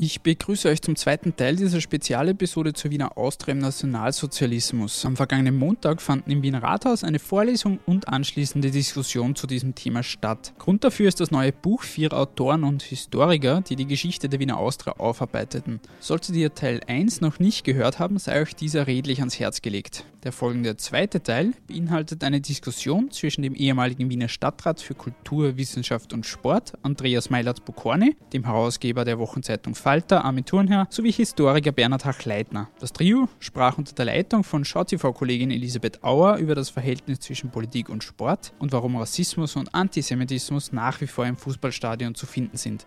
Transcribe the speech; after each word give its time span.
Ich 0.00 0.20
begrüße 0.20 0.68
euch 0.68 0.80
zum 0.80 0.94
zweiten 0.94 1.34
Teil 1.34 1.56
dieser 1.56 1.80
Spezialepisode 1.80 2.72
zur 2.72 2.92
Wiener 2.92 3.18
Austria 3.18 3.50
im 3.50 3.58
Nationalsozialismus. 3.58 5.04
Am 5.04 5.16
vergangenen 5.16 5.58
Montag 5.58 6.00
fanden 6.00 6.30
im 6.30 6.40
Wiener 6.40 6.62
Rathaus 6.62 7.02
eine 7.02 7.18
Vorlesung 7.18 7.80
und 7.84 8.06
anschließende 8.06 8.70
Diskussion 8.70 9.34
zu 9.34 9.48
diesem 9.48 9.74
Thema 9.74 10.04
statt. 10.04 10.52
Grund 10.60 10.84
dafür 10.84 11.08
ist 11.08 11.18
das 11.18 11.32
neue 11.32 11.50
Buch 11.50 11.82
vierer 11.82 12.16
Autoren 12.18 12.62
und 12.62 12.84
Historiker, 12.84 13.60
die 13.62 13.74
die 13.74 13.88
Geschichte 13.88 14.28
der 14.28 14.38
Wiener 14.38 14.58
Austria 14.58 14.94
aufarbeiteten. 14.98 15.80
Solltet 15.98 16.36
ihr 16.36 16.54
Teil 16.54 16.80
1 16.86 17.20
noch 17.20 17.40
nicht 17.40 17.64
gehört 17.64 17.98
haben, 17.98 18.20
sei 18.20 18.40
euch 18.40 18.54
dieser 18.54 18.86
redlich 18.86 19.18
ans 19.18 19.40
Herz 19.40 19.62
gelegt. 19.62 20.04
Der 20.28 20.32
folgende 20.34 20.76
zweite 20.76 21.22
Teil 21.22 21.54
beinhaltet 21.68 22.22
eine 22.22 22.42
Diskussion 22.42 23.10
zwischen 23.10 23.40
dem 23.40 23.54
ehemaligen 23.54 24.10
Wiener 24.10 24.28
Stadtrat 24.28 24.78
für 24.78 24.92
Kultur, 24.92 25.56
Wissenschaft 25.56 26.12
und 26.12 26.26
Sport, 26.26 26.74
Andreas 26.82 27.30
Meilert-Bokorny, 27.30 28.14
dem 28.34 28.44
Herausgeber 28.44 29.06
der 29.06 29.18
Wochenzeitung 29.18 29.74
Falter, 29.74 30.26
Armin 30.26 30.44
Thurnherr, 30.44 30.86
sowie 30.90 31.12
Historiker 31.12 31.72
Bernhard 31.72 32.04
Hachleitner. 32.04 32.68
Das 32.78 32.92
Trio 32.92 33.30
sprach 33.38 33.78
unter 33.78 33.94
der 33.94 34.04
Leitung 34.04 34.44
von 34.44 34.66
SchauTV-Kollegin 34.66 35.50
Elisabeth 35.50 36.04
Auer 36.04 36.36
über 36.36 36.54
das 36.54 36.68
Verhältnis 36.68 37.20
zwischen 37.20 37.48
Politik 37.48 37.88
und 37.88 38.04
Sport 38.04 38.52
und 38.58 38.70
warum 38.72 38.96
Rassismus 38.96 39.56
und 39.56 39.74
Antisemitismus 39.74 40.74
nach 40.74 41.00
wie 41.00 41.06
vor 41.06 41.24
im 41.24 41.38
Fußballstadion 41.38 42.14
zu 42.14 42.26
finden 42.26 42.58
sind. 42.58 42.86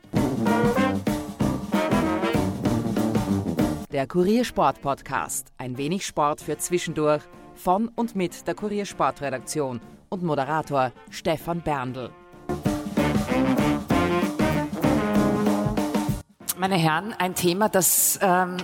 Der 3.91 4.07
Kuriersport 4.07 4.81
Podcast. 4.81 5.51
Ein 5.57 5.77
wenig 5.77 6.05
Sport 6.05 6.39
für 6.39 6.57
zwischendurch 6.57 7.21
von 7.55 7.89
und 7.89 8.15
mit 8.15 8.47
der 8.47 8.55
Kuriersportredaktion 8.55 9.81
und 10.07 10.23
Moderator 10.23 10.93
Stefan 11.09 11.59
Berndl. 11.59 12.09
Meine 16.57 16.75
Herren, 16.75 17.13
ein 17.19 17.35
Thema, 17.35 17.67
das 17.67 18.17
ähm, 18.21 18.55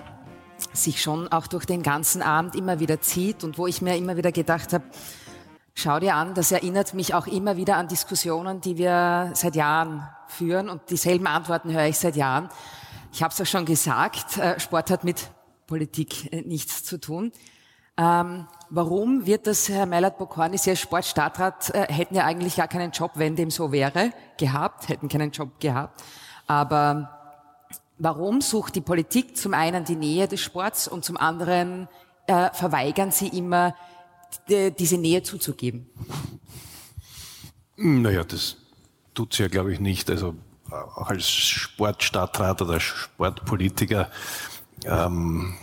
sich 0.72 1.02
schon 1.02 1.28
auch 1.28 1.48
durch 1.48 1.66
den 1.66 1.84
ganzen 1.84 2.22
Abend 2.22 2.56
immer 2.56 2.80
wieder 2.80 3.02
zieht 3.02 3.44
und 3.44 3.58
wo 3.58 3.68
ich 3.68 3.82
mir 3.82 3.98
immer 3.98 4.16
wieder 4.16 4.32
gedacht 4.32 4.72
habe, 4.72 4.86
schau 5.74 6.00
dir 6.00 6.16
an, 6.16 6.36
das 6.36 6.54
erinnert 6.54 6.94
mich 6.94 7.14
auch 7.14 7.28
immer 7.28 7.58
wieder 7.58 7.76
an 7.76 7.90
Diskussionen, 7.90 8.62
die 8.62 8.78
wir 8.78 9.32
seit 9.34 9.58
Jahren 9.58 10.08
führen 10.30 10.70
und 10.70 10.90
dieselben 10.90 11.28
Antworten 11.28 11.74
höre 11.74 11.88
ich 11.88 11.98
seit 11.98 12.16
Jahren. 12.16 12.48
Ich 13.18 13.24
habe 13.24 13.34
es 13.34 13.42
auch 13.42 13.48
schon 13.48 13.66
gesagt, 13.66 14.38
äh, 14.38 14.60
Sport 14.60 14.92
hat 14.92 15.04
mit 15.04 15.32
Politik 15.66 16.32
äh, 16.32 16.44
nichts 16.44 16.84
zu 16.84 17.00
tun. 17.00 17.32
Ähm, 17.98 18.46
warum 18.70 19.26
wird 19.26 19.48
das, 19.48 19.70
Herr 19.70 19.88
Meilert-Bokorny, 19.88 20.60
Sie 20.60 20.70
als 20.70 20.82
Sportstadtrat 20.82 21.74
äh, 21.74 21.92
hätten 21.92 22.14
ja 22.14 22.26
eigentlich 22.26 22.58
gar 22.58 22.68
keinen 22.68 22.92
Job, 22.92 23.14
wenn 23.16 23.36
dem 23.36 23.50
so 23.50 23.72
wäre, 23.72 24.12
gehabt, 24.38 24.88
hätten 24.90 25.10
keinen 25.10 25.32
Job 25.32 25.60
gehabt. 25.60 26.04
Aber 26.46 27.10
Warum 27.98 28.42
sucht 28.42 28.76
die 28.76 28.82
Politik 28.82 29.36
zum 29.36 29.56
einen 29.56 29.84
die 29.84 29.96
Nähe 29.96 30.28
des 30.28 30.42
Sports 30.42 30.88
und 30.88 31.04
zum 31.04 31.18
anderen 31.18 31.88
äh, 32.28 32.52
verweigern 32.54 33.10
sie 33.10 33.30
immer, 33.30 33.74
diese 34.48 35.00
Nähe 35.00 35.24
zuzugeben? 35.24 35.90
Naja, 37.78 38.24
das 38.24 38.58
tut 39.16 39.34
sie 39.34 39.42
ja, 39.42 39.50
glaube 39.50 39.74
ich, 39.74 39.80
nicht. 39.80 40.12
Also 40.12 40.36
auch 40.72 41.10
als 41.10 41.30
Sportstadtrat 41.30 42.62
oder 42.62 42.80
Sportpolitiker, 42.80 44.10
ähm, 44.86 45.54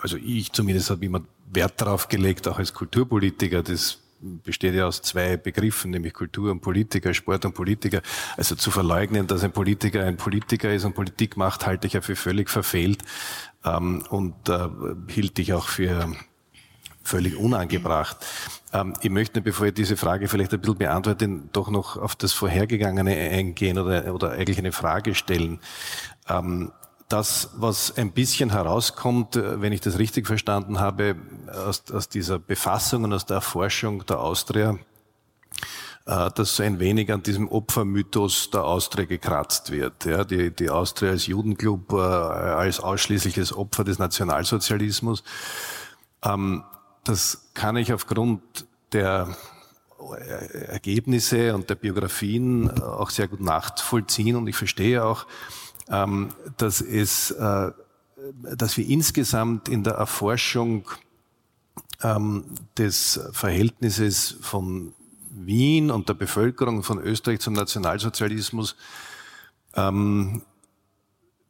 also 0.00 0.16
ich 0.16 0.52
zumindest 0.52 0.90
habe 0.90 1.04
immer 1.04 1.22
Wert 1.52 1.80
darauf 1.80 2.08
gelegt, 2.08 2.48
auch 2.48 2.58
als 2.58 2.72
Kulturpolitiker, 2.72 3.62
das 3.62 3.98
besteht 4.22 4.74
ja 4.74 4.86
aus 4.86 5.02
zwei 5.02 5.36
Begriffen, 5.36 5.90
nämlich 5.90 6.14
Kultur 6.14 6.50
und 6.50 6.60
Politiker, 6.60 7.12
Sport 7.12 7.44
und 7.44 7.54
Politiker. 7.54 8.02
Also 8.36 8.54
zu 8.54 8.70
verleugnen, 8.70 9.26
dass 9.26 9.42
ein 9.42 9.52
Politiker 9.52 10.04
ein 10.04 10.16
Politiker 10.16 10.72
ist 10.72 10.84
und 10.84 10.94
Politik 10.94 11.36
macht, 11.36 11.66
halte 11.66 11.86
ich 11.86 11.94
ja 11.94 12.00
für 12.00 12.16
völlig 12.16 12.48
verfehlt 12.48 13.02
ähm, 13.64 14.04
und 14.10 14.48
äh, 14.48 14.68
hielt 15.08 15.38
ich 15.38 15.52
auch 15.52 15.66
für 15.66 16.12
völlig 17.04 17.36
unangebracht. 17.36 18.16
Ähm, 18.72 18.94
ich 19.00 19.10
möchte, 19.10 19.40
bevor 19.40 19.66
ich 19.66 19.74
diese 19.74 19.96
Frage 19.96 20.28
vielleicht 20.28 20.52
ein 20.54 20.60
bisschen 20.60 20.78
beantworte, 20.78 21.28
doch 21.52 21.70
noch 21.70 21.96
auf 21.96 22.16
das 22.16 22.32
Vorhergegangene 22.32 23.14
eingehen 23.14 23.78
oder, 23.78 24.14
oder 24.14 24.32
eigentlich 24.32 24.58
eine 24.58 24.72
Frage 24.72 25.14
stellen. 25.14 25.60
Ähm, 26.28 26.72
das, 27.08 27.50
was 27.56 27.96
ein 27.98 28.12
bisschen 28.12 28.50
herauskommt, 28.50 29.36
äh, 29.36 29.60
wenn 29.60 29.72
ich 29.72 29.80
das 29.80 29.98
richtig 29.98 30.26
verstanden 30.26 30.80
habe, 30.80 31.16
aus, 31.48 31.84
aus 31.90 32.08
dieser 32.08 32.38
Befassung 32.38 33.04
und 33.04 33.12
aus 33.12 33.26
der 33.26 33.36
Erforschung 33.36 34.06
der 34.06 34.20
Austria, 34.20 34.78
äh, 36.06 36.30
dass 36.34 36.56
so 36.56 36.62
ein 36.62 36.80
wenig 36.80 37.12
an 37.12 37.22
diesem 37.22 37.48
Opfermythos 37.48 38.50
der 38.50 38.64
Austria 38.64 39.04
gekratzt 39.04 39.70
wird. 39.70 40.06
Ja, 40.06 40.24
die, 40.24 40.50
die 40.50 40.70
Austria 40.70 41.10
als 41.10 41.26
Judenclub, 41.26 41.92
äh, 41.92 41.96
als 41.96 42.80
ausschließliches 42.80 43.54
Opfer 43.54 43.84
des 43.84 43.98
Nationalsozialismus. 43.98 45.22
Ähm, 46.24 46.64
das 47.04 47.50
kann 47.54 47.76
ich 47.76 47.92
aufgrund 47.92 48.66
der 48.92 49.34
Ergebnisse 50.68 51.54
und 51.54 51.70
der 51.70 51.74
Biografien 51.76 52.70
auch 52.82 53.10
sehr 53.10 53.28
gut 53.28 53.40
nachvollziehen. 53.40 54.36
Und 54.36 54.46
ich 54.48 54.56
verstehe 54.56 55.04
auch, 55.04 55.26
ähm, 55.88 56.30
dass 56.56 56.80
es, 56.80 57.30
äh, 57.30 57.70
dass 58.56 58.76
wir 58.76 58.88
insgesamt 58.88 59.68
in 59.68 59.84
der 59.84 59.94
Erforschung 59.94 60.88
ähm, 62.02 62.44
des 62.76 63.20
Verhältnisses 63.32 64.36
von 64.40 64.94
Wien 65.30 65.90
und 65.90 66.08
der 66.08 66.14
Bevölkerung 66.14 66.82
von 66.82 66.98
Österreich 66.98 67.40
zum 67.40 67.54
Nationalsozialismus 67.54 68.76
ähm, 69.74 70.42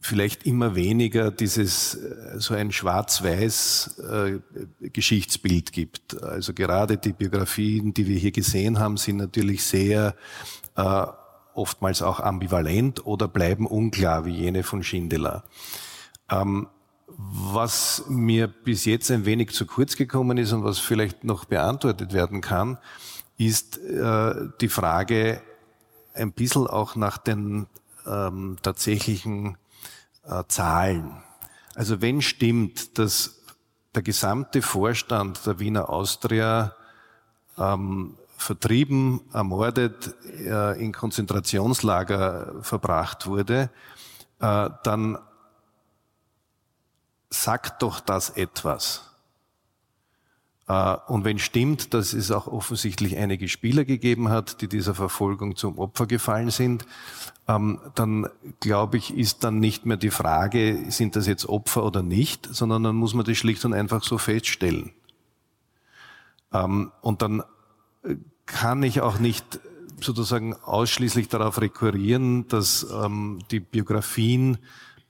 vielleicht 0.03 0.45
immer 0.47 0.75
weniger 0.75 1.31
dieses 1.31 1.95
äh, 1.95 2.39
so 2.39 2.55
ein 2.55 2.73
schwarz-weiß 2.73 3.99
äh, 3.99 4.89
Geschichtsbild 4.89 5.73
gibt. 5.73 6.21
Also 6.23 6.53
gerade 6.53 6.99
die 6.99 7.13
Biografien, 7.13 7.95
die 7.95 8.09
wir 8.09 8.19
hier 8.19 8.33
gesehen 8.33 8.81
haben, 8.81 8.97
sind 8.97 9.17
natürlich 9.17 9.65
sehr 9.65 10.17
äh, 10.77 11.07
oftmals 11.55 12.03
auch 12.03 12.19
ambivalent 12.19 13.07
oder 13.07 13.29
bleiben 13.29 13.67
unklar, 13.67 14.25
wie 14.25 14.35
jene 14.35 14.65
von 14.65 14.83
Schindler. 14.83 15.45
Ähm, 16.29 16.67
was 17.07 18.05
mir 18.09 18.49
bis 18.49 18.85
jetzt 18.85 19.11
ein 19.11 19.25
wenig 19.25 19.51
zu 19.51 19.67
kurz 19.67 19.97
gekommen 19.97 20.37
ist 20.37 20.53
und 20.53 20.65
was 20.65 20.79
vielleicht 20.79 21.23
noch 21.23 21.45
beantwortet 21.45 22.13
werden 22.13 22.41
kann, 22.41 22.79
ist 23.39 23.79
äh, 23.79 24.35
die 24.61 24.69
Frage 24.69 25.41
ein 26.15 26.33
bisschen 26.33 26.67
auch 26.67 26.97
nach 26.97 27.19
den 27.19 27.67
ähm, 28.07 28.57
tatsächlichen 28.63 29.57
äh, 30.25 30.45
Zahlen. 30.49 31.23
Also 31.75 32.01
wenn 32.01 32.23
stimmt, 32.23 32.99
dass 32.99 33.43
der 33.95 34.03
gesamte 34.03 34.63
Vorstand 34.63 35.45
der 35.47 35.59
Wiener 35.59 35.91
Austria 35.91 36.75
ähm, 37.59 38.17
vertrieben, 38.37 39.21
ermordet, 39.33 40.15
äh, 40.39 40.83
in 40.83 40.93
Konzentrationslager 40.93 42.55
verbracht 42.63 43.27
wurde, 43.27 43.71
äh, 44.41 44.71
dann 44.83 45.19
sagt 47.31 47.83
doch 47.83 48.01
das 48.01 48.31
etwas. 48.31 49.12
Äh, 50.69 50.97
und 51.09 51.25
wenn 51.25 51.39
stimmt, 51.39 51.95
dass 51.95 52.13
es 52.13 52.31
auch 52.31 52.47
offensichtlich 52.47 53.17
einige 53.17 53.49
Spieler 53.49 53.85
gegeben 53.85 54.29
hat, 54.29 54.61
die 54.61 54.69
dieser 54.69 54.95
Verfolgung 54.95 55.57
zum 55.57 55.79
Opfer 55.79 56.07
gefallen 56.07 56.51
sind, 56.51 56.87
ähm, 57.49 57.81
dann 57.95 58.29
glaube 58.61 58.97
ich, 58.97 59.17
ist 59.17 59.45
dann 59.45 59.59
nicht 59.59 59.87
mehr 59.87 59.97
die 59.97 60.11
Frage, 60.11 60.85
sind 60.89 61.17
das 61.17 61.27
jetzt 61.27 61.49
Opfer 61.49 61.85
oder 61.85 62.03
nicht, 62.03 62.49
sondern 62.51 62.83
dann 62.85 62.97
muss 62.97 63.15
man 63.15 63.25
das 63.25 63.37
schlicht 63.37 63.65
und 63.65 63.75
einfach 63.75 64.03
so 64.03 64.19
feststellen. 64.19 64.93
Ähm, 66.53 66.93
und 67.01 67.23
dann 67.23 67.43
kann 68.47 68.83
ich 68.83 69.01
auch 69.01 69.19
nicht 69.19 69.61
sozusagen 70.01 70.55
ausschließlich 70.55 71.29
darauf 71.29 71.61
rekurrieren, 71.61 72.49
dass 72.49 72.87
ähm, 72.93 73.39
die 73.51 73.61
Biografien 73.61 74.59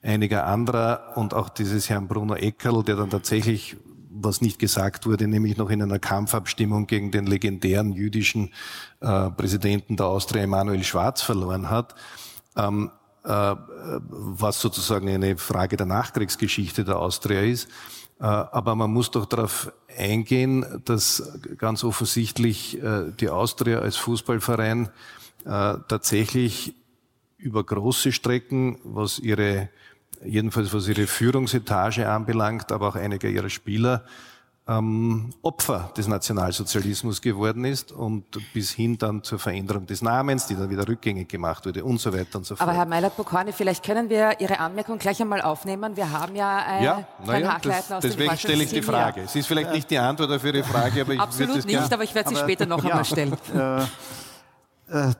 einiger 0.02 0.46
anderer 0.46 1.12
und 1.16 1.34
auch 1.34 1.48
dieses 1.48 1.88
Herrn 1.88 2.08
Bruno 2.08 2.34
Eckerl, 2.34 2.82
der 2.82 2.96
dann 2.96 3.10
tatsächlich, 3.10 3.76
was 4.14 4.40
nicht 4.40 4.58
gesagt 4.58 5.06
wurde, 5.06 5.26
nämlich 5.26 5.56
noch 5.56 5.70
in 5.70 5.82
einer 5.82 5.98
Kampfabstimmung 5.98 6.86
gegen 6.86 7.10
den 7.10 7.26
legendären 7.26 7.92
jüdischen 7.92 8.52
äh, 9.00 9.30
Präsidenten 9.30 9.96
der 9.96 10.06
Austria, 10.06 10.42
Emanuel 10.42 10.84
Schwarz, 10.84 11.22
verloren 11.22 11.70
hat, 11.70 11.94
ähm, 12.56 12.90
äh, 13.24 13.54
was 14.08 14.60
sozusagen 14.60 15.08
eine 15.08 15.36
Frage 15.36 15.76
der 15.76 15.86
Nachkriegsgeschichte 15.86 16.84
der 16.84 16.98
Austria 16.98 17.40
ist. 17.40 17.68
Äh, 18.20 18.24
aber 18.24 18.74
man 18.76 18.92
muss 18.92 19.10
doch 19.10 19.26
darauf 19.26 19.72
eingehen, 19.96 20.64
dass 20.84 21.38
ganz 21.58 21.84
offensichtlich 21.84 22.82
äh, 22.82 23.12
die 23.18 23.28
Austria 23.28 23.80
als 23.80 23.96
Fußballverein 23.96 24.90
äh, 25.44 25.74
tatsächlich 25.88 26.74
über 27.36 27.64
große 27.64 28.12
Strecken, 28.12 28.78
was 28.84 29.18
ihre, 29.18 29.68
jedenfalls 30.24 30.72
was 30.72 30.88
ihre 30.88 31.06
Führungsetage 31.06 32.08
anbelangt, 32.08 32.72
aber 32.72 32.88
auch 32.88 32.96
einige 32.96 33.28
ihrer 33.28 33.50
Spieler, 33.50 34.04
ähm, 34.68 35.30
Opfer 35.42 35.92
des 35.96 36.06
Nationalsozialismus 36.06 37.20
geworden 37.20 37.64
ist 37.64 37.90
und 37.90 38.24
bis 38.52 38.70
hin 38.70 38.96
dann 38.96 39.24
zur 39.24 39.40
Veränderung 39.40 39.86
des 39.86 40.02
Namens, 40.02 40.46
die 40.46 40.54
dann 40.54 40.70
wieder 40.70 40.86
rückgängig 40.86 41.28
gemacht 41.28 41.66
wurde 41.66 41.84
und 41.84 42.00
so 42.00 42.12
weiter 42.12 42.38
und 42.38 42.46
so 42.46 42.54
fort. 42.54 42.68
Aber 42.68 42.76
Herr 42.76 42.86
Meilert-Bokorni, 42.86 43.52
vielleicht 43.52 43.84
können 43.84 44.08
wir 44.08 44.40
Ihre 44.40 44.60
Anmerkung 44.60 44.98
gleich 44.98 45.20
einmal 45.20 45.42
aufnehmen. 45.42 45.96
Wir 45.96 46.10
haben 46.10 46.36
ja 46.36 46.58
ein, 46.58 46.84
ja, 46.84 47.08
ein 47.26 47.42
ja, 47.42 47.58
das, 47.60 47.90
aus 47.90 48.02
Deswegen 48.02 48.36
stelle 48.36 48.62
ich 48.62 48.70
die 48.70 48.82
Frage. 48.82 49.22
Es 49.22 49.34
ist 49.34 49.46
vielleicht 49.46 49.72
nicht 49.72 49.90
die 49.90 49.98
Antwort 49.98 50.30
auf 50.30 50.44
Ihre 50.44 50.62
Frage, 50.62 51.00
aber 51.00 51.14
ich 51.14 51.20
Absolut 51.20 51.56
nicht, 51.56 51.68
gern. 51.68 51.92
aber 51.92 52.04
ich 52.04 52.14
werde 52.14 52.30
sie 52.30 52.36
später 52.36 52.66
noch 52.66 52.84
ja, 52.84 52.90
einmal 52.90 53.04
stellen. 53.04 53.36
Äh, 53.52 53.82
äh, 54.92 55.12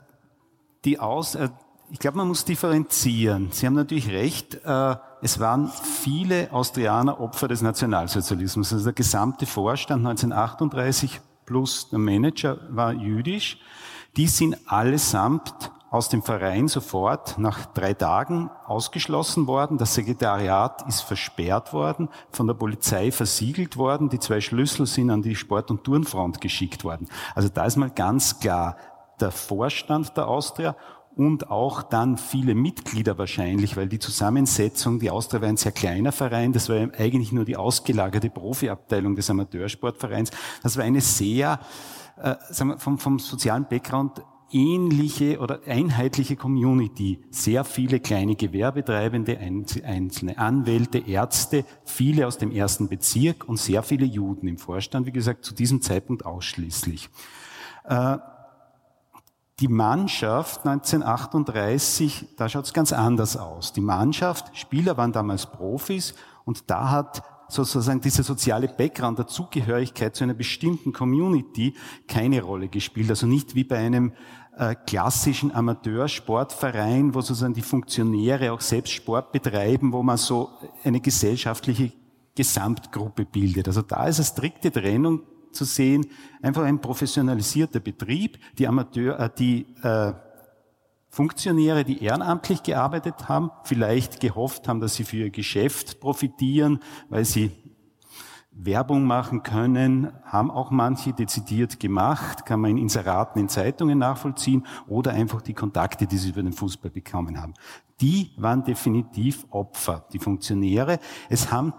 die 0.85 1.01
Aus, 1.01 1.35
äh, 1.35 1.49
ich 1.93 1.99
glaube, 1.99 2.17
man 2.17 2.29
muss 2.29 2.47
differenzieren. 2.47 3.51
Sie 3.53 3.67
haben 3.67 3.75
natürlich 3.75 4.09
recht. 4.09 4.55
Äh, 4.65 4.97
es 5.21 5.39
waren 5.39 5.69
viele 5.69 6.51
Austrianer 6.51 7.21
Opfer 7.21 7.49
des 7.49 7.61
Nationalsozialismus. 7.61 8.73
Also 8.73 8.85
der 8.85 8.95
gesamte 8.95 9.45
Vorstand 9.45 10.07
1938 10.07 11.21
plus 11.45 11.91
der 11.91 11.99
Manager 11.99 12.57
war 12.71 12.95
jüdisch. 12.95 13.59
Die 14.17 14.27
sind 14.27 14.57
allesamt 14.67 15.53
aus 15.91 16.09
dem 16.09 16.23
Verein 16.23 16.67
sofort 16.67 17.37
nach 17.37 17.67
drei 17.67 17.93
Tagen 17.93 18.51
ausgeschlossen 18.65 19.47
worden. 19.47 19.77
Das 19.77 19.95
Sekretariat 19.95 20.89
ist 20.89 21.03
versperrt 21.03 21.75
worden, 21.75 22.09
von 22.31 22.47
der 22.47 22.55
Polizei 22.55 23.13
versiegelt 23.13 23.77
worden. 23.77 24.09
Die 24.09 24.19
zwei 24.19 24.41
Schlüssel 24.41 24.87
sind 24.87 25.11
an 25.11 25.21
die 25.21 25.37
Sport- 25.37 25.71
und 25.71 25.85
Turnfront 25.85 26.41
geschickt 26.41 26.85
worden. 26.85 27.07
Also 27.35 27.51
da 27.51 27.67
ist 27.67 27.77
mal 27.77 27.91
ganz 27.91 28.41
klar, 28.41 28.79
der 29.21 29.31
Vorstand 29.31 30.17
der 30.17 30.27
Austria 30.27 30.75
und 31.17 31.51
auch 31.51 31.83
dann 31.83 32.17
viele 32.17 32.55
Mitglieder 32.55 33.19
wahrscheinlich, 33.19 33.77
weil 33.77 33.89
die 33.89 33.99
Zusammensetzung, 33.99 34.99
die 34.99 35.11
Austria 35.11 35.41
war 35.41 35.49
ein 35.49 35.57
sehr 35.57 35.73
kleiner 35.73 36.13
Verein, 36.13 36.53
das 36.53 36.69
war 36.69 36.77
eigentlich 36.77 37.33
nur 37.33 37.45
die 37.45 37.57
ausgelagerte 37.57 38.31
Profiabteilung 38.31 39.15
des 39.15 39.29
Amateursportvereins. 39.31 40.31
Das 40.63 40.77
war 40.77 40.85
eine 40.85 41.01
sehr, 41.01 41.61
äh, 42.17 42.35
sagen 42.51 42.71
wir, 42.71 42.79
vom, 42.79 42.99
vom 42.99 43.19
sozialen 43.19 43.67
Background 43.69 44.23
ähnliche 44.53 45.39
oder 45.39 45.61
einheitliche 45.67 46.37
Community. 46.37 47.21
Sehr 47.31 47.65
viele 47.65 48.01
kleine 48.01 48.37
Gewerbetreibende, 48.37 49.39
einzelne 49.39 50.39
Anwälte, 50.39 50.99
Ärzte, 50.99 51.65
viele 51.85 52.27
aus 52.27 52.39
dem 52.39 52.51
ersten 52.51 52.89
Bezirk 52.89 53.49
und 53.49 53.59
sehr 53.59 53.83
viele 53.83 54.05
Juden 54.05 54.47
im 54.49 54.59
Vorstand, 54.59 55.07
wie 55.07 55.13
gesagt, 55.13 55.45
zu 55.45 55.55
diesem 55.55 55.81
Zeitpunkt 55.81 56.25
ausschließlich. 56.25 57.09
Äh, 57.85 58.19
die 59.61 59.69
Mannschaft 59.69 60.67
1938, 60.67 62.37
da 62.37 62.49
schaut 62.49 62.65
es 62.65 62.73
ganz 62.73 62.93
anders 62.93 63.37
aus. 63.37 63.73
Die 63.73 63.81
Mannschaft, 63.81 64.57
Spieler 64.57 64.97
waren 64.97 65.13
damals 65.13 65.47
Profis 65.47 66.15
und 66.45 66.71
da 66.71 66.91
hat 66.91 67.23
sozusagen 67.49 68.01
diese 68.01 68.23
soziale 68.23 68.69
Background, 68.69 69.19
der 69.19 69.27
Zugehörigkeit 69.27 70.17
zu 70.17 70.25
einer 70.25 70.35
bestimmten 70.35 70.93
Community 70.93 71.75
keine 72.09 72.43
Rolle 72.43 72.69
gespielt. 72.69 73.11
Also 73.11 73.27
nicht 73.27 73.55
wie 73.55 73.65
bei 73.65 73.79
einem 73.79 74.13
äh, 74.57 74.75
klassischen 74.87 75.55
Amateursportverein, 75.55 77.15
wo 77.15 77.21
sozusagen 77.21 77.55
die 77.55 77.63
Funktionäre 77.63 78.53
auch 78.53 78.61
selbst 78.61 78.93
Sport 78.93 79.33
betreiben, 79.33 79.93
wo 79.93 80.03
man 80.03 80.17
so 80.17 80.51
eine 80.83 81.01
gesellschaftliche 81.01 81.93
Gesamtgruppe 82.35 83.27
bildet. 83.27 83.69
Also 83.69 83.83
da 83.83 84.07
ist 84.07 84.19
eine 84.19 84.27
strikte 84.27 84.73
Trennung 84.73 85.21
zu 85.53 85.65
sehen, 85.65 86.07
einfach 86.41 86.63
ein 86.63 86.81
professionalisierter 86.81 87.81
Betrieb, 87.81 88.39
die 88.59 88.67
Amateur, 88.67 89.19
äh, 89.19 89.31
die 89.37 89.67
äh, 89.83 90.13
Funktionäre, 91.09 91.85
die 91.85 92.03
ehrenamtlich 92.03 92.63
gearbeitet 92.63 93.29
haben, 93.29 93.51
vielleicht 93.65 94.21
gehofft 94.21 94.67
haben, 94.67 94.81
dass 94.81 94.95
sie 94.95 95.05
für 95.05 95.19
ihr 95.19 95.31
Geschäft 95.31 96.01
profitieren, 96.01 96.81
weil 97.11 97.27
sie 97.27 97.51
Werbung 98.55 99.05
machen 99.05 99.43
können, 99.43 100.13
haben 100.25 100.51
auch 100.51 100.71
manche 100.71 101.13
dezidiert 101.13 101.81
gemacht, 101.81 102.45
kann 102.45 102.61
man 102.61 102.73
in 102.73 102.79
Inseraten 102.79 103.41
in 103.41 103.49
Zeitungen 103.49 103.99
nachvollziehen 103.99 104.67
oder 104.87 105.13
einfach 105.13 105.41
die 105.41 105.55
Kontakte, 105.55 106.07
die 106.07 106.19
sie 106.19 106.31
über 106.31 106.43
den 106.43 106.53
Fußball 106.53 106.91
bekommen 106.91 107.41
haben. 107.41 107.55
Die 108.01 108.31
waren 108.37 108.63
definitiv 108.63 109.47
Opfer, 109.51 110.07
die 110.13 110.19
Funktionäre. 110.19 110.99
Es 111.31 111.51
haben 111.51 111.73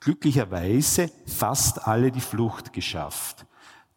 glücklicherweise 0.00 1.10
fast 1.26 1.86
alle 1.86 2.10
die 2.10 2.20
Flucht 2.20 2.72
geschafft. 2.72 3.46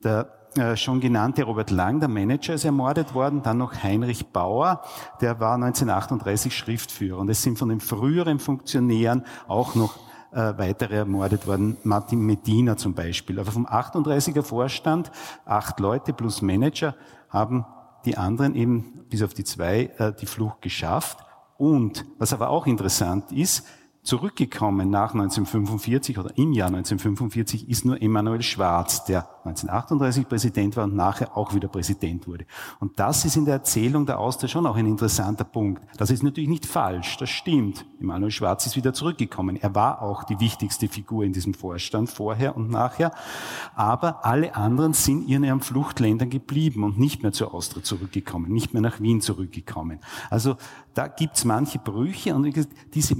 Der 0.03 0.41
äh, 0.57 0.75
schon 0.75 0.99
genannte 0.99 1.43
Robert 1.43 1.71
Lang, 1.71 2.01
der 2.01 2.09
Manager, 2.09 2.55
ist 2.55 2.65
ermordet 2.65 3.13
worden, 3.13 3.41
dann 3.41 3.57
noch 3.57 3.83
Heinrich 3.83 4.27
Bauer, 4.27 4.81
der 5.21 5.39
war 5.39 5.55
1938 5.55 6.53
Schriftführer. 6.53 7.19
Und 7.19 7.29
es 7.29 7.41
sind 7.41 7.57
von 7.57 7.69
den 7.69 7.79
früheren 7.79 8.37
Funktionären 8.37 9.25
auch 9.47 9.75
noch 9.75 9.97
äh, 10.33 10.57
weitere 10.57 10.97
ermordet 10.97 11.47
worden, 11.47 11.77
Martin 11.83 12.25
Medina 12.25 12.75
zum 12.75 12.93
Beispiel. 12.93 13.39
Aber 13.39 13.51
vom 13.51 13.65
38er 13.65 14.43
Vorstand, 14.43 15.11
acht 15.45 15.79
Leute 15.79 16.11
plus 16.11 16.41
Manager, 16.41 16.95
haben 17.29 17.65
die 18.03 18.17
anderen 18.17 18.55
eben 18.55 19.05
bis 19.09 19.23
auf 19.23 19.33
die 19.33 19.45
zwei 19.45 19.91
äh, 19.97 20.11
die 20.13 20.25
Flucht 20.25 20.61
geschafft. 20.61 21.19
Und 21.57 22.05
was 22.17 22.33
aber 22.33 22.49
auch 22.49 22.65
interessant 22.65 23.31
ist, 23.31 23.65
Zurückgekommen 24.03 24.89
nach 24.89 25.13
1945 25.13 26.17
oder 26.17 26.35
im 26.35 26.53
Jahr 26.53 26.69
1945 26.69 27.69
ist 27.69 27.85
nur 27.85 28.01
Emanuel 28.01 28.41
Schwarz, 28.41 29.05
der 29.05 29.29
1938 29.45 30.27
Präsident 30.27 30.75
war 30.75 30.85
und 30.85 30.95
nachher 30.95 31.37
auch 31.37 31.53
wieder 31.53 31.67
Präsident 31.67 32.27
wurde. 32.27 32.45
Und 32.79 32.99
das 32.99 33.25
ist 33.25 33.35
in 33.35 33.45
der 33.45 33.55
Erzählung 33.55 34.07
der 34.07 34.19
Austria 34.19 34.47
schon 34.49 34.65
auch 34.65 34.75
ein 34.75 34.87
interessanter 34.87 35.43
Punkt. 35.43 35.83
Das 35.97 36.09
ist 36.09 36.23
natürlich 36.23 36.49
nicht 36.49 36.65
falsch, 36.65 37.17
das 37.17 37.29
stimmt. 37.29 37.85
Emanuel 37.99 38.31
Schwarz 38.31 38.65
ist 38.65 38.75
wieder 38.75 38.91
zurückgekommen. 38.91 39.55
Er 39.55 39.75
war 39.75 40.01
auch 40.01 40.23
die 40.23 40.39
wichtigste 40.39 40.87
Figur 40.87 41.23
in 41.23 41.33
diesem 41.33 41.53
Vorstand 41.53 42.09
vorher 42.09 42.57
und 42.57 42.71
nachher. 42.71 43.11
Aber 43.75 44.25
alle 44.25 44.55
anderen 44.55 44.93
sind 44.93 45.29
in 45.29 45.43
ihren 45.43 45.61
Fluchtländern 45.61 46.31
geblieben 46.31 46.83
und 46.83 46.97
nicht 46.97 47.21
mehr 47.21 47.33
zur 47.33 47.53
Austria 47.53 47.83
zurückgekommen, 47.83 48.51
nicht 48.51 48.73
mehr 48.73 48.81
nach 48.81 48.99
Wien 48.99 49.21
zurückgekommen. 49.21 49.99
Also 50.31 50.55
da 50.95 51.07
gibt's 51.07 51.45
manche 51.45 51.77
Brüche 51.77 52.33
und 52.33 52.51
diese 52.95 53.15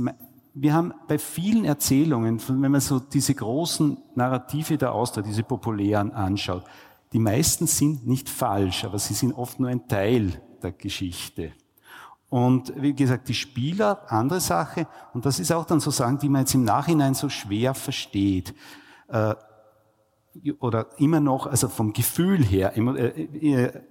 wir 0.54 0.74
haben 0.74 0.94
bei 1.08 1.18
vielen 1.18 1.66
Erzählungen, 1.66 2.42
wenn 2.48 2.72
man 2.72 2.82
so 2.82 3.00
diese 3.00 3.34
großen 3.34 3.98
Narrative 4.16 4.78
der 4.78 4.94
Austria, 4.94 5.24
diese 5.24 5.44
populären 5.44 6.12
anschaut, 6.12 6.64
die 7.14 7.20
meisten 7.20 7.68
sind 7.68 8.08
nicht 8.08 8.30
falsch, 8.30 8.86
aber 8.86 9.00
sie 9.00 9.14
sind 9.14 9.34
oft 9.34 9.60
nur 9.60 9.70
ein 9.70 9.88
Teil 9.88 10.42
der 10.62 10.72
Geschichte. 10.72 11.52
Und 12.30 12.74
wie 12.78 12.94
gesagt, 12.94 13.28
die 13.28 13.34
Spieler, 13.34 14.10
andere 14.10 14.40
Sache, 14.40 14.88
und 15.14 15.26
das 15.26 15.40
ist 15.40 15.52
auch 15.52 15.66
dann 15.66 15.82
so 15.82 15.92
Sachen, 15.92 16.18
die 16.18 16.30
man 16.30 16.42
jetzt 16.42 16.56
im 16.56 16.64
Nachhinein 16.64 17.14
so 17.14 17.28
schwer 17.28 17.74
versteht. 17.74 18.54
Äh, 19.10 19.36
oder 20.60 20.88
immer 20.98 21.20
noch, 21.20 21.48
also 21.48 21.68
vom 21.68 21.92
Gefühl 21.92 22.42
her, 22.42 22.78
äh, 22.78 23.24
äh, 23.24 23.82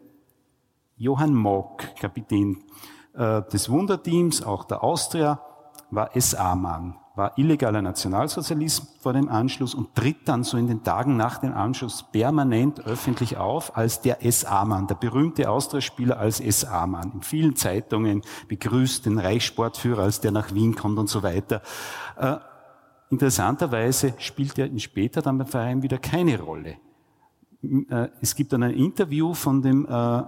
Johann 0.96 1.34
Mock, 1.34 1.94
Kapitän 1.96 2.64
des 3.12 3.68
Wunderteams, 3.68 4.42
auch 4.42 4.64
der 4.64 4.84
Austria, 4.84 5.42
war 5.90 6.10
SA-Mann, 6.14 6.96
war 7.16 7.36
illegaler 7.36 7.82
Nationalsozialist 7.82 9.02
vor 9.02 9.12
dem 9.12 9.28
Anschluss 9.28 9.74
und 9.74 9.94
tritt 9.94 10.28
dann 10.28 10.44
so 10.44 10.56
in 10.56 10.68
den 10.68 10.82
Tagen 10.82 11.16
nach 11.16 11.38
dem 11.38 11.52
Anschluss 11.52 12.04
permanent 12.10 12.80
öffentlich 12.86 13.36
auf 13.36 13.76
als 13.76 14.00
der 14.00 14.18
SA-Mann, 14.22 14.86
der 14.86 14.94
berühmte 14.94 15.50
Austria-Spieler 15.50 16.18
als 16.18 16.38
SA-Mann. 16.38 17.12
In 17.14 17.22
vielen 17.22 17.56
Zeitungen 17.56 18.22
begrüßt 18.48 19.06
den 19.06 19.18
Reichssportführer, 19.18 20.04
als 20.04 20.20
der 20.20 20.32
nach 20.32 20.54
Wien 20.54 20.74
kommt 20.74 20.98
und 20.98 21.08
so 21.08 21.22
weiter. 21.22 21.62
Äh, 22.16 22.36
interessanterweise 23.10 24.14
spielt 24.18 24.58
er 24.58 24.70
später 24.78 25.22
dann 25.22 25.38
beim 25.38 25.46
Verein 25.46 25.82
wieder 25.82 25.98
keine 25.98 26.40
Rolle. 26.40 26.76
Äh, 27.62 28.08
es 28.20 28.34
gibt 28.34 28.52
dann 28.52 28.62
ein 28.62 28.74
Interview 28.74 29.34
von 29.34 29.60
dem 29.60 29.86
äh, 29.86 30.22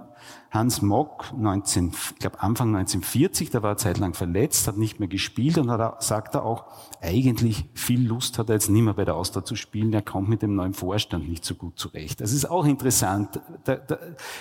Hans 0.53 0.83
Mock, 0.83 1.33
19, 1.35 1.93
ich 2.13 2.19
glaube 2.19 2.43
Anfang 2.43 2.69
1940, 2.77 3.51
der 3.51 3.63
war 3.63 3.79
zeitlang 3.79 4.13
verletzt, 4.13 4.69
hat 4.69 4.77
nicht 4.77 5.01
mehr 5.01 5.09
gespielt 5.09 5.57
und 5.57 5.71
hat, 5.71 6.03
sagt 6.03 6.35
er 6.35 6.45
auch, 6.45 6.65
eigentlich 7.01 7.65
viel 7.73 8.07
Lust 8.07 8.39
hat 8.39 8.51
er 8.51 8.57
jetzt 8.57 8.69
nicht 8.69 8.83
mehr 8.83 8.93
bei 8.93 9.07
der 9.07 9.17
Austria 9.17 9.45
zu 9.45 9.57
spielen, 9.57 9.95
er 9.95 10.03
kommt 10.03 10.29
mit 10.29 10.43
dem 10.43 10.55
neuen 10.55 10.75
Vorstand 10.75 11.27
nicht 11.27 11.45
so 11.45 11.55
gut 11.55 11.79
zurecht. 11.79 12.21
Das 12.21 12.33
ist 12.33 12.45
auch 12.45 12.67
interessant. 12.67 13.41
Der, 13.67 13.77
der, 13.77 13.99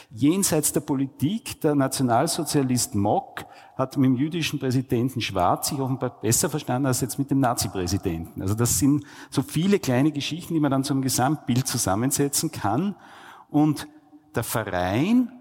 jenseits 0.09 0.73
der 0.73 0.81
Politik, 0.81 1.61
der 1.61 1.75
Nationalsozialist 1.75 2.93
Mock 2.93 3.45
hat 3.77 3.95
mit 3.95 4.09
dem 4.09 4.17
jüdischen 4.17 4.59
Präsidenten 4.59 5.21
Schwarz 5.21 5.69
sich 5.69 5.79
offenbar 5.79 6.19
besser 6.21 6.50
verstanden 6.50 6.88
als 6.88 7.00
jetzt 7.00 7.19
mit 7.19 7.31
dem 7.31 7.39
Nazi-Präsidenten. 7.39 8.41
Also 8.41 8.53
das 8.53 8.77
sind 8.79 9.05
so 9.29 9.41
viele 9.41 9.79
kleine 9.79 10.11
Geschichten, 10.11 10.53
die 10.53 10.59
man 10.59 10.71
dann 10.71 10.83
zum 10.83 11.01
Gesamtbild 11.01 11.67
zusammensetzen 11.67 12.51
kann. 12.51 12.95
Und 13.50 13.88
der 14.35 14.43
Verein 14.43 15.31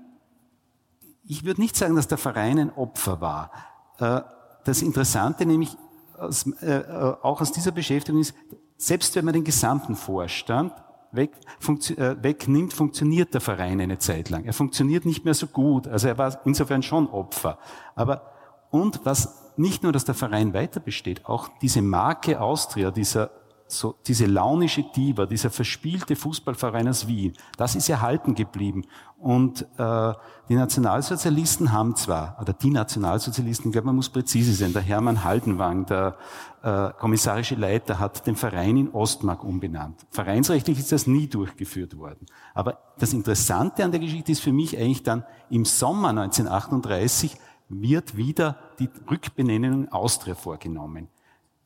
ich 1.30 1.44
würde 1.44 1.60
nicht 1.60 1.76
sagen, 1.76 1.94
dass 1.94 2.08
der 2.08 2.18
Verein 2.18 2.58
ein 2.58 2.72
Opfer 2.74 3.20
war. 3.20 3.52
Äh, 3.98 4.22
das 4.64 4.82
Interessante 4.82 5.46
nämlich 5.46 5.76
aus, 6.18 6.44
äh, 6.60 6.78
äh, 6.78 7.16
auch 7.22 7.40
aus 7.40 7.52
dieser 7.52 7.70
Beschäftigung 7.70 8.20
ist, 8.20 8.34
selbst 8.76 9.14
wenn 9.14 9.24
man 9.24 9.34
den 9.34 9.44
gesamten 9.44 9.94
Vorstand 9.94 10.72
weg, 11.12 11.30
funktio 11.60 11.96
wegnimmt, 12.20 12.72
funktioniert 12.72 13.32
der 13.32 13.40
Verein 13.40 13.80
eine 13.80 13.98
Zeit 13.98 14.28
lang. 14.28 14.44
Er 14.44 14.52
funktioniert 14.52 15.06
nicht 15.06 15.24
mehr 15.24 15.34
so 15.34 15.46
gut. 15.46 15.86
Also 15.86 16.08
er 16.08 16.18
war 16.18 16.40
insofern 16.44 16.82
schon 16.82 17.06
Opfer. 17.06 17.58
Aber, 17.94 18.22
und 18.70 19.00
was 19.04 19.52
nicht 19.56 19.84
nur, 19.84 19.92
dass 19.92 20.04
der 20.04 20.16
Verein 20.16 20.52
weiter 20.52 20.80
besteht, 20.80 21.26
auch 21.26 21.48
diese 21.62 21.80
Marke 21.80 22.40
Austria, 22.40 22.90
dieser 22.90 23.30
so 23.72 23.94
diese 24.06 24.26
launische 24.26 24.82
Diva, 24.82 25.26
dieser 25.26 25.50
verspielte 25.50 26.16
Fußballverein 26.16 26.88
aus 26.88 27.06
Wien, 27.06 27.34
das 27.56 27.74
ist 27.74 27.88
erhalten 27.88 28.34
geblieben. 28.34 28.84
Und 29.18 29.66
äh, 29.76 30.12
die 30.48 30.54
Nationalsozialisten 30.54 31.72
haben 31.72 31.94
zwar, 31.94 32.38
oder 32.40 32.52
die 32.52 32.70
Nationalsozialisten, 32.70 33.68
ich 33.68 33.72
glaube, 33.72 33.86
man 33.86 33.96
muss 33.96 34.08
präzise 34.08 34.52
sein, 34.52 34.72
der 34.72 34.82
Hermann 34.82 35.24
Haldenwang, 35.24 35.86
der 35.86 36.16
äh, 36.62 36.90
kommissarische 36.98 37.54
Leiter, 37.54 37.98
hat 37.98 38.26
den 38.26 38.36
Verein 38.36 38.76
in 38.76 38.90
Ostmark 38.90 39.44
umbenannt. 39.44 40.06
Vereinsrechtlich 40.10 40.78
ist 40.78 40.92
das 40.92 41.06
nie 41.06 41.26
durchgeführt 41.26 41.98
worden. 41.98 42.26
Aber 42.54 42.78
das 42.98 43.12
Interessante 43.12 43.84
an 43.84 43.90
der 43.90 44.00
Geschichte 44.00 44.32
ist 44.32 44.40
für 44.40 44.52
mich 44.52 44.76
eigentlich 44.78 45.02
dann, 45.02 45.24
im 45.50 45.64
Sommer 45.64 46.08
1938 46.08 47.36
wird 47.68 48.16
wieder 48.16 48.56
die 48.78 48.88
Rückbenennung 49.10 49.90
Austria 49.92 50.34
vorgenommen. 50.34 51.08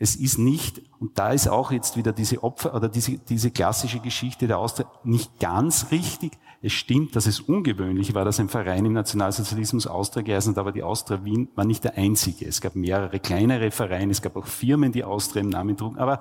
Es 0.05 0.17
ist 0.17 0.37
nicht, 0.37 0.83
und 1.01 1.19
da 1.19 1.31
ist 1.31 1.49
auch 1.49 1.73
jetzt 1.73 1.97
wieder 1.97 2.13
diese 2.13 2.45
Opfer 2.45 2.75
oder 2.75 2.91
diese, 2.91 3.17
diese 3.17 3.51
klassische 3.51 4.01
Geschichte 4.01 4.47
der 4.47 4.59
Austria 4.59 4.87
nicht 5.03 5.41
ganz 5.41 5.87
richtig. 5.91 6.33
Es 6.61 6.75
stimmt, 6.75 7.17
dass 7.17 7.25
es 7.25 7.41
ungewöhnlich 7.41 8.13
war, 8.13 8.27
dass 8.27 8.39
ein 8.39 8.51
Verein 8.51 8.85
im 8.85 8.93
Nationalsozialismus 8.93 9.87
Austria 9.87 10.23
geheißen 10.23 10.53
hat, 10.53 10.59
aber 10.59 10.73
die 10.73 10.83
Austria 10.83 11.25
Wien 11.25 11.49
war 11.55 11.65
nicht 11.65 11.85
der 11.85 11.97
einzige. 11.97 12.45
Es 12.45 12.61
gab 12.61 12.75
mehrere 12.77 13.19
kleinere 13.19 13.71
Vereine, 13.71 14.13
es 14.13 14.21
gab 14.21 14.37
auch 14.37 14.45
Firmen, 14.45 14.93
die 14.93 15.05
Austria 15.05 15.41
im 15.41 15.49
Namen 15.49 15.75
trugen, 15.75 15.97
aber 15.99 16.21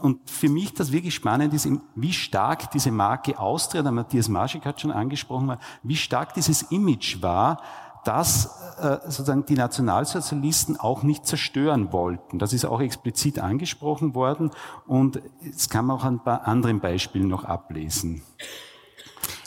und 0.00 0.30
für 0.30 0.48
mich 0.48 0.72
das 0.72 0.90
wirklich 0.90 1.14
spannend 1.14 1.52
ist, 1.52 1.68
wie 1.94 2.12
stark 2.14 2.70
diese 2.70 2.90
Marke 2.90 3.38
Austria, 3.38 3.82
der 3.82 3.92
Matthias 3.92 4.30
Marschik 4.30 4.64
hat 4.64 4.80
schon 4.80 4.92
angesprochen, 4.92 5.58
wie 5.82 5.96
stark 5.96 6.32
dieses 6.32 6.62
Image 6.62 7.20
war, 7.20 7.60
das 8.04 8.46
äh, 8.80 8.98
sozusagen 9.04 9.44
die 9.46 9.54
Nationalsozialisten 9.54 10.78
auch 10.78 11.02
nicht 11.02 11.26
zerstören 11.26 11.92
wollten. 11.92 12.38
Das 12.38 12.52
ist 12.52 12.64
auch 12.64 12.80
explizit 12.80 13.38
angesprochen 13.38 14.14
worden 14.14 14.50
und 14.86 15.20
es 15.42 15.68
kann 15.68 15.86
man 15.86 15.96
auch 15.96 16.04
an 16.04 16.14
ein 16.14 16.24
paar 16.24 16.46
anderen 16.46 16.80
Beispielen 16.80 17.28
noch 17.28 17.44
ablesen. 17.44 18.22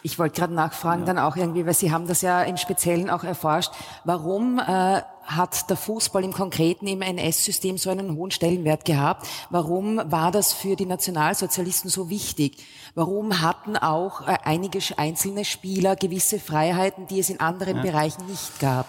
Ich 0.03 0.17
wollte 0.17 0.39
gerade 0.39 0.53
nachfragen, 0.53 1.01
ja. 1.01 1.07
dann 1.07 1.19
auch 1.19 1.35
irgendwie, 1.35 1.65
weil 1.65 1.73
Sie 1.73 1.91
haben 1.91 2.07
das 2.07 2.21
ja 2.21 2.41
im 2.41 2.57
Speziellen 2.57 3.09
auch 3.09 3.23
erforscht. 3.23 3.71
Warum 4.03 4.57
äh, 4.59 5.01
hat 5.25 5.69
der 5.69 5.77
Fußball 5.77 6.23
im 6.23 6.33
Konkreten 6.33 6.87
im 6.87 7.01
NS-System 7.01 7.77
so 7.77 7.89
einen 7.89 8.15
hohen 8.15 8.31
Stellenwert 8.31 8.85
gehabt? 8.85 9.27
Warum 9.49 10.01
war 10.05 10.31
das 10.31 10.53
für 10.53 10.75
die 10.75 10.85
Nationalsozialisten 10.85 11.89
so 11.89 12.09
wichtig? 12.09 12.57
Warum 12.95 13.41
hatten 13.41 13.77
auch 13.77 14.27
äh, 14.27 14.37
einige 14.43 14.79
einzelne 14.97 15.45
Spieler 15.45 15.95
gewisse 15.95 16.39
Freiheiten, 16.39 17.07
die 17.07 17.19
es 17.19 17.29
in 17.29 17.39
anderen 17.39 17.77
ja. 17.77 17.83
Bereichen 17.83 18.25
nicht 18.25 18.59
gab? 18.59 18.87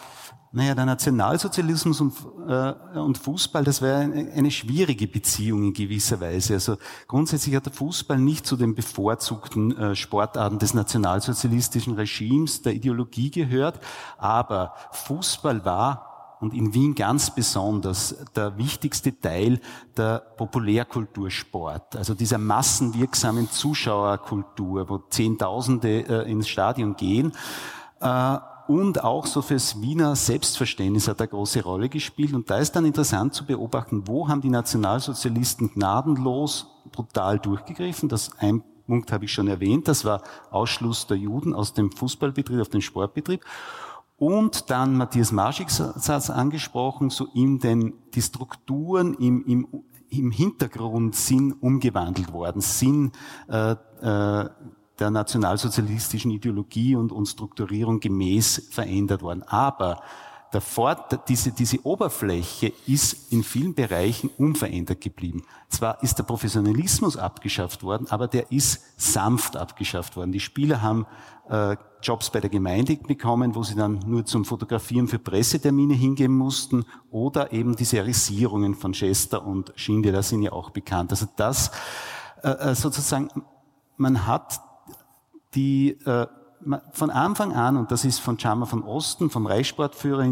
Naja, 0.55 0.75
der 0.75 0.85
Nationalsozialismus 0.85 2.03
und, 2.03 2.13
äh, 2.47 2.99
und 2.99 3.17
Fußball, 3.17 3.65
das 3.65 3.81
wäre 3.81 4.01
eine, 4.01 4.51
schwierige 4.51 5.09
Beziehung 5.09 5.65
in 5.65 5.73
gewisser 5.73 6.21
Weise. 6.21 6.53
Also 6.55 6.77
grundsätzlich 7.09 7.57
hat 7.57 7.65
der 7.65 7.73
Fußball 7.73 8.19
nicht 8.19 8.47
zu 8.47 8.57
den 8.57 8.75
bevorzugten 8.75 9.75
äh, 9.79 9.97
Sportarten 9.97 10.59
des 10.59 10.75
nationalsozialistischen 10.75 11.95
Regimes, 11.95 12.61
der 12.61 12.75
Ideologie 12.75 13.31
gehört, 13.31 13.81
aber 14.19 14.75
Fußball 14.91 15.65
war 15.65 16.37
und 16.41 16.53
in 16.53 16.75
Wien 16.75 16.95
ganz 16.95 17.35
besonders 17.35 18.15
der 18.37 18.59
wichtigste 18.59 19.19
Teil 19.19 19.59
der 19.97 20.19
Populärkultursport, 20.37 21.97
also 21.97 22.13
dieser 22.13 22.37
massenwirksamen 22.37 23.51
Zuschauerkultur, 23.51 24.87
wo 24.91 24.99
Zehntausende 25.09 26.01
äh, 26.27 26.31
ins 26.31 26.49
Stadion 26.49 26.95
gehen. 26.95 27.33
Äh, 28.01 28.37
und 28.69 29.03
auch 29.03 29.27
so 29.27 29.43
fürs 29.43 29.81
Wiener 29.81 30.17
Selbstverständnis 30.17 31.09
hat 31.09 31.21
er 31.21 31.27
große 31.27 31.63
Rolle 31.63 31.89
gespielt. 31.89 32.35
Und 32.35 32.51
da 32.51 32.59
ist 32.59 32.73
dann 32.73 32.85
interessant 32.85 33.35
zu 33.35 33.45
beobachten, 33.45 34.07
wo 34.07 34.29
haben 34.29 34.41
die 34.41 34.51
Nationalsozialisten 34.51 35.73
gnadenlos 35.73 36.67
brutal 36.91 37.39
durchgegriffen. 37.39 38.09
Das 38.09 38.31
ein 38.39 38.63
Punkt 38.87 39.13
habe 39.13 39.25
ich 39.25 39.33
schon 39.33 39.49
erwähnt, 39.49 39.89
das 39.89 40.05
war 40.05 40.23
Ausschluss 40.51 41.07
der 41.07 41.17
Juden 41.17 41.55
aus 41.55 41.73
dem 41.73 41.93
Fußballbetrieb 41.93 42.61
auf 42.61 42.69
den 42.69 42.83
Sportbetrieb. 42.83 43.45
Und 44.19 44.71
dann 44.71 44.97
Matthias 44.97 45.33
Marschicks 45.33 45.77
Satz 45.77 46.31
angesprochen, 46.31 47.11
so 47.11 47.27
in 47.35 47.59
den, 47.59 47.95
die 48.15 48.23
Strukturen 48.23 49.15
im, 49.15 49.45
im, 49.47 49.67
im 50.11 50.31
Hintergrund 50.31 51.17
sind 51.17 51.53
umgewandelt 51.61 52.33
worden, 52.33 52.61
sind 52.61 53.13
äh, 53.49 53.73
äh, 53.73 54.49
der 54.99 55.11
nationalsozialistischen 55.11 56.31
Ideologie 56.31 56.97
und, 56.97 57.13
und 57.13 57.27
Strukturierung 57.27 58.01
gemäß 58.01 58.69
verändert 58.71 59.23
worden. 59.23 59.43
Aber 59.45 60.03
der 60.53 60.61
Fort, 60.61 61.29
diese, 61.29 61.51
diese 61.51 61.85
Oberfläche 61.87 62.73
ist 62.87 63.33
in 63.33 63.43
vielen 63.43 63.75
Bereichen 63.75 64.29
unverändert 64.37 65.01
geblieben. 65.01 65.45
Zwar 65.69 66.03
ist 66.03 66.19
der 66.19 66.25
Professionalismus 66.25 67.17
abgeschafft 67.17 67.83
worden, 67.83 68.07
aber 68.11 68.29
der 68.29 68.53
ist 68.53 68.83
sanft 69.01 69.57
abgeschafft 69.57 70.15
worden. 70.15 70.31
Die 70.31 70.41
Spieler 70.41 70.83
haben 70.83 71.07
äh, 71.49 71.77
Jobs 72.03 72.29
bei 72.31 72.41
der 72.41 72.51
Gemeinde 72.51 72.97
bekommen, 72.97 73.55
wo 73.55 73.63
sie 73.63 73.75
dann 73.75 74.01
nur 74.07 74.27
zum 74.27 74.45
Fotografieren 74.45 75.09
für 75.09 75.19
Pressetermine 75.19 75.95
hingehen 75.95 76.33
mussten 76.33 76.85
oder 77.11 77.53
eben 77.53 77.75
die 77.75 77.85
Serisierungen 77.85 78.75
von 78.75 78.93
Chester 78.93 79.47
und 79.47 79.73
Schindler 79.77 80.23
sind 80.23 80.43
ja 80.43 80.53
auch 80.53 80.69
bekannt. 80.71 81.13
Also 81.13 81.27
das 81.37 81.71
äh, 82.43 82.51
äh 82.51 82.75
sozusagen, 82.75 83.31
man 83.97 84.27
hat 84.27 84.61
die 85.55 85.99
äh, 86.05 86.27
von 86.93 87.11
Anfang 87.11 87.53
an, 87.55 87.77
und 87.77 87.91
das 87.91 88.05
ist 88.05 88.21
von 88.21 88.39
Chama 88.39 88.67
von 88.67 88.85
Osten, 88.85 89.31
vom 89.31 89.47
Reichssportführer, 89.47 90.27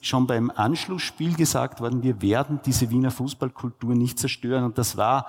schon 0.00 0.26
beim 0.26 0.50
Anschlussspiel 0.50 1.36
gesagt 1.36 1.80
worden, 1.80 2.02
wir 2.02 2.20
werden 2.20 2.60
diese 2.64 2.90
Wiener 2.90 3.10
Fußballkultur 3.10 3.94
nicht 3.94 4.18
zerstören. 4.18 4.64
Und 4.64 4.76
das 4.78 4.96
war 4.96 5.26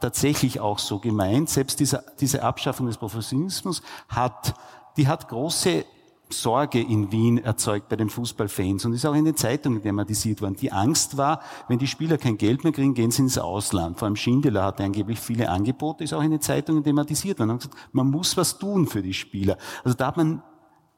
tatsächlich 0.00 0.60
auch 0.60 0.78
so 0.78 0.98
gemeint. 0.98 1.50
Selbst 1.50 1.78
diese, 1.78 2.04
diese 2.20 2.42
Abschaffung 2.42 2.86
des 2.86 2.96
Professionalismus 2.96 3.82
hat, 4.08 4.54
die 4.96 5.06
hat 5.06 5.28
große 5.28 5.84
Sorge 6.28 6.80
in 6.80 7.12
Wien 7.12 7.38
erzeugt 7.38 7.88
bei 7.88 7.96
den 7.96 8.10
Fußballfans 8.10 8.84
und 8.84 8.92
ist 8.92 9.06
auch 9.06 9.14
in 9.14 9.24
den 9.24 9.36
Zeitungen 9.36 9.82
thematisiert 9.82 10.42
worden. 10.42 10.56
Die 10.56 10.72
Angst 10.72 11.16
war, 11.16 11.40
wenn 11.68 11.78
die 11.78 11.86
Spieler 11.86 12.18
kein 12.18 12.36
Geld 12.36 12.64
mehr 12.64 12.72
kriegen, 12.72 12.94
gehen 12.94 13.10
sie 13.10 13.22
ins 13.22 13.38
Ausland. 13.38 13.98
Vor 13.98 14.06
allem 14.06 14.16
Schindler 14.16 14.64
hatte 14.64 14.82
angeblich 14.82 15.20
viele 15.20 15.48
Angebote, 15.48 16.04
ist 16.04 16.12
auch 16.12 16.22
in 16.22 16.32
den 16.32 16.40
Zeitungen 16.40 16.82
thematisiert 16.82 17.38
worden. 17.38 17.48
Man, 17.48 17.58
gesagt, 17.58 17.76
man 17.92 18.10
muss 18.10 18.36
was 18.36 18.58
tun 18.58 18.86
für 18.86 19.02
die 19.02 19.14
Spieler. 19.14 19.56
Also 19.84 19.96
da 19.96 20.08
hat 20.08 20.16
man 20.16 20.42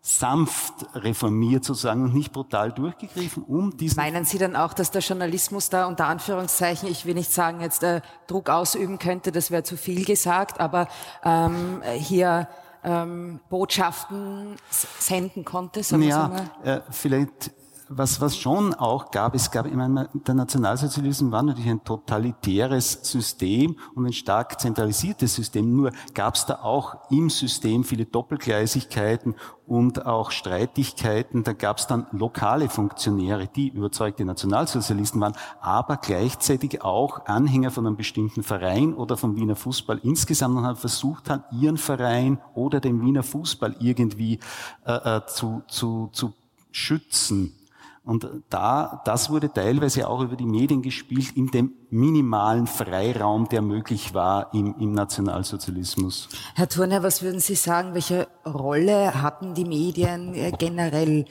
sanft 0.00 0.86
reformiert 0.94 1.64
sozusagen 1.64 2.02
und 2.02 2.14
nicht 2.14 2.32
brutal 2.32 2.72
durchgegriffen, 2.72 3.42
um 3.42 3.76
diesen... 3.76 3.96
Meinen 3.96 4.24
Sie 4.24 4.38
dann 4.38 4.56
auch, 4.56 4.72
dass 4.72 4.90
der 4.90 5.02
Journalismus 5.02 5.68
da 5.70 5.86
unter 5.86 6.06
Anführungszeichen, 6.06 6.88
ich 6.88 7.04
will 7.04 7.14
nicht 7.14 7.32
sagen, 7.32 7.60
jetzt 7.60 7.82
äh, 7.82 8.00
Druck 8.26 8.48
ausüben 8.48 8.98
könnte, 8.98 9.32
das 9.32 9.50
wäre 9.50 9.64
zu 9.64 9.76
viel 9.76 10.04
gesagt, 10.04 10.60
aber 10.60 10.88
ähm, 11.24 11.82
hier 11.96 12.48
ähm, 12.84 13.40
Botschaften 13.48 14.56
senden 14.70 15.44
konnte? 15.44 15.82
Sagen 15.82 16.02
ja, 16.02 16.50
äh, 16.64 16.80
vielleicht 16.90 17.50
was, 17.88 18.20
was 18.20 18.36
schon 18.36 18.74
auch 18.74 19.10
gab, 19.10 19.34
es 19.34 19.50
gab, 19.50 19.66
ich 19.66 19.74
meine, 19.74 20.08
der 20.12 20.34
Nationalsozialismus 20.34 21.32
war 21.32 21.42
natürlich 21.42 21.70
ein 21.70 21.84
totalitäres 21.84 23.00
System 23.02 23.76
und 23.94 24.06
ein 24.06 24.12
stark 24.12 24.60
zentralisiertes 24.60 25.34
System. 25.34 25.74
Nur 25.74 25.92
gab 26.14 26.34
es 26.34 26.46
da 26.46 26.60
auch 26.62 27.10
im 27.10 27.30
System 27.30 27.84
viele 27.84 28.04
Doppelgleisigkeiten 28.04 29.34
und 29.66 30.06
auch 30.06 30.30
Streitigkeiten. 30.30 31.44
Da 31.44 31.52
gab 31.52 31.78
es 31.78 31.86
dann 31.86 32.06
lokale 32.12 32.68
Funktionäre, 32.68 33.48
die 33.48 33.68
überzeugte 33.68 34.24
Nationalsozialisten 34.24 35.20
waren, 35.20 35.34
aber 35.60 35.96
gleichzeitig 35.96 36.82
auch 36.82 37.26
Anhänger 37.26 37.70
von 37.70 37.86
einem 37.86 37.96
bestimmten 37.96 38.42
Verein 38.42 38.94
oder 38.94 39.16
vom 39.16 39.36
Wiener 39.36 39.56
Fußball 39.56 40.00
insgesamt 40.02 40.56
und 40.58 40.64
haben 40.64 40.76
versucht, 40.76 41.30
haben, 41.30 41.44
ihren 41.52 41.78
Verein 41.78 42.38
oder 42.54 42.80
den 42.80 43.00
Wiener 43.00 43.22
Fußball 43.22 43.76
irgendwie 43.80 44.40
äh, 44.84 45.16
äh 45.16 45.26
zu, 45.26 45.62
zu, 45.68 46.10
zu 46.12 46.34
schützen 46.70 47.57
und 48.08 48.26
da, 48.48 49.02
das 49.04 49.28
wurde 49.28 49.52
teilweise 49.52 50.08
auch 50.08 50.22
über 50.22 50.34
die 50.34 50.46
Medien 50.46 50.80
gespielt 50.80 51.36
in 51.36 51.48
dem 51.48 51.74
minimalen 51.90 52.66
Freiraum, 52.66 53.50
der 53.50 53.60
möglich 53.60 54.14
war 54.14 54.54
im, 54.54 54.74
im 54.80 54.92
Nationalsozialismus. 54.92 56.30
Herr 56.54 56.70
Thurner, 56.70 57.02
was 57.02 57.22
würden 57.22 57.38
Sie 57.38 57.54
sagen, 57.54 57.92
welche 57.92 58.26
Rolle 58.46 59.20
hatten 59.22 59.52
die 59.52 59.66
Medien 59.66 60.32
äh, 60.32 60.52
generell 60.58 61.26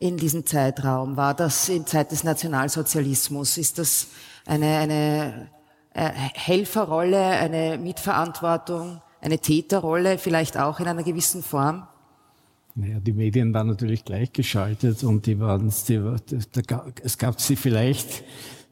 in 0.00 0.16
diesem 0.16 0.44
Zeitraum? 0.44 1.16
War 1.16 1.32
das 1.32 1.68
in 1.68 1.86
Zeit 1.86 2.10
des 2.10 2.24
Nationalsozialismus? 2.24 3.56
Ist 3.56 3.78
das 3.78 4.08
eine, 4.46 4.78
eine 4.78 5.50
äh, 5.94 6.10
Helferrolle, 6.10 7.24
eine 7.24 7.78
Mitverantwortung, 7.78 9.00
eine 9.20 9.38
Täterrolle, 9.38 10.18
vielleicht 10.18 10.58
auch 10.58 10.80
in 10.80 10.88
einer 10.88 11.04
gewissen 11.04 11.44
Form? 11.44 11.86
Naja, 12.78 13.00
die 13.00 13.14
Medien 13.14 13.54
waren 13.54 13.68
natürlich 13.68 14.04
gleichgeschaltet 14.04 15.02
und 15.02 15.24
die 15.24 15.40
waren, 15.40 15.72
die, 15.88 15.98
da, 16.66 16.86
es 17.02 17.16
gab 17.16 17.40
sie 17.40 17.56
vielleicht 17.56 18.22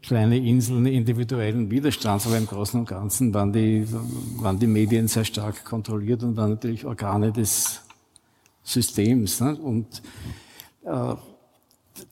kleine 0.02 0.36
Inseln 0.36 0.84
individuellen 0.84 1.70
Widerstands, 1.70 2.26
aber 2.26 2.36
im 2.36 2.46
Großen 2.46 2.80
und 2.80 2.86
Ganzen 2.86 3.32
waren 3.32 3.50
die, 3.54 3.86
waren 4.36 4.58
die 4.58 4.66
Medien 4.66 5.08
sehr 5.08 5.24
stark 5.24 5.64
kontrolliert 5.64 6.22
und 6.22 6.36
waren 6.36 6.50
natürlich 6.50 6.84
Organe 6.84 7.32
des 7.32 7.80
Systems. 8.62 9.40
Ne? 9.40 9.56
Und 9.56 10.02
äh, 10.84 11.14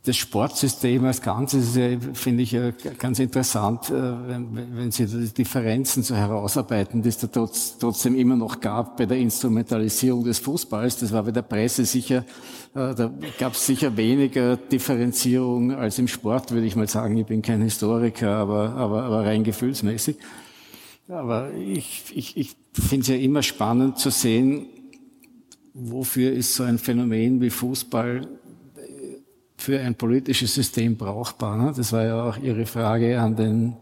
das 0.04 0.16
Sportsystem 0.16 1.04
als 1.04 1.20
Ganzes 1.20 1.78
finde 2.14 2.42
ich, 2.42 2.56
ganz 2.98 3.18
interessant, 3.18 3.90
äh, 3.90 3.92
wenn, 3.92 4.76
wenn 4.76 4.90
Sie 4.92 5.06
die 5.06 5.34
Differenzen 5.34 6.04
so 6.04 6.14
herausarbeiten, 6.14 7.02
die 7.02 7.08
es 7.08 7.18
da 7.18 7.26
trotzdem 7.26 8.14
immer 8.14 8.36
noch 8.36 8.60
gab 8.60 8.96
bei 8.96 9.06
der 9.06 9.18
Instrumentalisierung 9.18 10.22
des 10.22 10.38
Fußballs. 10.38 10.98
Das 10.98 11.12
war 11.12 11.24
bei 11.24 11.32
der 11.32 11.42
Presse 11.42 11.84
sicher, 11.84 12.24
äh, 12.74 12.94
da 12.94 13.12
gab 13.38 13.54
es 13.54 13.66
sicher 13.66 13.96
weniger 13.96 14.56
Differenzierung 14.56 15.72
als 15.72 15.98
im 15.98 16.06
Sport, 16.06 16.52
würde 16.52 16.66
ich 16.66 16.76
mal 16.76 16.88
sagen. 16.88 17.16
Ich 17.16 17.26
bin 17.26 17.42
kein 17.42 17.62
Historiker, 17.62 18.36
aber, 18.36 18.70
aber, 18.70 19.02
aber 19.02 19.24
rein 19.24 19.42
gefühlsmäßig. 19.42 20.16
Aber 21.08 21.52
ich, 21.54 22.04
ich, 22.14 22.36
ich 22.36 22.56
finde 22.72 23.02
es 23.02 23.08
ja 23.08 23.16
immer 23.16 23.42
spannend 23.42 23.98
zu 23.98 24.10
sehen, 24.10 24.66
wofür 25.74 26.32
ist 26.32 26.54
so 26.54 26.62
ein 26.62 26.78
Phänomen 26.78 27.40
wie 27.40 27.50
Fußball 27.50 28.28
für 29.62 29.80
ein 29.80 29.94
politisches 29.94 30.54
System 30.54 30.96
brauchbar. 30.96 31.56
Ne? 31.56 31.72
Das 31.74 31.92
war 31.92 32.04
ja 32.04 32.24
auch 32.24 32.36
Ihre 32.36 32.66
Frage 32.66 33.20
an 33.20 33.36
den, 33.36 33.76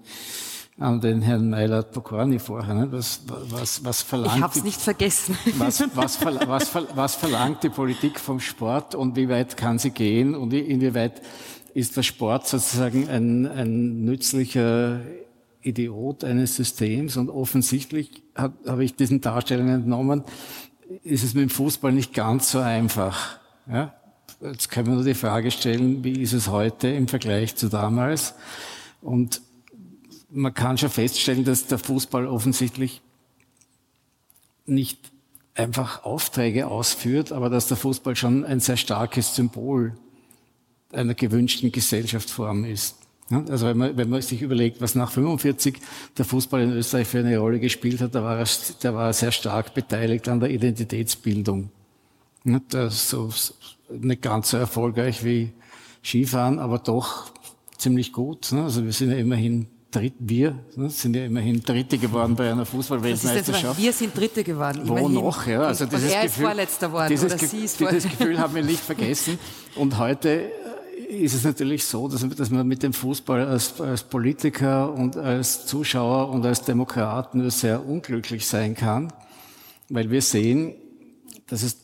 an 0.79 1.01
den 1.01 1.23
Herrn 1.23 1.49
Meilert 1.51 1.93
Pokorny 1.93 2.39
vorher. 2.39 2.75
Ne? 2.75 2.93
Was, 2.93 3.23
was, 3.27 3.83
was 3.85 4.03
verlangt 4.03 4.37
ich 4.37 4.43
habe 4.43 4.59
es 4.59 4.65
nicht 4.65 4.81
vergessen. 4.81 5.37
Was, 5.59 5.83
was, 5.95 6.25
was, 6.47 6.75
was 6.95 7.15
verlangt 7.15 7.63
die 7.63 7.71
Politik 7.71 8.21
vom 8.21 8.41
Sport 8.41 8.95
und 8.95 9.17
wie 9.17 9.29
weit 9.29 9.57
kann 9.57 9.79
sie 9.79 9.91
gehen 9.91 10.35
und 10.35 10.53
inwieweit 10.53 11.23
ist 11.73 11.97
der 11.97 12.03
Sport 12.03 12.47
sozusagen 12.47 13.09
ein, 13.09 13.47
ein 13.47 14.05
nützlicher 14.05 15.01
Idiot 15.63 16.25
eines 16.25 16.57
Systems 16.57 17.17
und 17.17 17.31
offensichtlich 17.31 18.23
habe 18.35 18.85
ich 18.85 18.97
diesen 18.97 19.21
Darstellungen 19.21 19.83
entnommen, 19.83 20.25
ist 21.05 21.23
es 21.23 21.35
mit 21.35 21.43
dem 21.43 21.51
Fußball 21.51 21.93
nicht 21.93 22.13
ganz 22.15 22.51
so 22.51 22.59
einfach. 22.59 23.39
Ja? 23.71 23.95
Jetzt 24.43 24.71
kann 24.71 24.87
man 24.87 24.95
nur 24.95 25.05
die 25.05 25.15
Frage 25.15 25.51
stellen, 25.51 26.03
wie 26.03 26.23
ist 26.23 26.33
es 26.33 26.49
heute 26.49 26.89
im 26.89 27.09
Vergleich 27.09 27.57
zu 27.57 27.69
damals? 27.69 28.35
Und 29.03 29.43
man 30.31 30.55
kann 30.55 30.79
schon 30.79 30.89
feststellen, 30.89 31.45
dass 31.45 31.67
der 31.67 31.79
Fußball 31.79 32.27
offensichtlich 32.27 33.03
nicht 34.65 35.13
einfach 35.55 36.05
Aufträge 36.05 36.69
ausführt, 36.69 37.33
aber 37.33 37.51
dass 37.51 37.67
der 37.67 37.77
Fußball 37.77 38.17
schon 38.17 38.45
ein 38.45 38.61
sehr 38.61 38.79
starkes 38.79 39.35
Symbol 39.35 39.95
einer 40.93 41.15
gewünschten 41.15 41.71
Gesellschaftsform 41.71 42.65
ist. 42.65 42.97
Also 43.31 43.67
wenn 43.67 43.77
man, 43.77 43.97
wenn 43.97 44.09
man 44.09 44.23
sich 44.23 44.43
überlegt, 44.43 44.81
was 44.81 44.95
nach 44.95 45.11
45 45.13 45.79
der 46.17 46.25
Fußball 46.25 46.63
in 46.63 46.73
Österreich 46.73 47.07
für 47.07 47.21
eine 47.21 47.39
Rolle 47.39 47.61
gespielt 47.61 48.01
hat, 48.01 48.15
da 48.15 48.25
war 48.25 48.39
er, 48.39 48.47
da 48.81 48.95
war 48.95 49.07
er 49.09 49.13
sehr 49.13 49.33
stark 49.33 49.75
beteiligt 49.75 50.29
an 50.29 50.41
der 50.41 50.51
Identitätsbildung. 50.51 51.71
Das 52.71 53.11
so, 53.11 53.31
nicht 53.99 54.23
ganz 54.23 54.51
so 54.51 54.57
erfolgreich 54.57 55.25
wie 55.25 55.53
Skifahren, 56.03 56.59
aber 56.59 56.79
doch 56.79 57.33
ziemlich 57.77 58.13
gut. 58.13 58.53
Ne? 58.53 58.65
Also 58.65 58.85
wir 58.85 58.93
sind 58.93 59.11
ja 59.11 59.17
immerhin 59.17 59.67
Dritt, 59.91 60.15
wir 60.21 60.57
ne, 60.77 60.89
sind 60.89 61.17
ja 61.17 61.25
immerhin 61.25 61.63
Dritte 61.63 61.99
geworden 61.99 62.37
bei 62.37 62.53
einer 62.53 62.65
Fußballweltmeisterschaft. 62.65 63.81
Wir 63.81 63.93
sind 63.93 64.17
Dritte 64.17 64.45
geworden. 64.45 64.83
Wo 64.85 64.97
immerhin. 64.97 65.15
noch? 65.15 65.47
Ja, 65.49 65.63
also 65.63 65.85
und 65.85 65.93
dieses 65.93 66.13
er 66.13 66.25
ist 66.25 66.35
Gefühl, 66.35 66.45
Vorletzter 66.45 66.87
geworden 66.87 67.09
dieses, 67.09 67.33
oder 67.33 67.39
sie 67.39 67.65
ist 67.65 67.81
Dieses 67.81 68.05
Gefühl 68.05 68.39
haben 68.39 68.55
wir 68.55 68.63
nicht 68.63 68.79
vergessen. 68.79 69.37
Und 69.75 69.99
heute 69.99 70.53
äh, 71.09 71.17
ist 71.17 71.35
es 71.35 71.43
natürlich 71.43 71.85
so, 71.85 72.07
dass, 72.07 72.25
dass 72.29 72.51
man 72.51 72.69
mit 72.69 72.85
dem 72.85 72.93
Fußball 72.93 73.45
als, 73.45 73.81
als 73.81 74.05
Politiker 74.05 74.93
und 74.93 75.17
als 75.17 75.67
Zuschauer 75.67 76.29
und 76.31 76.47
als 76.47 76.63
Demokrat 76.63 77.35
nur 77.35 77.51
sehr 77.51 77.85
unglücklich 77.85 78.47
sein 78.47 78.77
kann, 78.77 79.13
weil 79.89 80.09
wir 80.13 80.23
sehen, 80.23 80.75
dass, 81.50 81.64
es, 81.64 81.76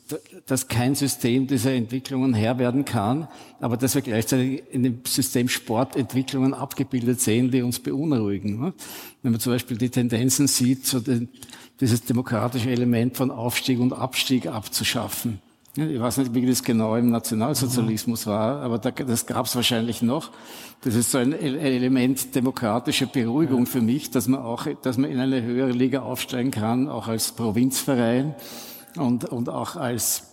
dass 0.46 0.68
kein 0.68 0.94
System 0.94 1.48
dieser 1.48 1.72
Entwicklungen 1.72 2.34
Herr 2.34 2.58
werden 2.58 2.84
kann, 2.84 3.26
aber 3.60 3.76
dass 3.76 3.96
wir 3.96 4.02
gleichzeitig 4.02 4.62
in 4.70 4.84
dem 4.84 5.00
System 5.04 5.48
Sport 5.48 5.96
Entwicklungen 5.96 6.54
abgebildet 6.54 7.20
sehen, 7.20 7.50
die 7.50 7.62
uns 7.62 7.80
beunruhigen. 7.80 8.60
Ne? 8.60 8.74
Wenn 9.22 9.32
man 9.32 9.40
zum 9.40 9.52
Beispiel 9.52 9.76
die 9.76 9.90
Tendenzen 9.90 10.46
sieht, 10.46 10.86
so 10.86 11.00
den, 11.00 11.28
dieses 11.80 12.04
demokratische 12.04 12.70
Element 12.70 13.16
von 13.16 13.32
Aufstieg 13.32 13.80
und 13.80 13.92
Abstieg 13.92 14.46
abzuschaffen. 14.46 15.40
Ich 15.74 16.00
weiß 16.00 16.18
nicht, 16.18 16.32
wie 16.32 16.46
das 16.46 16.62
genau 16.62 16.94
im 16.96 17.10
Nationalsozialismus 17.10 18.26
war, 18.26 18.62
aber 18.62 18.78
das 18.78 19.26
gab 19.26 19.44
es 19.46 19.56
wahrscheinlich 19.56 20.00
noch. 20.00 20.30
Das 20.82 20.94
ist 20.94 21.10
so 21.10 21.18
ein 21.18 21.34
Element 21.34 22.34
demokratischer 22.34 23.06
Beruhigung 23.06 23.66
für 23.66 23.82
mich, 23.82 24.10
dass 24.10 24.26
man 24.28 24.40
auch, 24.40 24.68
dass 24.80 24.96
man 24.96 25.10
in 25.10 25.18
eine 25.18 25.42
höhere 25.42 25.72
Liga 25.72 26.00
aufsteigen 26.00 26.50
kann, 26.50 26.88
auch 26.88 27.08
als 27.08 27.32
Provinzverein 27.32 28.34
und, 28.98 29.24
und 29.24 29.48
auch 29.48 29.76
als 29.76 30.24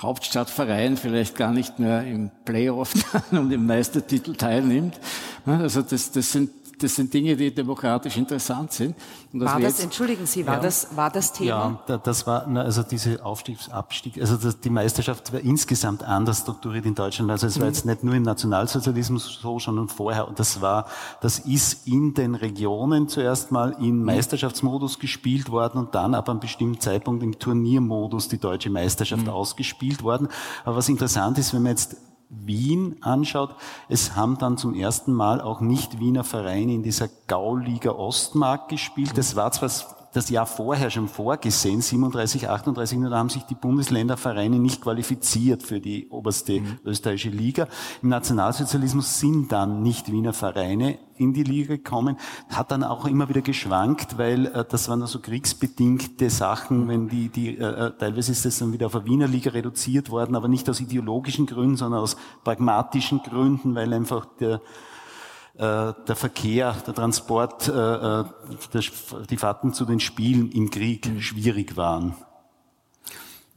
Hauptstadtverein 0.00 0.96
vielleicht 0.96 1.36
gar 1.36 1.52
nicht 1.52 1.78
mehr 1.78 2.04
im 2.04 2.30
Playoff 2.44 2.92
und 3.30 3.52
im 3.52 3.66
Meistertitel 3.66 4.34
teilnimmt. 4.34 4.98
Also 5.44 5.82
das, 5.82 6.12
das 6.12 6.32
sind 6.32 6.50
das 6.82 6.94
sind 6.94 7.12
Dinge, 7.12 7.36
die 7.36 7.54
demokratisch 7.54 8.16
interessant 8.16 8.72
sind. 8.72 8.94
war 9.32 9.60
das, 9.60 9.80
entschuldigen 9.80 10.26
Sie, 10.26 10.46
war, 10.46 10.54
ja, 10.56 10.60
das, 10.60 10.96
war 10.96 11.10
das 11.10 11.32
Thema? 11.32 11.82
Ja, 11.86 11.98
das 11.98 12.26
war, 12.26 12.46
also 12.46 12.82
diese 12.82 13.24
Aufstiegsabstieg, 13.24 14.20
also 14.20 14.36
das, 14.36 14.60
die 14.60 14.70
Meisterschaft 14.70 15.32
war 15.32 15.40
insgesamt 15.40 16.02
anders 16.02 16.40
strukturiert 16.40 16.86
in 16.86 16.94
Deutschland. 16.94 17.30
Also 17.30 17.46
es 17.46 17.58
war 17.58 17.66
mhm. 17.66 17.72
jetzt 17.72 17.86
nicht 17.86 18.04
nur 18.04 18.14
im 18.14 18.22
Nationalsozialismus 18.22 19.40
so, 19.40 19.58
sondern 19.58 19.88
vorher. 19.88 20.26
Und 20.26 20.38
das 20.38 20.60
war, 20.60 20.86
das 21.20 21.40
ist 21.40 21.86
in 21.86 22.14
den 22.14 22.34
Regionen 22.34 23.08
zuerst 23.08 23.52
mal 23.52 23.76
im 23.78 23.98
mhm. 23.98 24.04
Meisterschaftsmodus 24.04 24.98
gespielt 24.98 25.50
worden 25.50 25.78
und 25.78 25.94
dann 25.94 26.14
ab 26.14 26.28
einem 26.28 26.40
bestimmten 26.40 26.80
Zeitpunkt 26.80 27.22
im 27.22 27.38
Turniermodus 27.38 28.28
die 28.28 28.38
deutsche 28.38 28.70
Meisterschaft 28.70 29.24
mhm. 29.24 29.30
ausgespielt 29.30 30.02
worden. 30.02 30.28
Aber 30.64 30.76
was 30.76 30.88
interessant 30.88 31.38
ist, 31.38 31.52
wenn 31.52 31.62
man 31.62 31.72
jetzt 31.72 31.96
Wien 32.30 32.96
anschaut, 33.00 33.56
es 33.88 34.14
haben 34.14 34.38
dann 34.38 34.56
zum 34.56 34.74
ersten 34.74 35.12
Mal 35.12 35.40
auch 35.40 35.60
nicht-Wiener 35.60 36.24
Vereine 36.24 36.72
in 36.72 36.82
dieser 36.82 37.08
Gauliga 37.26 37.90
Ostmark 37.90 38.68
gespielt. 38.68 39.18
Das 39.18 39.34
war 39.34 39.50
zwar 39.52 39.68
das 40.12 40.28
Jahr 40.28 40.46
vorher 40.46 40.90
schon 40.90 41.08
vorgesehen, 41.08 41.80
37, 41.80 42.48
38, 42.48 42.98
nur 42.98 43.10
da 43.10 43.18
haben 43.18 43.28
sich 43.28 43.44
die 43.44 43.54
Bundesländervereine 43.54 44.58
nicht 44.58 44.80
qualifiziert 44.82 45.62
für 45.62 45.80
die 45.80 46.08
oberste 46.08 46.60
mhm. 46.60 46.78
österreichische 46.84 47.30
Liga. 47.30 47.68
Im 48.02 48.08
Nationalsozialismus 48.08 49.20
sind 49.20 49.52
dann 49.52 49.82
nicht 49.82 50.10
Wiener 50.10 50.32
Vereine 50.32 50.98
in 51.16 51.32
die 51.32 51.44
Liga 51.44 51.76
gekommen, 51.76 52.16
hat 52.48 52.70
dann 52.72 52.82
auch 52.82 53.04
immer 53.04 53.28
wieder 53.28 53.42
geschwankt, 53.42 54.18
weil 54.18 54.46
äh, 54.46 54.64
das 54.68 54.88
waren 54.88 55.02
also 55.02 55.20
kriegsbedingte 55.20 56.30
Sachen, 56.30 56.88
wenn 56.88 57.08
die, 57.08 57.28
die 57.28 57.58
äh, 57.58 57.86
äh, 57.86 57.92
teilweise 57.96 58.32
ist 58.32 58.44
das 58.44 58.58
dann 58.58 58.72
wieder 58.72 58.86
auf 58.86 58.96
eine 58.96 59.04
Wiener 59.04 59.28
Liga 59.28 59.50
reduziert 59.50 60.10
worden, 60.10 60.34
aber 60.34 60.48
nicht 60.48 60.68
aus 60.68 60.80
ideologischen 60.80 61.46
Gründen, 61.46 61.76
sondern 61.76 62.00
aus 62.00 62.16
pragmatischen 62.42 63.22
Gründen, 63.22 63.74
weil 63.74 63.92
einfach 63.92 64.26
der 64.40 64.60
der 65.60 66.16
Verkehr, 66.16 66.74
der 66.86 66.94
Transport, 66.94 67.68
äh, 67.68 67.72
äh, 67.72 68.24
die 69.28 69.36
Fahrten 69.36 69.74
zu 69.74 69.84
den 69.84 70.00
Spielen 70.00 70.50
im 70.52 70.70
Krieg 70.70 71.10
schwierig 71.18 71.76
waren. 71.76 72.14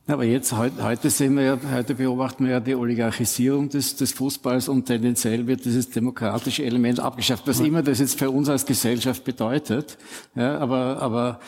Aber 0.06 0.26
jetzt, 0.26 0.54
heute 0.54 1.10
sehen 1.10 1.38
wir 1.38 1.44
ja, 1.44 1.58
heute 1.74 1.96
beobachten 1.96 2.44
wir 2.44 2.52
ja 2.52 2.60
die 2.60 2.76
Oligarchisierung 2.76 3.70
des, 3.70 3.96
des 3.96 4.12
Fußballs 4.12 4.68
und 4.68 4.86
tendenziell 4.86 5.48
wird 5.48 5.64
dieses 5.64 5.90
demokratische 5.92 6.66
Element 6.66 7.00
abgeschafft, 7.00 7.48
was 7.48 7.62
immer 7.62 7.82
das 7.82 8.00
jetzt 8.00 8.20
für 8.20 8.30
uns 8.30 8.50
als 8.50 8.66
Gesellschaft 8.66 9.24
bedeutet. 9.24 9.98
Ja, 10.36 10.58
aber, 10.58 11.02
aber 11.02 11.40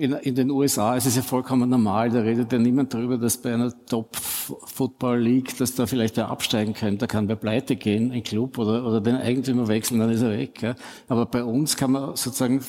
in, 0.00 0.12
in, 0.12 0.34
den 0.34 0.50
USA 0.50 0.96
ist 0.96 1.06
es 1.06 1.16
ja 1.16 1.22
vollkommen 1.22 1.68
normal, 1.68 2.10
da 2.10 2.20
redet 2.20 2.50
ja 2.52 2.58
niemand 2.58 2.94
darüber, 2.94 3.18
dass 3.18 3.36
bei 3.36 3.52
einer 3.52 3.72
Top-Football-League, 3.86 5.58
dass 5.58 5.74
da 5.74 5.86
vielleicht 5.86 6.16
der 6.16 6.30
absteigen 6.30 6.72
könnte, 6.72 6.98
da 6.98 7.06
kann 7.06 7.28
wer 7.28 7.36
pleite 7.36 7.76
gehen, 7.76 8.10
ein 8.10 8.22
Club 8.22 8.56
oder, 8.56 8.86
oder 8.86 9.00
den 9.02 9.16
Eigentümer 9.16 9.68
wechseln, 9.68 10.00
dann 10.00 10.10
ist 10.10 10.22
er 10.22 10.30
weg. 10.30 10.62
Ja. 10.62 10.74
Aber 11.08 11.26
bei 11.26 11.44
uns 11.44 11.76
kann 11.76 11.92
man 11.92 12.16
sozusagen 12.16 12.62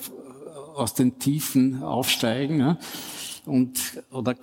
aus 0.75 0.93
den 0.93 1.19
Tiefen 1.19 1.81
aufsteigen 1.83 2.59
ja. 2.59 2.77
und 3.45 4.03
oder 4.11 4.35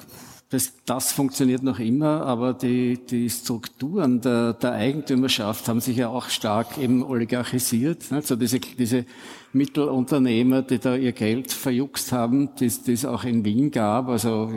das, 0.50 0.72
das 0.86 1.12
funktioniert 1.12 1.62
noch 1.62 1.78
immer, 1.78 2.24
aber 2.24 2.54
die, 2.54 2.98
die 3.04 3.28
Strukturen 3.28 4.22
der, 4.22 4.54
der 4.54 4.72
Eigentümerschaft 4.72 5.68
haben 5.68 5.80
sich 5.80 5.98
ja 5.98 6.08
auch 6.08 6.30
stark 6.30 6.78
eben 6.78 7.02
oligarchisiert. 7.02 8.10
Also 8.10 8.34
diese, 8.34 8.58
diese 8.58 9.04
Mittelunternehmer, 9.52 10.62
die 10.62 10.78
da 10.78 10.94
ihr 10.94 11.12
Geld 11.12 11.52
verjuckst 11.52 12.12
haben, 12.12 12.50
die, 12.56 12.66
es 12.66 13.04
auch 13.06 13.24
in 13.24 13.44
Wien 13.44 13.70
gab, 13.70 14.08
also 14.08 14.52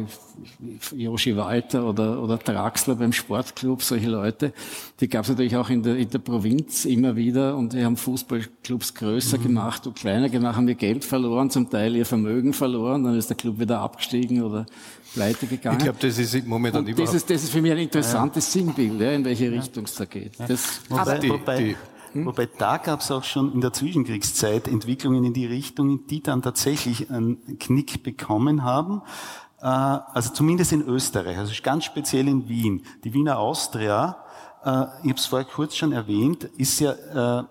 Joshi 0.94 1.38
Walter 1.38 1.86
oder, 1.88 2.22
oder 2.22 2.38
Draxler 2.38 2.96
beim 2.96 3.14
Sportclub, 3.14 3.84
solche 3.84 4.10
Leute, 4.10 4.54
die 5.00 5.08
gab 5.08 5.24
es 5.24 5.30
natürlich 5.30 5.56
auch 5.56 5.70
in 5.70 5.84
der, 5.84 5.96
in 5.96 6.10
der 6.10 6.20
Provinz 6.20 6.84
immer 6.84 7.16
wieder 7.16 7.56
und 7.56 7.72
die 7.72 7.86
haben 7.86 7.96
Fußballclubs 7.96 8.94
größer 8.96 9.38
mhm. 9.38 9.44
gemacht 9.44 9.88
und 9.88 9.96
kleiner 9.96 10.28
gemacht, 10.28 10.58
haben 10.58 10.68
ihr 10.68 10.76
Geld 10.76 11.06
verloren, 11.06 11.50
zum 11.50 11.70
Teil 11.70 11.96
ihr 11.96 12.06
Vermögen 12.06 12.52
verloren, 12.52 13.06
dann 13.06 13.18
ist 13.18 13.30
der 13.30 13.38
Club 13.38 13.60
wieder 13.60 13.80
abgestiegen 13.80 14.44
oder 14.44 14.66
pleite 15.14 15.48
gegangen. 15.48 15.78
Ich 15.78 15.84
glaube, 15.86 16.00
das 16.02 16.18
ist 16.18 16.46
momentan 16.46 16.86
und 16.86 17.00
das 17.00 17.14
ist, 17.14 17.30
das 17.30 17.44
ist 17.44 17.52
für 17.52 17.62
mich 17.62 17.72
ein 17.72 17.78
interessantes 17.78 18.54
ja. 18.54 18.62
Sinnbild, 18.62 19.00
ja, 19.00 19.12
in 19.12 19.24
welche 19.24 19.52
Richtung 19.52 19.86
es 19.86 19.96
da 19.96 20.06
geht. 20.06 20.34
Das, 20.48 20.82
wobei, 20.90 21.18
die, 21.20 21.32
die, 21.58 21.76
hm? 22.14 22.26
wobei 22.26 22.48
da 22.58 22.78
gab 22.78 23.02
es 23.02 23.12
auch 23.12 23.24
schon 23.24 23.54
in 23.54 23.62
der 23.62 23.74
Zwischenkriegszeit 23.74 24.68
Entwicklungen 24.68 25.24
in 25.24 25.34
die 25.34 25.46
Richtung, 25.46 26.08
die 26.08 26.22
dann 26.22 26.42
tatsächlich 26.42 27.10
einen 27.10 27.60
Knick 27.60 28.04
bekommen 28.04 28.64
haben. 28.64 29.02
Äh, 29.62 29.66
also 29.66 30.34
zumindest 30.34 30.72
in 30.72 30.82
Österreich, 30.82 31.38
also 31.38 31.54
ganz 31.64 31.86
speziell 31.86 32.28
in 32.28 32.48
Wien. 32.48 32.84
Die 33.04 33.14
Wiener 33.14 33.40
Austria 33.40 34.18
äh, 34.64 34.86
ich 35.04 35.10
habe 35.10 35.16
es 35.16 35.26
vorher 35.26 35.48
kurz 35.48 35.76
schon 35.76 35.92
erwähnt, 35.92 36.46
ist 36.58 36.80
ja 36.80 37.40
äh, 37.40 37.44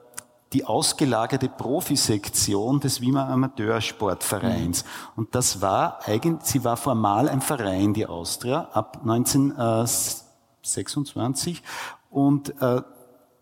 die 0.53 0.65
ausgelagerte 0.65 1.49
Profisektion 1.49 2.79
des 2.81 3.01
Wiener 3.01 3.29
Amateursportvereins. 3.29 4.85
Mhm. 4.85 4.89
Und 5.17 5.35
das 5.35 5.61
war 5.61 5.99
eigentlich, 6.07 6.43
sie 6.43 6.63
war 6.65 6.77
formal 6.77 7.29
ein 7.29 7.41
Verein, 7.41 7.95
die 7.95 8.07
Austria, 8.07 8.69
ab 8.73 8.99
1926 9.03 11.63
und 12.11 12.61
äh, 12.61 12.83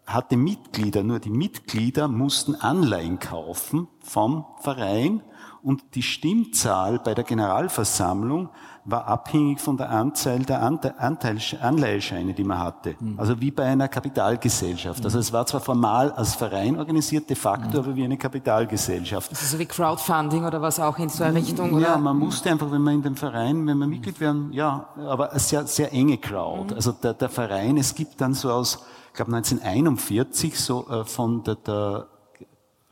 hatte 0.08 0.36
Mitglieder, 0.36 1.02
nur 1.02 1.20
die 1.20 1.30
Mitglieder 1.30 2.08
mussten 2.08 2.54
Anleihen 2.54 3.18
kaufen 3.18 3.88
vom 4.00 4.46
Verein 4.60 5.22
und 5.62 5.94
die 5.94 6.02
Stimmzahl 6.02 6.98
bei 6.98 7.14
der 7.14 7.24
Generalversammlung 7.24 8.48
war 8.90 9.06
abhängig 9.06 9.60
von 9.60 9.76
der 9.76 9.90
Anzahl 9.90 10.38
der 10.40 10.62
Anleihescheine, 10.62 12.32
die 12.32 12.44
man 12.44 12.58
hatte. 12.58 12.96
Mhm. 12.98 13.18
Also 13.18 13.38
wie 13.40 13.50
bei 13.50 13.64
einer 13.64 13.86
Kapitalgesellschaft. 13.88 15.04
Also 15.04 15.18
es 15.18 15.32
war 15.32 15.44
zwar 15.46 15.60
formal 15.60 16.10
als 16.12 16.34
Verein 16.34 16.78
organisiert, 16.78 17.28
de 17.28 17.36
facto 17.36 17.68
mhm. 17.68 17.84
aber 17.84 17.96
wie 17.96 18.04
eine 18.04 18.16
Kapitalgesellschaft. 18.16 19.30
Das 19.30 19.42
ist 19.42 19.50
so 19.50 19.58
wie 19.58 19.66
Crowdfunding 19.66 20.44
oder 20.44 20.62
was 20.62 20.80
auch 20.80 20.98
in 20.98 21.10
so 21.10 21.22
einer 21.22 21.36
Richtung, 21.36 21.72
oder? 21.74 21.88
Ja, 21.88 21.98
man 21.98 22.18
musste 22.18 22.50
einfach, 22.50 22.70
wenn 22.70 22.80
man 22.80 22.94
in 22.94 23.02
dem 23.02 23.16
Verein, 23.16 23.66
wenn 23.66 23.76
man 23.76 23.90
Mitglied 23.90 24.20
werden, 24.20 24.52
ja, 24.52 24.88
aber 24.96 25.38
sehr, 25.38 25.66
sehr 25.66 25.92
enge 25.92 26.16
Crowd. 26.16 26.72
Mhm. 26.72 26.76
Also 26.76 26.92
der, 26.92 27.12
der 27.12 27.28
Verein, 27.28 27.76
es 27.76 27.94
gibt 27.94 28.20
dann 28.20 28.32
so 28.32 28.50
aus, 28.50 28.86
ich 29.08 29.14
glaube 29.14 29.34
1941 29.36 30.58
so 30.58 30.88
äh, 30.88 31.04
von 31.04 31.42
der, 31.44 31.56
der 31.56 32.06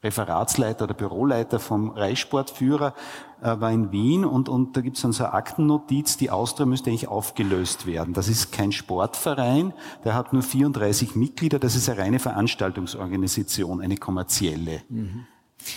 Referatsleiter 0.06 0.84
oder 0.84 0.94
Büroleiter 0.94 1.58
vom 1.58 1.90
Reichssportführer 1.90 2.94
äh, 3.42 3.60
war 3.60 3.70
in 3.70 3.92
Wien 3.92 4.24
und, 4.24 4.48
und 4.48 4.76
da 4.76 4.80
gibt 4.80 4.96
es 4.96 5.02
dann 5.02 5.12
so 5.12 5.24
eine 5.24 5.34
Aktennotiz, 5.34 6.16
die 6.16 6.30
Austria 6.30 6.66
müsste 6.66 6.90
eigentlich 6.90 7.08
aufgelöst 7.08 7.86
werden. 7.86 8.14
Das 8.14 8.28
ist 8.28 8.52
kein 8.52 8.72
Sportverein, 8.72 9.74
der 10.04 10.14
hat 10.14 10.32
nur 10.32 10.42
34 10.42 11.16
Mitglieder, 11.16 11.58
das 11.58 11.76
ist 11.76 11.88
eine 11.88 11.98
reine 11.98 12.18
Veranstaltungsorganisation, 12.18 13.80
eine 13.80 13.96
kommerzielle. 13.96 14.82
Mhm. 14.88 15.26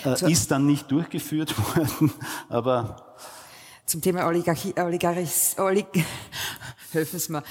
Äh, 0.06 0.32
ist 0.32 0.52
dann 0.52 0.66
nicht 0.66 0.92
durchgeführt 0.92 1.56
worden, 1.76 2.12
aber 2.48 3.09
zum 3.90 4.02
Thema 4.02 4.28
Oligarchie, 4.28 4.74
Oligarchis, 4.78 5.56
Olig 5.58 5.88
helfen 6.92 7.20
Sie 7.20 7.32
mir. 7.32 7.44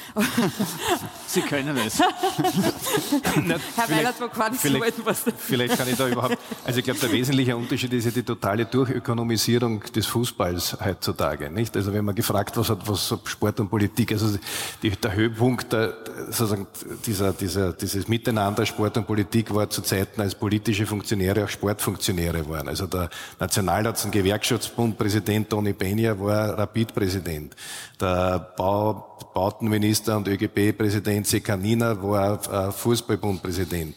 Sie 1.26 1.40
können 1.42 1.76
es. 1.76 2.00
Herr 3.76 3.90
Weilert, 3.90 4.20
wo 4.20 4.28
kann 4.28 4.54
vielleicht, 4.54 5.04
was 5.04 5.24
vielleicht 5.36 5.76
kann 5.76 5.88
ich 5.88 5.96
da 5.96 6.08
überhaupt, 6.08 6.38
also 6.64 6.78
ich 6.78 6.84
glaube, 6.84 7.00
der 7.00 7.12
wesentliche 7.12 7.56
Unterschied 7.56 7.92
ist 7.92 8.04
ja 8.04 8.10
die 8.10 8.22
totale 8.22 8.66
Durchökonomisierung 8.66 9.80
des 9.94 10.06
Fußballs 10.06 10.78
heutzutage, 10.84 11.50
nicht? 11.50 11.76
Also 11.76 11.92
wenn 11.92 12.04
man 12.04 12.14
gefragt, 12.14 12.56
was 12.56 12.70
hat, 12.70 12.88
was 12.88 13.14
Sport 13.24 13.60
und 13.60 13.68
Politik, 13.68 14.12
also 14.12 14.38
die, 14.82 14.90
der 14.90 15.14
Höhepunkt 15.14 15.72
der, 15.72 15.96
sozusagen 16.30 16.66
dieser, 17.06 17.32
dieser, 17.32 17.72
dieses 17.72 18.08
Miteinander 18.08 18.66
Sport 18.66 18.96
und 18.96 19.06
Politik 19.06 19.54
war 19.54 19.68
zu 19.70 19.82
Zeiten, 19.82 20.20
als 20.20 20.34
politische 20.34 20.86
Funktionäre 20.86 21.44
auch 21.44 21.48
Sportfunktionäre 21.48 22.48
waren. 22.48 22.68
Also 22.68 22.86
der 22.86 23.10
Nationalrats- 23.38 24.04
und 24.04 24.12
Gewerkschaftsbundpräsident 24.12 25.50
Tony 25.50 25.70
Peña 25.70 26.18
war 26.18 26.27
Rapid-Präsident. 26.34 27.54
Der 28.00 28.38
Bau, 28.56 29.18
Bautenminister 29.34 30.16
und 30.16 30.28
ÖGB-Präsident 30.28 31.26
Sekanina 31.26 32.02
war 32.02 32.72
Fußballbundpräsident. 32.72 33.94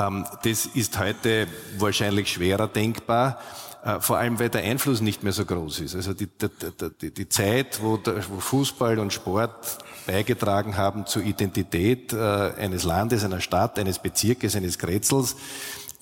Ähm, 0.00 0.24
das 0.42 0.66
ist 0.66 0.98
heute 0.98 1.46
wahrscheinlich 1.78 2.32
schwerer 2.32 2.68
denkbar, 2.68 3.38
äh, 3.84 4.00
vor 4.00 4.18
allem 4.18 4.38
weil 4.38 4.48
der 4.48 4.62
Einfluss 4.62 5.00
nicht 5.00 5.22
mehr 5.22 5.32
so 5.32 5.44
groß 5.44 5.80
ist. 5.80 5.94
Also 5.94 6.14
die, 6.14 6.28
die, 7.00 7.10
die 7.12 7.28
Zeit, 7.28 7.82
wo, 7.82 7.96
der, 7.96 8.16
wo 8.28 8.40
Fußball 8.40 8.98
und 8.98 9.12
Sport 9.12 9.78
beigetragen 10.06 10.76
haben 10.76 11.06
zur 11.06 11.22
Identität 11.22 12.12
äh, 12.12 12.16
eines 12.16 12.84
Landes, 12.84 13.24
einer 13.24 13.40
Stadt, 13.40 13.78
eines 13.78 13.98
Bezirkes, 13.98 14.56
eines 14.56 14.78
Kretzels, 14.78 15.36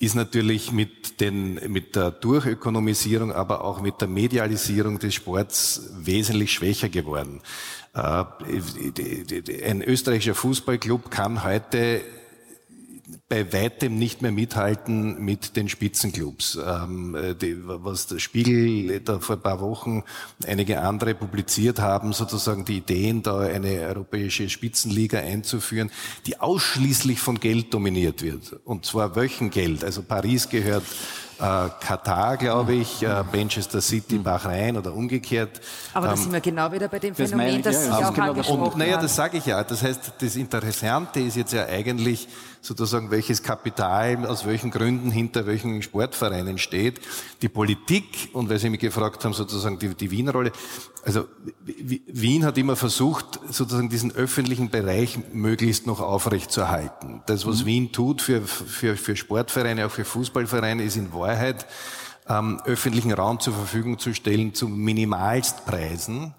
ist 0.01 0.15
natürlich 0.15 0.71
mit, 0.71 1.21
den, 1.21 1.55
mit 1.73 1.97
der 1.97 2.11
Durchökonomisierung, 2.13 3.33
aber 3.33 3.65
auch 3.65 3.81
mit 3.81 4.01
der 4.01 4.09
Medialisierung 4.09 4.99
des 4.99 5.15
Sports 5.15 5.91
wesentlich 5.99 6.53
schwächer 6.53 6.89
geworden. 6.89 7.41
Äh, 7.95 8.25
ein 9.65 9.83
österreichischer 9.83 10.35
Fußballclub 10.35 11.11
kann 11.11 11.43
heute 11.43 12.03
bei 13.29 13.53
weitem 13.53 13.99
nicht 13.99 14.23
mehr 14.23 14.33
mithalten 14.33 15.25
mit 15.25 15.57
den 15.57 15.68
Spitzenclubs. 15.68 16.59
Ähm, 16.64 17.16
die, 17.40 17.57
was 17.64 18.07
der 18.07 18.18
Spiegel 18.18 19.01
da 19.01 19.18
vor 19.18 19.37
ein 19.37 19.42
paar 19.42 19.61
Wochen 19.61 20.05
einige 20.47 20.81
andere 20.81 21.14
publiziert 21.14 21.79
haben, 21.79 22.12
sozusagen 22.12 22.64
die 22.64 22.79
Ideen, 22.79 23.23
da 23.23 23.38
eine 23.38 23.81
europäische 23.81 24.49
Spitzenliga 24.49 25.18
einzuführen, 25.18 25.90
die 26.27 26.40
ausschließlich 26.40 27.21
von 27.21 27.40
Geld 27.40 27.73
dominiert 27.73 28.23
wird. 28.23 28.61
Und 28.64 28.85
zwar 28.85 29.16
Wöchengeld. 29.16 29.85
Also 29.85 30.03
Paris 30.03 30.49
gehört 30.49 30.85
äh, 31.38 31.68
Katar, 31.81 32.37
glaube 32.37 32.75
ich, 32.75 33.03
äh, 33.03 33.23
Manchester 33.33 33.81
City, 33.81 34.16
hm. 34.16 34.25
Bahrain 34.25 34.77
oder 34.77 34.92
umgekehrt. 34.92 35.61
Aber 35.94 36.07
da 36.07 36.12
ähm, 36.12 36.18
sind 36.18 36.33
wir 36.33 36.40
genau 36.40 36.73
wieder 36.73 36.88
bei 36.88 36.99
dem 36.99 37.14
Phänomen, 37.14 37.62
das, 37.62 37.87
das 37.87 37.99
Sie 37.99 38.05
auch 38.05 38.12
genau 38.12 38.31
angesprochen 38.31 38.62
Und 38.62 38.77
naja, 38.77 39.01
das 39.01 39.14
sage 39.14 39.38
ich 39.38 39.47
ja. 39.47 39.62
Das 39.62 39.83
heißt, 39.83 40.14
das 40.21 40.37
Interessante 40.37 41.21
ist 41.21 41.37
jetzt 41.37 41.53
ja 41.53 41.66
eigentlich 41.66 42.29
sozusagen, 42.61 43.11
welches 43.11 43.42
Kapital 43.42 44.27
aus 44.27 44.47
welchen 44.47 44.71
Gründen 44.71 45.11
hinter 45.11 45.47
welchen 45.47 45.83
Sportvereinen 45.83 46.59
steht. 46.59 47.01
Die 47.42 47.49
Politik, 47.49 48.31
und 48.33 48.49
weil 48.49 48.59
Sie 48.59 48.71
mich 48.71 48.81
gefragt 48.81 49.25
haben, 49.25 49.33
sozusagen 49.33 49.79
die, 49.79 49.94
die 49.94 50.11
Wien-Rolle, 50.11 50.53
also 51.05 51.27
Wien 51.64 52.44
hat 52.44 52.59
immer 52.59 52.77
versucht, 52.77 53.40
sozusagen 53.51 53.88
diesen 53.88 54.12
öffentlichen 54.12 54.71
Bereich 54.71 55.18
möglichst 55.33 55.87
noch 55.87 56.01
aufrechtzuerhalten. 56.01 57.23
Das, 57.27 57.47
was 57.47 57.62
mhm. 57.62 57.66
Wien 57.66 57.92
tut 57.92 58.23
für, 58.23 58.42
für, 58.42 58.97
für 58.97 59.16
Sportvereine, 59.16 59.87
auch 59.87 59.90
für 59.90 60.05
Fußballvereine, 60.05 60.83
ist 60.83 60.97
in 60.97 61.12
Wahrheit, 61.12 61.66
ähm, 62.29 62.61
öffentlichen 62.64 63.12
Raum 63.12 63.40
zur 63.40 63.55
Verfügung 63.55 63.99
zu 63.99 64.12
stellen 64.14 64.55
zu 64.55 64.68
Minimalstpreisen. 64.68 66.35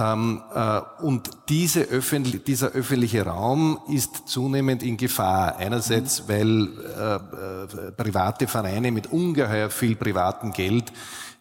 Ähm, 0.00 0.42
äh, 0.54 0.80
und 1.02 1.30
diese 1.48 1.82
öffentlich, 1.82 2.44
dieser 2.44 2.68
öffentliche 2.70 3.26
Raum 3.26 3.78
ist 3.88 4.28
zunehmend 4.28 4.82
in 4.82 4.96
Gefahr. 4.96 5.56
Einerseits, 5.56 6.22
mhm. 6.22 6.28
weil 6.28 6.68
äh, 6.98 7.88
äh, 7.88 7.92
private 7.92 8.46
Vereine 8.46 8.92
mit 8.92 9.08
ungeheuer 9.12 9.68
viel 9.68 9.96
privatem 9.96 10.52
Geld 10.52 10.92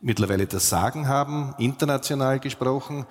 mittlerweile 0.01 0.45
das 0.45 0.69
Sagen 0.69 1.07
haben, 1.07 1.53
international 1.57 2.39
gesprochen, 2.39 3.05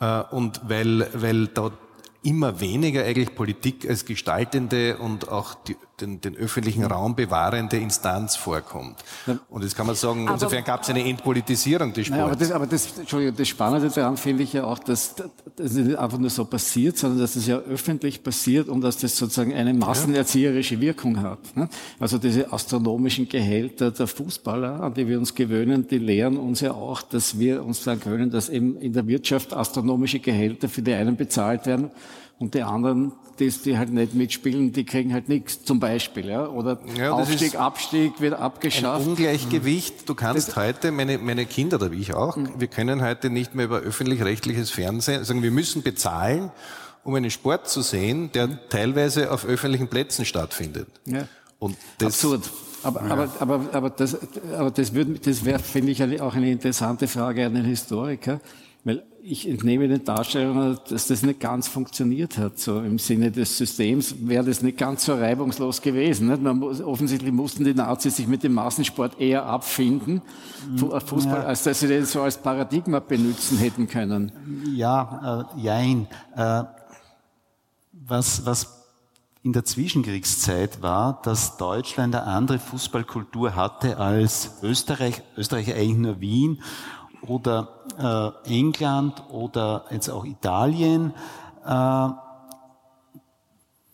äh, 0.00 0.22
und 0.30 0.60
weil, 0.68 1.08
weil 1.14 1.48
dort 1.48 1.74
immer 2.22 2.60
weniger 2.60 3.04
eigentlich 3.04 3.34
Politik 3.34 3.88
als 3.88 4.04
gestaltende 4.04 4.98
und 4.98 5.28
auch 5.28 5.54
die, 5.54 5.76
den, 6.00 6.20
den 6.20 6.36
öffentlichen 6.36 6.84
Raum 6.84 7.14
bewahrende 7.14 7.76
Instanz 7.76 8.36
vorkommt. 8.36 8.96
Und 9.48 9.62
jetzt 9.62 9.76
kann 9.76 9.86
man 9.86 9.96
sagen, 9.96 10.26
aber, 10.26 10.34
insofern 10.34 10.64
gab 10.64 10.82
es 10.82 10.90
eine 10.90 11.04
Entpolitisierung 11.04 11.92
des 11.92 12.06
Sports. 12.06 12.20
Nein, 12.20 12.30
aber 12.30 12.36
das, 12.36 12.52
aber 12.52 12.66
das, 12.66 12.98
Entschuldigung, 12.98 13.36
das 13.36 13.48
Spannende 13.48 13.88
daran 13.88 14.16
finde 14.16 14.42
ich 14.42 14.52
ja 14.52 14.64
auch, 14.64 14.78
dass 14.78 15.14
das 15.56 15.72
nicht 15.72 15.98
einfach 15.98 16.18
nur 16.18 16.30
so 16.30 16.44
passiert, 16.44 16.98
sondern 16.98 17.20
dass 17.20 17.34
das 17.34 17.46
ja 17.46 17.58
öffentlich 17.58 18.22
passiert 18.22 18.68
und 18.68 18.80
dass 18.80 18.98
das 18.98 19.16
sozusagen 19.16 19.54
eine 19.54 19.74
massenerzieherische 19.74 20.80
Wirkung 20.80 21.20
hat. 21.20 21.56
Ne? 21.56 21.68
Also 21.98 22.18
diese 22.18 22.52
astronomischen 22.52 23.28
Gehälter 23.28 23.90
der 23.90 24.06
Fußballer, 24.06 24.80
an 24.80 24.94
die 24.94 25.06
wir 25.08 25.18
uns 25.18 25.34
gewöhnen, 25.34 25.86
die 25.88 25.98
lehren 25.98 26.36
uns 26.36 26.60
ja 26.60 26.72
auch, 26.72 27.02
dass 27.02 27.38
wir 27.38 27.64
uns 27.64 27.82
sagen 27.82 28.00
können, 28.00 28.30
dass 28.30 28.48
eben 28.48 28.76
in 28.76 28.92
der 28.92 29.06
Wirtschaft 29.06 29.52
astronomische 29.52 30.20
Gehälter 30.20 30.68
für 30.68 30.82
die 30.82 30.94
einen 30.94 31.16
bezahlt 31.16 31.66
werden 31.66 31.90
und 32.38 32.54
die 32.54 32.62
anderen, 32.62 33.12
die, 33.38 33.50
die 33.50 33.78
halt 33.78 33.92
nicht 33.92 34.14
mitspielen, 34.14 34.72
die 34.72 34.84
kriegen 34.84 35.12
halt 35.12 35.28
nichts, 35.28 35.64
zum 35.64 35.80
Beispiel. 35.80 36.26
Ja? 36.26 36.48
Oder 36.48 36.78
ja, 36.96 37.12
Aufstieg, 37.12 37.56
Abstieg 37.56 38.20
wird 38.20 38.34
abgeschafft. 38.34 39.04
Ein 39.04 39.10
Ungleichgewicht. 39.10 40.08
Du 40.08 40.14
kannst 40.14 40.48
das 40.48 40.56
heute, 40.56 40.92
meine, 40.92 41.18
meine 41.18 41.46
Kinder, 41.46 41.78
da 41.78 41.90
wie 41.90 42.00
ich 42.00 42.14
auch, 42.14 42.36
mhm. 42.36 42.50
wir 42.58 42.68
können 42.68 43.02
heute 43.02 43.30
nicht 43.30 43.54
mehr 43.54 43.66
über 43.66 43.80
öffentlich-rechtliches 43.80 44.70
Fernsehen 44.70 45.24
sagen, 45.24 45.42
wir 45.42 45.50
müssen 45.50 45.82
bezahlen, 45.82 46.50
um 47.04 47.14
einen 47.14 47.30
Sport 47.30 47.68
zu 47.68 47.82
sehen, 47.82 48.30
der 48.32 48.68
teilweise 48.68 49.32
auf 49.32 49.44
öffentlichen 49.44 49.88
Plätzen 49.88 50.24
stattfindet. 50.24 50.88
Ja. 51.04 51.26
Und 51.58 51.76
das, 51.98 52.24
Absurd. 52.24 52.48
Aber, 52.84 53.04
ja. 53.04 53.10
aber, 53.10 53.28
aber, 53.40 53.60
aber 53.72 53.90
das, 53.90 54.16
aber 54.52 54.70
das, 54.70 54.92
das 54.92 55.44
wäre, 55.44 55.58
finde 55.58 55.90
ich, 55.90 56.20
auch 56.20 56.34
eine 56.34 56.50
interessante 56.52 57.08
Frage 57.08 57.46
an 57.46 57.54
den 57.54 57.64
Historiker. 57.64 58.40
Weil 58.84 59.02
ich 59.22 59.48
entnehme 59.48 59.88
den 59.88 60.04
Darstellungen, 60.04 60.78
dass 60.88 61.08
das 61.08 61.22
nicht 61.22 61.40
ganz 61.40 61.68
funktioniert 61.68 62.38
hat. 62.38 62.58
So 62.58 62.80
im 62.80 62.98
Sinne 62.98 63.30
des 63.30 63.58
Systems 63.58 64.14
wäre 64.20 64.44
das 64.44 64.62
nicht 64.62 64.78
ganz 64.78 65.04
so 65.04 65.14
reibungslos 65.14 65.82
gewesen. 65.82 66.28
Nicht? 66.28 66.42
Man 66.42 66.58
muss, 66.58 66.80
offensichtlich 66.80 67.32
mussten 67.32 67.64
die 67.64 67.74
Nazis 67.74 68.16
sich 68.16 68.26
mit 68.26 68.42
dem 68.42 68.54
Massensport 68.54 69.20
eher 69.20 69.44
abfinden, 69.44 70.22
mhm. 70.70 71.00
Fußball, 71.00 71.42
ja. 71.42 71.44
als 71.44 71.64
dass 71.64 71.80
sie 71.80 71.88
den 71.88 72.06
so 72.06 72.22
als 72.22 72.38
Paradigma 72.38 73.00
benutzen 73.00 73.58
hätten 73.58 73.88
können. 73.88 74.32
Ja, 74.74 75.46
äh, 75.56 75.60
jein. 75.60 76.06
Äh, 76.36 76.64
was, 77.92 78.46
was 78.46 78.78
in 79.42 79.52
der 79.52 79.64
Zwischenkriegszeit 79.64 80.82
war, 80.82 81.20
dass 81.22 81.56
Deutschland 81.56 82.14
eine 82.14 82.24
andere 82.24 82.58
Fußballkultur 82.58 83.54
hatte 83.54 83.98
als 83.98 84.58
Österreich, 84.62 85.22
Österreich 85.36 85.74
eigentlich 85.74 85.96
nur 85.98 86.20
Wien 86.20 86.62
oder 87.26 88.34
äh, 88.46 88.58
England 88.58 89.22
oder 89.30 89.84
jetzt 89.90 90.08
auch 90.08 90.24
Italien. 90.24 91.12
Äh, 91.66 92.08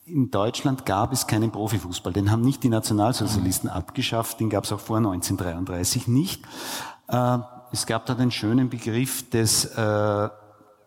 in 0.07 0.31
Deutschland 0.31 0.85
gab 0.85 1.13
es 1.13 1.27
keinen 1.27 1.51
Profifußball. 1.51 2.13
Den 2.13 2.31
haben 2.31 2.43
nicht 2.43 2.63
die 2.63 2.69
Nationalsozialisten 2.69 3.71
abgeschafft, 3.71 4.41
den 4.41 4.51
gab 4.51 4.65
es 4.65 4.73
auch 4.73 4.81
vor 4.81 4.99
1933 4.99 6.09
nicht. 6.09 6.45
Äh, 7.09 7.39
es 7.73 7.87
gab 7.87 8.05
da 8.07 8.15
den 8.15 8.31
schönen 8.31 8.69
Begriff 8.69 9.31
des 9.31 9.65
äh, 9.65 10.29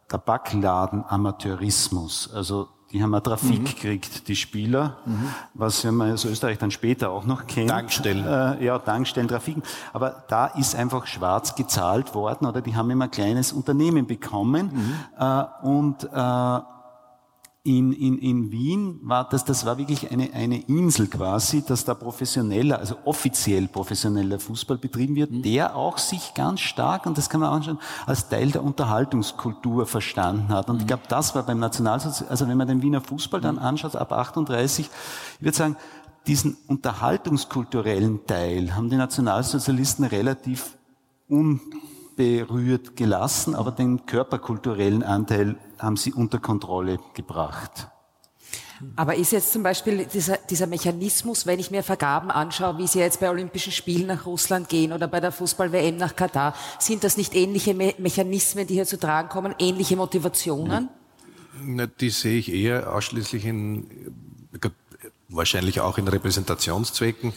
Tabakladen-Amateurismus. 0.08 2.32
Also 2.34 2.70
die 2.92 3.04
haben 3.04 3.14
eine 3.14 3.22
Trafik 3.22 3.60
mhm. 3.60 3.66
gekriegt, 3.66 4.28
die 4.28 4.36
Spieler, 4.36 4.98
mhm. 5.06 5.30
was 5.54 5.84
man 5.84 6.14
aus 6.14 6.24
Österreich 6.24 6.58
dann 6.58 6.72
später 6.72 7.12
auch 7.12 7.26
noch 7.26 7.46
kennt. 7.46 7.70
Tankstellen. 7.70 8.26
Äh, 8.26 8.64
ja, 8.64 8.80
Tankstellen, 8.80 9.28
Trafiken. 9.28 9.64
Aber 9.94 10.24
da 10.30 10.48
ist 10.48 10.76
einfach 10.76 11.06
schwarz 11.06 11.56
gezahlt 11.56 12.16
worden 12.16 12.48
oder 12.48 12.62
die 12.62 12.76
haben 12.76 12.90
immer 12.90 13.06
ein 13.06 13.12
kleines 13.12 13.52
Unternehmen 13.52 14.08
bekommen 14.08 14.72
mhm. 14.74 14.94
äh, 15.20 15.44
und 15.64 16.04
äh, 16.06 16.77
in, 17.68 17.92
in, 17.92 18.18
in 18.20 18.50
Wien 18.50 18.98
war 19.04 19.28
das, 19.28 19.44
das 19.44 19.66
war 19.66 19.78
wirklich 19.78 20.10
eine, 20.10 20.32
eine 20.34 20.62
Insel 20.68 21.08
quasi, 21.08 21.62
dass 21.68 21.84
da 21.84 21.96
professioneller, 21.96 22.80
also 22.80 22.96
offiziell 23.04 23.68
professioneller 23.68 24.40
Fußball 24.40 24.78
betrieben 24.78 25.16
wird, 25.16 25.32
mhm. 25.32 25.42
der 25.42 25.76
auch 25.76 25.98
sich 25.98 26.34
ganz 26.34 26.62
stark, 26.62 27.06
und 27.06 27.18
das 27.18 27.30
kann 27.30 27.42
man 27.42 27.52
anschauen, 27.52 27.78
als 28.06 28.30
Teil 28.30 28.52
der 28.52 28.64
Unterhaltungskultur 28.64 29.86
verstanden 29.86 30.48
hat. 30.48 30.70
Und 30.70 30.78
mhm. 30.78 30.82
ich 30.82 30.88
glaube, 30.88 31.04
das 31.10 31.36
war 31.36 31.44
beim 31.44 31.60
Nationalsozialismus, 31.60 32.32
also 32.32 32.48
wenn 32.48 32.58
man 32.58 32.70
den 32.70 32.82
Wiener 32.82 33.02
Fußball 33.02 33.42
dann 33.42 33.56
mhm. 33.56 33.62
anschaut, 33.62 33.98
ab 33.98 34.14
38, 34.14 34.90
ich 35.40 35.44
würde 35.44 35.58
sagen, 35.58 35.76
diesen 36.26 36.56
unterhaltungskulturellen 36.68 38.26
Teil 38.26 38.78
haben 38.78 38.90
die 38.90 38.96
Nationalsozialisten 38.96 40.06
relativ 40.06 40.78
un 41.30 41.60
unberührt 42.18 42.96
gelassen, 42.96 43.56
aber 43.56 43.72
den 43.72 44.06
körperkulturellen 44.06 45.04
Anteil 45.04 45.56
haben 45.80 45.98
sie 45.98 46.14
unter 46.14 46.40
Kontrolle 46.40 47.00
gebracht. 47.14 47.90
Aber 48.96 49.16
ist 49.16 49.32
jetzt 49.32 49.52
zum 49.52 49.64
Beispiel 49.64 50.06
dieser, 50.06 50.38
dieser 50.38 50.68
Mechanismus, 50.68 51.46
wenn 51.46 51.60
ich 51.60 51.72
mir 51.72 51.84
Vergaben 51.84 52.30
anschaue, 52.30 52.78
wie 52.78 52.88
sie 52.88 53.00
jetzt 53.00 53.20
bei 53.20 53.30
Olympischen 53.30 53.72
Spielen 53.72 54.08
nach 54.08 54.26
Russland 54.26 54.70
gehen 54.70 54.94
oder 54.94 55.08
bei 55.08 55.20
der 55.20 55.32
Fußball-WM 55.32 55.98
nach 55.98 56.16
Katar, 56.16 56.54
sind 56.80 57.04
das 57.04 57.18
nicht 57.18 57.36
ähnliche 57.36 57.74
Me 57.74 57.96
Mechanismen, 57.98 58.68
die 58.68 58.76
hier 58.76 58.86
zu 58.86 59.00
tragen 59.00 59.30
kommen, 59.30 59.56
ähnliche 59.58 59.96
Motivationen? 59.96 60.90
Die 62.00 62.10
sehe 62.12 62.38
ich 62.38 62.54
eher 62.54 62.94
ausschließlich 62.94 63.46
in, 63.46 63.88
wahrscheinlich 65.30 65.82
auch 65.82 65.98
in 65.98 66.08
Repräsentationszwecken. 66.08 67.34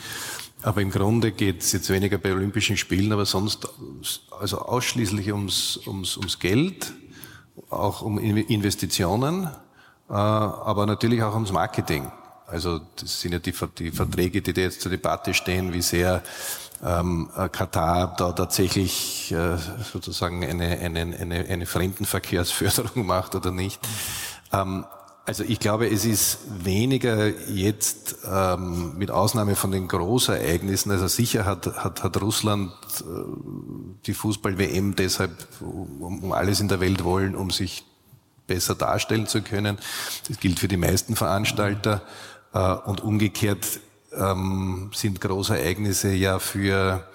Aber 0.63 0.83
im 0.83 0.91
Grunde 0.91 1.33
geht 1.33 1.63
es 1.63 1.73
jetzt 1.73 1.89
weniger 1.89 2.19
bei 2.19 2.33
Olympischen 2.33 2.77
Spielen, 2.77 3.13
aber 3.13 3.25
sonst 3.25 3.67
also 4.39 4.59
ausschließlich 4.59 5.33
ums, 5.33 5.81
ums, 5.87 6.19
ums 6.19 6.39
Geld, 6.39 6.93
auch 7.71 8.03
um 8.03 8.19
Investitionen, 8.19 9.45
äh, 10.09 10.13
aber 10.13 10.87
natürlich 10.87 11.23
auch 11.23 11.35
ums 11.35 11.53
Marketing. 11.53 12.11
Also 12.47 12.81
das 12.97 13.21
sind 13.21 13.33
ja 13.33 13.39
die, 13.39 13.55
die 13.79 13.91
Verträge, 13.93 14.43
die 14.43 14.53
da 14.53 14.61
jetzt 14.63 14.81
zur 14.81 14.91
Debatte 14.91 15.35
stehen, 15.35 15.73
wie 15.73 15.83
sehr 15.83 16.23
ähm, 16.85 17.31
äh, 17.37 17.49
Katar 17.49 18.15
da 18.17 18.33
tatsächlich 18.33 19.33
äh, 19.33 19.57
sozusagen 19.93 20.45
eine, 20.45 20.79
eine, 20.79 21.01
eine, 21.01 21.47
eine 21.49 21.67
Fremdenverkehrsförderung 21.67 23.07
macht 23.07 23.35
oder 23.35 23.51
nicht. 23.53 23.81
Ähm, 24.53 24.85
also 25.27 25.45
ich 25.45 25.61
glaube, 25.61 25.89
es 25.89 26.05
ist 26.05 26.39
weniger 26.65 27.29
jetzt 27.49 28.19
ähm, 28.29 28.97
mit 28.99 29.11
Ausnahme 29.11 29.55
von 29.55 29.71
den 29.71 29.87
Großereignissen. 29.87 30.91
Also 30.91 31.09
sicher 31.09 31.45
hat, 31.45 31.67
hat, 31.67 32.03
hat 32.03 32.21
Russland 32.21 32.73
äh, 33.01 33.05
die 34.07 34.15
Fußball-WM 34.15 34.97
deshalb 34.97 35.31
um, 35.61 36.25
um 36.25 36.33
alles 36.33 36.61
in 36.61 36.69
der 36.69 36.81
Welt 36.81 37.05
wollen, 37.05 37.37
um 37.37 37.51
sich 37.51 37.85
besser 38.47 38.75
darstellen 38.75 39.27
zu 39.27 39.43
können. 39.43 39.79
Das 40.27 40.41
gilt 40.41 40.59
für 40.59 40.69
die 40.69 40.77
meisten 40.77 41.15
Veranstalter. 41.15 42.03
Äh, 42.53 42.59
und 42.59 43.01
umgekehrt 43.01 43.81
ähm, 44.13 44.91
sind 44.95 45.21
Großereignisse 45.21 46.13
ja 46.13 46.39
für 46.39 47.07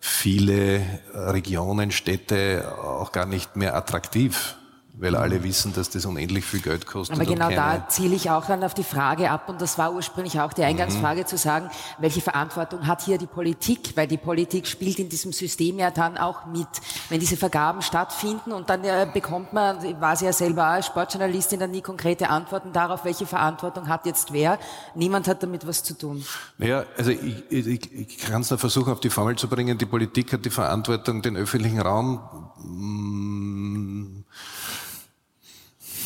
viele 0.00 0.82
Regionen, 1.14 1.90
Städte 1.90 2.74
auch 2.82 3.10
gar 3.12 3.24
nicht 3.24 3.56
mehr 3.56 3.74
attraktiv 3.74 4.56
weil 4.96 5.16
alle 5.16 5.42
wissen, 5.42 5.72
dass 5.74 5.90
das 5.90 6.06
unendlich 6.06 6.44
viel 6.44 6.60
Geld 6.60 6.86
kostet. 6.86 7.16
Aber 7.16 7.26
genau 7.26 7.50
da 7.50 7.88
ziele 7.88 8.14
ich 8.14 8.30
auch 8.30 8.46
dann 8.46 8.62
auf 8.62 8.74
die 8.74 8.84
Frage 8.84 9.30
ab, 9.30 9.48
und 9.48 9.60
das 9.60 9.76
war 9.76 9.92
ursprünglich 9.92 10.38
auch 10.40 10.52
die 10.52 10.62
Eingangsfrage 10.62 11.22
mhm. 11.22 11.26
zu 11.26 11.36
sagen, 11.36 11.68
welche 11.98 12.20
Verantwortung 12.20 12.86
hat 12.86 13.02
hier 13.02 13.18
die 13.18 13.26
Politik? 13.26 13.96
Weil 13.96 14.06
die 14.06 14.16
Politik 14.16 14.68
spielt 14.68 15.00
in 15.00 15.08
diesem 15.08 15.32
System 15.32 15.78
ja 15.78 15.90
dann 15.90 16.16
auch 16.16 16.46
mit. 16.46 16.68
Wenn 17.08 17.18
diese 17.18 17.36
Vergaben 17.36 17.82
stattfinden 17.82 18.52
und 18.52 18.70
dann 18.70 18.84
äh, 18.84 19.08
bekommt 19.12 19.52
man, 19.52 20.00
war 20.00 20.16
sie 20.16 20.26
ja 20.26 20.32
selber 20.32 20.64
als 20.64 20.86
Sportjournalistin, 20.86 21.58
dann 21.58 21.72
nie 21.72 21.82
konkrete 21.82 22.30
Antworten 22.30 22.72
darauf, 22.72 23.04
welche 23.04 23.26
Verantwortung 23.26 23.88
hat 23.88 24.06
jetzt 24.06 24.32
wer. 24.32 24.58
Niemand 24.94 25.26
hat 25.26 25.42
damit 25.42 25.66
was 25.66 25.82
zu 25.82 25.98
tun. 25.98 26.24
Naja, 26.58 26.84
also 26.96 27.10
ich, 27.10 27.50
ich, 27.50 27.92
ich 27.92 28.18
kann 28.18 28.42
es 28.42 28.48
da 28.48 28.56
versuchen, 28.58 28.92
auf 28.92 29.00
die 29.00 29.10
Formel 29.10 29.36
zu 29.36 29.48
bringen. 29.48 29.76
Die 29.76 29.86
Politik 29.86 30.32
hat 30.32 30.44
die 30.44 30.50
Verantwortung, 30.50 31.20
den 31.20 31.36
öffentlichen 31.36 31.80
Raum 31.80 32.20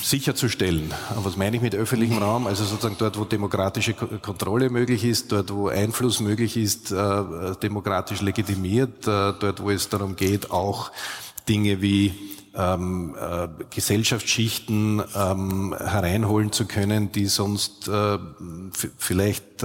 sicherzustellen. 0.08 0.92
Was 1.16 1.36
meine 1.36 1.56
ich 1.56 1.62
mit 1.62 1.74
öffentlichem 1.74 2.18
Raum? 2.18 2.46
Also 2.46 2.64
sozusagen 2.64 2.96
dort, 2.98 3.18
wo 3.18 3.24
demokratische 3.24 3.92
Kontrolle 3.94 4.70
möglich 4.70 5.04
ist, 5.04 5.32
dort, 5.32 5.52
wo 5.52 5.68
Einfluss 5.68 6.20
möglich 6.20 6.56
ist, 6.56 6.90
äh, 6.90 7.54
demokratisch 7.62 8.22
legitimiert, 8.22 9.06
äh, 9.06 9.34
dort, 9.38 9.62
wo 9.62 9.70
es 9.70 9.88
darum 9.88 10.16
geht, 10.16 10.50
auch 10.50 10.90
Dinge 11.48 11.82
wie 11.82 12.14
ähm, 12.54 13.14
äh, 13.20 13.48
Gesellschaftsschichten 13.70 15.02
ähm, 15.14 15.76
hereinholen 15.78 16.52
zu 16.52 16.66
können, 16.66 17.12
die 17.12 17.26
sonst 17.26 17.88
äh, 17.88 18.18
vielleicht 18.96 19.64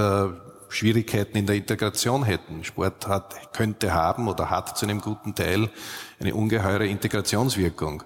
Schwierigkeiten 0.70 1.38
in 1.38 1.46
der 1.46 1.56
Integration 1.56 2.24
hätten. 2.24 2.64
Sport 2.64 3.08
hat, 3.08 3.54
könnte 3.54 3.94
haben 3.94 4.28
oder 4.28 4.50
hat 4.50 4.78
zu 4.78 4.86
einem 4.86 5.02
guten 5.02 5.36
Teil 5.36 5.70
eine 6.20 6.34
ungeheure 6.34 6.88
Integrationswirkung. 6.88 8.04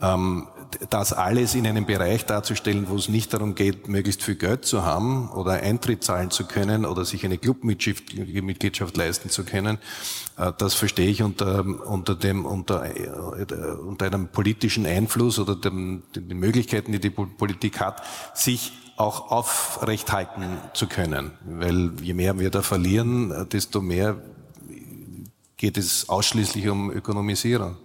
Ähm, 0.00 0.46
das 0.90 1.12
alles 1.12 1.54
in 1.54 1.66
einem 1.66 1.86
Bereich 1.86 2.26
darzustellen, 2.26 2.88
wo 2.88 2.96
es 2.96 3.08
nicht 3.08 3.32
darum 3.32 3.54
geht, 3.54 3.88
möglichst 3.88 4.22
viel 4.22 4.34
Geld 4.34 4.66
zu 4.66 4.84
haben 4.84 5.30
oder 5.30 5.52
Eintritt 5.52 6.04
zahlen 6.04 6.30
zu 6.30 6.44
können 6.44 6.84
oder 6.84 7.04
sich 7.04 7.24
eine 7.24 7.38
Clubmitgliedschaft 7.38 8.96
leisten 8.96 9.30
zu 9.30 9.44
können, 9.44 9.78
äh, 10.36 10.52
das 10.58 10.74
verstehe 10.74 11.08
ich 11.08 11.22
unter, 11.22 11.64
unter 11.64 12.14
dem, 12.14 12.44
unter, 12.44 12.84
äh, 12.94 13.08
unter 13.08 14.06
einem 14.06 14.28
politischen 14.28 14.86
Einfluss 14.86 15.38
oder 15.38 15.56
dem, 15.56 16.02
den 16.14 16.38
Möglichkeiten, 16.38 16.92
die 16.92 17.00
die 17.00 17.10
Politik 17.10 17.80
hat, 17.80 18.02
sich 18.34 18.72
auch 18.96 19.30
aufrechthalten 19.30 20.58
zu 20.72 20.86
können. 20.88 21.32
Weil 21.44 21.92
je 22.02 22.14
mehr 22.14 22.38
wir 22.38 22.50
da 22.50 22.62
verlieren, 22.62 23.30
äh, 23.30 23.46
desto 23.46 23.80
mehr 23.80 24.16
geht 25.56 25.78
es 25.78 26.08
ausschließlich 26.08 26.68
um 26.68 26.90
Ökonomisierung. 26.90 27.76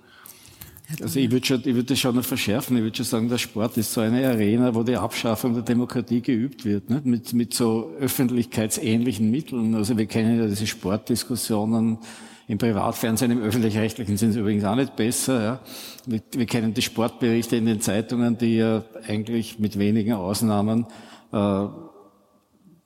Also 1.02 1.20
ich 1.20 1.32
würde 1.32 1.46
schon, 1.46 1.60
ich 1.60 1.76
würde 1.76 1.84
das 1.84 2.00
schon 2.00 2.16
noch 2.16 2.24
verschärfen. 2.24 2.78
Ich 2.78 2.84
würde 2.84 2.98
schon 2.98 3.06
sagen, 3.06 3.30
der 3.30 3.38
Sport 3.38 3.78
ist 3.78 3.94
so 3.94 4.02
eine 4.02 4.28
Arena, 4.28 4.74
wo 4.74 4.84
die 4.84 4.98
Abschaffung 4.98 5.54
der 5.54 5.64
Demokratie 5.64 6.22
geübt 6.22 6.66
wird, 6.66 6.90
nicht? 6.90 7.06
Mit, 7.06 7.34
mit 7.34 7.54
so 7.54 7.94
öffentlichkeitsähnlichen 8.00 9.30
Mitteln. 9.32 9.76
Also 9.76 9.98
wir 9.98 10.06
kennen 10.06 10.40
ja 10.40 10.48
diese 10.48 10.68
Sportdiskussionen 10.68 12.00
im 12.48 12.58
Privatfernsehen, 12.58 13.32
im 13.32 13.42
öffentlich-rechtlichen 13.42 14.18
sind 14.18 14.34
sie 14.34 14.40
übrigens 14.40 14.66
auch 14.66 14.76
nicht 14.76 14.96
besser. 14.96 15.44
Ja. 15.44 15.60
Wir, 16.06 16.22
wir, 16.34 16.46
kennen 16.46 16.74
die 16.74 16.82
Sportberichte 16.82 17.56
in 17.56 17.66
den 17.66 17.80
Zeitungen, 17.80 18.38
die 18.38 18.58
ja 18.58 18.84
eigentlich 19.08 19.60
mit 19.60 19.80
wenigen 19.80 20.14
Ausnahmen 20.14 20.86
äh, 21.32 21.66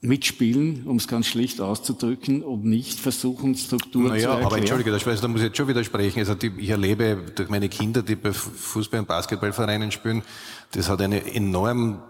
mitspielen, 0.05 0.83
um 0.85 0.97
es 0.97 1.07
ganz 1.07 1.27
schlicht 1.27 1.61
auszudrücken, 1.61 2.43
und 2.43 2.65
nicht 2.65 2.99
versuchen, 2.99 3.55
Strukturen 3.55 4.07
naja, 4.07 4.21
zu 4.21 4.27
erklären. 4.27 4.45
aber 4.45 4.57
entschuldige, 4.57 4.91
da 4.91 5.27
muss 5.27 5.41
ich 5.41 5.47
jetzt 5.47 5.57
schon 5.57 5.67
widersprechen. 5.67 6.19
Also 6.19 6.35
die, 6.35 6.51
ich 6.57 6.69
erlebe 6.69 7.23
durch 7.35 7.49
meine 7.49 7.69
Kinder, 7.69 8.01
die 8.01 8.15
bei 8.15 8.29
Fußball- 8.31 8.99
und 8.99 9.07
Basketballvereinen 9.07 9.91
spielen, 9.91 10.23
das 10.71 10.89
hat 10.89 11.01
eine 11.01 11.33
enorm, 11.33 12.01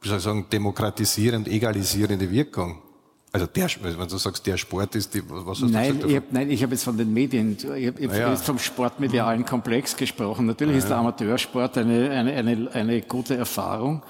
wie 0.00 0.08
soll 0.08 0.18
ich 0.18 0.24
sagen, 0.24 0.46
demokratisierend, 0.50 1.48
egalisierende 1.48 2.30
Wirkung. 2.30 2.82
Also 3.30 3.46
der, 3.46 3.68
wenn 3.82 4.08
du 4.08 4.16
sagst, 4.16 4.46
der 4.46 4.56
Sport 4.56 4.94
ist 4.94 5.12
die, 5.12 5.22
was 5.28 5.60
hast 5.60 5.70
nein, 5.70 5.88
du 5.88 5.94
gesagt? 5.94 6.10
Ich 6.10 6.16
hab, 6.16 6.32
nein, 6.32 6.50
ich 6.50 6.62
habe 6.62 6.72
jetzt 6.72 6.84
von 6.84 6.96
den 6.96 7.12
Medien, 7.12 7.58
ich 7.76 7.86
habe 7.86 8.06
naja. 8.06 8.30
jetzt 8.30 8.44
vom 8.44 8.58
sportmedialen 8.58 9.44
Komplex 9.44 9.96
gesprochen. 9.96 10.46
Natürlich 10.46 10.72
naja. 10.72 10.84
ist 10.84 10.88
der 10.88 10.96
Amateursport 10.96 11.76
eine, 11.78 12.10
eine, 12.10 12.32
eine, 12.32 12.70
eine 12.72 13.02
gute 13.02 13.36
Erfahrung. 13.36 14.02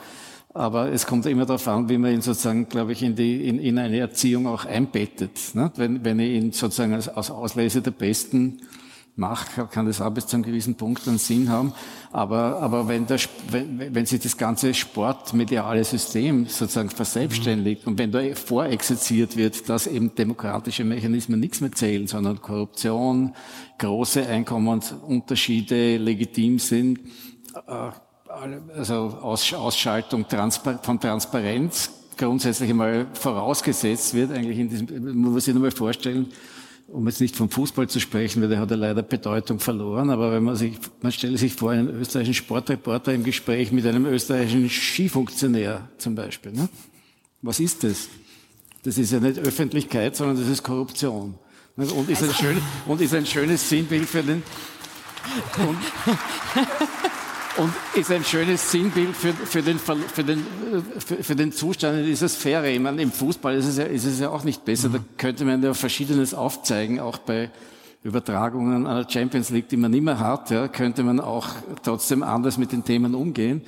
Aber 0.55 0.91
es 0.91 1.07
kommt 1.07 1.27
immer 1.27 1.45
darauf 1.45 1.69
an, 1.69 1.89
wie 1.89 1.99
man 1.99 2.13
ihn 2.13 2.23
sozusagen, 2.23 2.69
glaube 2.69 2.93
ich, 2.93 3.03
in, 3.03 3.15
die, 3.15 3.47
in, 3.47 3.59
in 3.59 3.79
eine 3.79 3.99
Erziehung 3.99 4.47
auch 4.47 4.65
einbettet. 4.65 5.55
Ne? 5.55 5.71
Wenn, 5.77 6.05
wenn 6.05 6.19
ich 6.21 6.33
ihn 6.33 6.53
sozusagen 6.53 6.95
als, 6.95 7.09
als 7.09 7.31
Auslese 7.31 7.83
der 7.83 7.91
Besten 7.91 8.63
mache, 9.19 9.67
kann 9.67 9.85
das 9.87 10.01
auch 10.01 10.11
bis 10.11 10.27
zu 10.27 10.37
einem 10.37 10.45
gewissen 10.45 10.77
Punkt 10.77 11.07
einen 11.07 11.19
Sinn 11.19 11.51
haben. 11.51 11.75
Aber, 12.13 12.61
aber 12.61 12.89
wenn, 12.89 13.07
der, 13.07 13.19
wenn, 13.51 13.95
wenn 13.95 14.07
sich 14.07 14.21
das 14.21 14.37
ganze 14.37 14.73
sportmediale 14.73 15.85
System 15.85 16.47
sozusagen 16.47 16.89
verselbstständigt 16.89 17.85
mhm. 17.85 17.93
und 17.93 17.99
wenn 17.99 18.13
da 18.13 18.21
vorexerziert 18.35 19.37
wird, 19.37 19.69
dass 19.69 19.87
eben 19.87 20.15
demokratische 20.15 20.85
Mechanismen 20.85 21.41
nichts 21.41 21.61
mehr 21.61 21.73
zählen, 21.73 22.07
sondern 22.07 22.41
Korruption, 22.41 23.35
große 23.79 24.27
Einkommensunterschiede 24.27 25.99
legitim 25.99 26.59
sind, 26.59 27.01
äh, 27.67 27.91
also 28.77 29.19
Ausschaltung 29.23 30.27
von 30.83 31.01
Transparenz 31.01 31.91
grundsätzlich 32.17 32.71
einmal 32.71 33.07
vorausgesetzt 33.15 34.13
wird, 34.15 34.33
eigentlich 34.33 34.59
in 34.59 34.69
diesem, 34.69 35.05
man 35.05 35.33
muss 35.33 35.45
sich 35.45 35.55
nur 35.55 35.63
mal 35.63 35.71
vorstellen, 35.71 36.27
um 36.89 37.07
jetzt 37.07 37.21
nicht 37.21 37.37
vom 37.37 37.51
Fußball 37.51 37.89
zu 37.89 38.01
sprechen, 38.01 38.43
weil 38.43 38.49
der 38.49 38.59
hat 38.59 38.71
ja 38.71 38.77
leider 38.77 39.03
Bedeutung 39.03 39.61
verloren, 39.61 40.11
aber 40.11 40.33
wenn 40.33 40.43
man 40.43 40.57
sich, 40.57 40.79
man 41.01 41.13
stelle 41.13 41.39
sich 41.39 41.55
vor, 41.55 41.71
einen 41.71 41.89
österreichischen 41.89 42.35
Sportreporter 42.35 43.13
im 43.15 43.25
Gespräch 43.25 43.73
mit 43.73 43.87
einem 43.87 44.07
österreichischen 44.07 44.69
Skifunktionär 44.69 45.89
zum 45.99 46.15
Beispiel. 46.15 46.53
Ne? 46.53 46.69
Was 47.43 47.61
ist 47.61 47.85
das? 47.85 48.09
Das 48.83 48.99
ist 48.99 49.13
ja 49.13 49.21
nicht 49.21 49.39
Öffentlichkeit, 49.39 50.17
sondern 50.17 50.39
das 50.39 50.49
ist 50.49 50.63
Korruption. 50.63 51.35
Und 51.77 52.09
ist 52.09 52.25
ein, 52.25 52.35
schön, 52.35 52.61
und 52.87 53.01
ist 53.01 53.15
ein 53.15 53.25
schönes 53.25 53.69
Sinnbild 53.69 54.09
für 54.09 54.23
den, 54.23 54.43
und, 55.59 55.79
und 57.59 57.73
ist 57.95 58.11
ein 58.11 58.25
schönes 58.25 58.71
Sinnbild 58.71 59.15
für, 59.15 59.33
für, 59.33 59.63
den, 59.63 59.79
für, 59.79 60.25
den, 60.25 60.47
für, 60.99 61.17
für 61.17 61.37
den 61.37 61.53
Zustand 61.53 61.99
in 61.99 62.07
dieser 62.07 62.29
Sphäre. 62.29 62.71
Ich 62.71 62.79
meine, 62.79 63.03
im 63.03 63.11
Fußball 63.11 63.57
ist 63.57 63.67
es, 63.67 63.79
ja, 63.79 63.85
ist 63.85 64.05
es 64.05 64.21
ja 64.21 64.31
auch 64.31 64.45
nicht 64.45 64.65
besser. 64.65 64.89
Da 64.89 64.99
könnte 65.17 65.45
man 65.45 65.63
ja 65.63 65.75
Verschiedenes 65.75 66.35
aufzeigen, 66.35 67.01
auch 67.01 67.19
bei 67.19 67.51
Übertragungen 68.05 68.85
der 68.85 69.07
Champions 69.09 69.51
League, 69.51 69.69
die 69.69 69.77
man 69.77 69.91
mehr 69.91 70.21
hat, 70.21 70.51
ja, 70.51 70.69
könnte 70.69 71.03
man 71.03 71.19
auch 71.19 71.49
trotzdem 71.83 72.23
anders 72.23 72.59
mit 72.59 72.71
den 72.71 72.85
Themen 72.85 73.15
umgehen. 73.15 73.63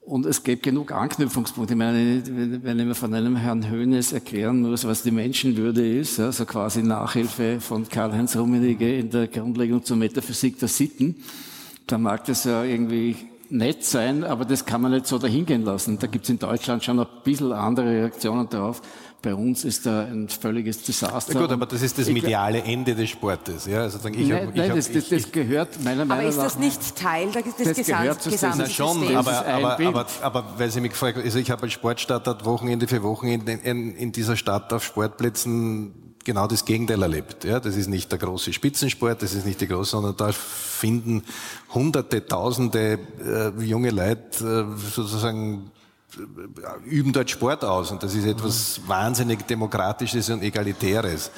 Und 0.00 0.26
es 0.26 0.42
gibt 0.42 0.62
genug 0.62 0.92
Anknüpfungspunkte. 0.92 1.74
Ich 1.74 1.78
meine, 1.78 2.22
wenn 2.62 2.78
ich 2.78 2.86
mir 2.86 2.94
von 2.94 3.12
einem 3.14 3.36
Herrn 3.36 3.68
Höhnes 3.68 4.12
erklären 4.12 4.62
muss, 4.62 4.84
was 4.84 5.02
die 5.02 5.10
Menschenwürde 5.10 5.98
ist, 5.98 6.20
also 6.20 6.44
quasi 6.44 6.82
Nachhilfe 6.82 7.60
von 7.60 7.88
Karl-Heinz 7.88 8.36
Rummenigge 8.36 8.98
in 8.98 9.10
der 9.10 9.26
Grundlegung 9.26 9.84
zur 9.84 9.96
Metaphysik 9.96 10.58
der 10.60 10.68
Sitten, 10.68 11.16
dann 11.86 12.02
mag 12.02 12.24
das 12.24 12.44
ja 12.44 12.64
irgendwie 12.64 13.16
nett 13.48 13.84
sein, 13.84 14.24
aber 14.24 14.44
das 14.44 14.64
kann 14.64 14.82
man 14.82 14.92
nicht 14.92 15.06
so 15.06 15.18
dahingehen 15.18 15.62
lassen. 15.62 15.98
Da 15.98 16.06
gibt 16.06 16.24
es 16.24 16.30
in 16.30 16.38
Deutschland 16.38 16.82
schon 16.82 16.98
ein 16.98 17.06
bisschen 17.22 17.52
andere 17.52 17.86
Reaktionen 17.86 18.48
darauf. 18.48 18.82
Bei 19.22 19.34
uns 19.34 19.64
ist 19.64 19.86
da 19.86 20.02
ein 20.02 20.28
völliges 20.28 20.82
Desaster. 20.82 21.34
Ja 21.34 21.40
gut, 21.40 21.50
aber 21.50 21.66
das 21.66 21.82
ist 21.82 21.98
das 21.98 22.08
mediale 22.08 22.62
Ende 22.62 22.94
des 22.94 23.10
Sportes. 23.10 23.66
Ja, 23.66 23.82
also 23.82 23.98
ich 24.08 24.28
nein, 24.28 24.46
hab, 24.46 24.54
nein 24.54 24.68
hab, 24.68 24.76
das, 24.76 24.92
das, 24.92 25.08
das, 25.08 25.32
gehört 25.32 25.82
meiner 25.82 26.04
Meinung 26.04 26.08
nach. 26.08 26.16
Aber 26.16 26.28
ist 26.28 26.38
das 26.38 26.58
nicht 26.58 26.96
Teil 26.96 27.32
des 27.32 27.44
das 27.56 27.76
Gesamt, 27.76 28.22
gesamten 28.24 28.58
Na 28.58 28.68
schon, 28.68 29.16
aber, 29.16 29.46
aber, 29.46 29.80
aber, 29.80 30.06
aber, 30.22 30.44
weil 30.58 30.70
Sie 30.70 30.80
mich 30.80 30.92
gefragt 30.92 31.16
haben, 31.16 31.24
also 31.24 31.38
ich 31.38 31.50
habe 31.50 31.62
als 31.62 31.72
Sportstadt 31.72 32.44
Wochenende 32.44 32.86
für 32.86 33.02
Wochenende 33.02 33.52
in, 33.52 33.96
in 33.96 34.12
dieser 34.12 34.36
Stadt 34.36 34.72
auf 34.72 34.84
Sportplätzen 34.84 36.15
genau 36.26 36.46
das 36.46 36.64
Gegenteil 36.64 37.00
erlebt. 37.00 37.44
Ja, 37.44 37.60
das 37.60 37.76
ist 37.76 37.86
nicht 37.88 38.10
der 38.12 38.18
große 38.18 38.52
Spitzensport, 38.52 39.22
das 39.22 39.32
ist 39.32 39.46
nicht 39.46 39.60
die 39.60 39.68
große, 39.68 39.92
sondern 39.92 40.16
da 40.16 40.32
finden 40.32 41.22
Hunderte, 41.72 42.26
Tausende 42.26 42.98
äh, 43.24 43.62
junge 43.62 43.90
Leute 43.90 44.66
äh, 44.76 44.90
sozusagen 44.90 45.70
üben 46.84 47.12
dort 47.12 47.30
Sport 47.30 47.64
aus 47.64 47.90
und 47.90 48.02
das 48.02 48.14
ist 48.14 48.26
etwas 48.26 48.80
wahnsinnig 48.86 49.46
Demokratisches 49.46 50.30
und 50.30 50.42
Egalitäres. 50.42 51.30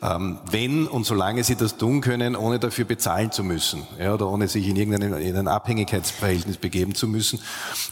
Ähm, 0.00 0.38
wenn 0.48 0.86
und 0.86 1.06
solange 1.06 1.42
sie 1.42 1.56
das 1.56 1.76
tun 1.76 2.00
können, 2.00 2.36
ohne 2.36 2.60
dafür 2.60 2.84
bezahlen 2.84 3.32
zu 3.32 3.42
müssen, 3.42 3.84
ja, 3.98 4.14
oder 4.14 4.28
ohne 4.28 4.46
sich 4.46 4.68
in 4.68 4.76
irgendein 4.76 5.14
in 5.14 5.36
ein 5.36 5.48
Abhängigkeitsverhältnis 5.48 6.56
begeben 6.56 6.94
zu 6.94 7.08
müssen. 7.08 7.40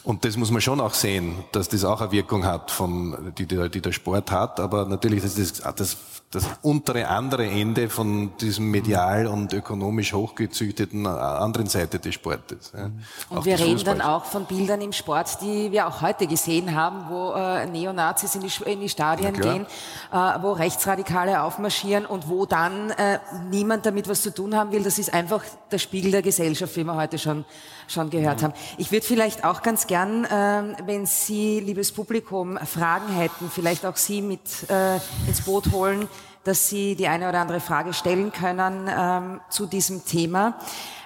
Und 0.04 0.24
das 0.24 0.37
muss 0.37 0.52
man 0.52 0.61
schon 0.61 0.80
auch 0.80 0.94
sehen, 0.94 1.35
dass 1.50 1.68
das 1.68 1.85
auch 1.85 2.00
eine 2.00 2.12
Wirkung 2.12 2.44
hat, 2.44 2.70
von, 2.70 3.32
die, 3.37 3.46
die, 3.46 3.68
die 3.70 3.80
der 3.80 3.90
Sport 3.90 4.30
hat. 4.30 4.61
Aber 4.61 4.87
natürlich, 4.87 5.22
das 5.22 5.37
ist 5.37 5.64
das, 5.64 5.74
das 5.74 5.96
das 6.33 6.45
untere 6.62 7.07
andere 7.09 7.47
Ende 7.47 7.89
von 7.89 8.37
diesem 8.39 8.71
medial 8.71 9.29
und 9.29 9.53
ökonomisch 9.53 10.12
hochgezüchteten 10.12 11.05
äh, 11.05 11.09
anderen 11.09 11.69
Seite 11.69 12.01
des 12.01 12.15
Sportes. 12.15 12.73
Ja. 12.77 12.91
Und 13.31 13.39
auch 13.39 13.45
wir 13.45 13.59
reden 13.59 13.85
dann 13.85 14.01
auch 14.01 14.25
von 14.25 14.45
Bildern 14.45 14.81
im 14.81 14.93
Sport, 14.93 15.41
die 15.41 15.71
wir 15.71 15.87
auch 15.87 16.03
heute 16.03 16.27
gesehen 16.27 16.75
haben, 16.75 17.05
wo 17.09 17.33
äh, 17.33 17.67
Neonazis 17.67 18.35
in 18.35 18.41
die, 18.41 18.51
in 18.65 18.81
die 18.81 18.89
Stadien 18.89 19.35
gehen, 19.35 19.67
äh, 20.12 20.17
wo 20.43 20.53
Rechtsradikale 20.53 21.43
aufmarschieren 21.43 22.05
und 22.05 22.29
wo 22.29 22.45
dann 22.45 22.91
äh, 22.91 23.21
niemand 23.51 23.87
damit 23.87 24.09
was 24.09 24.23
zu 24.23 24.35
tun 24.35 24.57
haben 24.57 24.73
will. 24.73 24.83
Das 24.83 24.99
ist 24.99 25.15
einfach 25.15 25.45
der 25.71 25.79
Spiegel 25.79 26.11
der 26.11 26.23
Gesellschaft, 26.23 26.77
wie 26.77 26.85
wir 26.85 26.97
heute 26.97 27.19
schon, 27.19 27.45
schon 27.87 28.11
gehört 28.11 28.41
mhm. 28.41 28.47
haben. 28.47 28.55
Ich 28.79 28.91
würde 28.91 29.07
vielleicht 29.07 29.45
auch 29.45 29.62
ganz 29.62 29.87
gern, 29.87 30.25
äh, 30.25 30.77
wenn 30.87 31.07
Sie, 31.07 31.61
liebes 31.61 31.93
Publikum, 31.93 32.59
Fragen 32.59 33.15
hätten, 33.15 33.49
vielleicht 33.49 33.87
auch 33.87 33.97
Sie 33.97 34.23
mit 34.23 34.41
äh, 34.69 34.97
ins 35.29 35.43
Boot 35.43 35.71
holen, 35.71 36.09
dass 36.46 36.68
Sie 36.68 36.94
die 36.94 37.09
eine 37.09 37.28
oder 37.28 37.40
andere 37.40 37.61
Frage 37.61 37.92
stellen 37.92 38.32
können 38.32 38.88
ähm, 38.88 39.40
zu 39.50 39.66
diesem 39.66 40.04
Thema. 40.04 40.59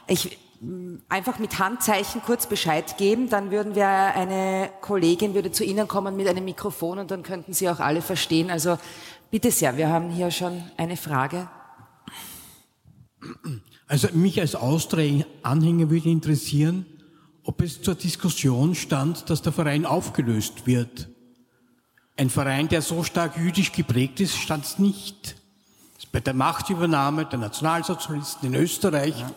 Ich 0.07 0.39
mm, 0.61 0.97
einfach 1.09 1.39
mit 1.39 1.59
Handzeichen 1.59 2.23
kurz 2.23 2.47
Bescheid 2.47 2.99
geben, 2.99 3.31
dann 3.31 3.51
würden 3.51 3.75
wir 3.75 3.89
eine 3.89 4.71
Kollegin 4.81 5.35
würde 5.35 5.51
zu 5.51 5.65
Ihnen 5.65 5.89
kommen 5.89 6.17
mit 6.17 6.29
einem 6.29 6.45
Mikrofon 6.45 6.99
und 6.99 7.11
dann 7.11 7.23
könnten 7.23 7.53
Sie 7.53 7.69
auch 7.69 7.81
alle 7.81 8.03
verstehen. 8.03 8.51
Also 8.51 8.79
bitte 9.31 9.51
sehr, 9.51 9.77
wir 9.77 9.89
haben 9.89 10.11
hier 10.11 10.31
schon 10.31 10.63
eine 10.77 10.97
Frage. 10.97 11.49
Also 13.87 14.09
mich 14.13 14.41
als 14.41 14.55
Austria-Anhänger 14.55 15.91
würde 15.91 16.09
interessieren, 16.09 16.87
ob 17.45 17.63
es 17.63 17.83
zur 17.83 17.95
Diskussion 17.95 18.75
stand, 18.75 19.29
dass 19.31 19.43
der 19.43 19.53
Verein 19.53 19.87
aufgelöst 19.87 20.67
wird. 20.67 21.10
Ein 22.21 22.29
Verein, 22.29 22.69
der 22.69 22.83
so 22.83 23.03
stark 23.03 23.39
jüdisch 23.39 23.73
geprägt 23.73 24.21
ist, 24.21 24.37
stand 24.37 24.67
es 24.67 24.79
nicht. 24.79 25.37
Bei 26.13 26.21
der 26.21 26.35
Machtübernahme 26.35 27.25
der 27.25 27.39
Nationalsozialisten 27.39 28.53
in 28.53 28.61
Österreich, 28.61 29.19
ja. 29.19 29.31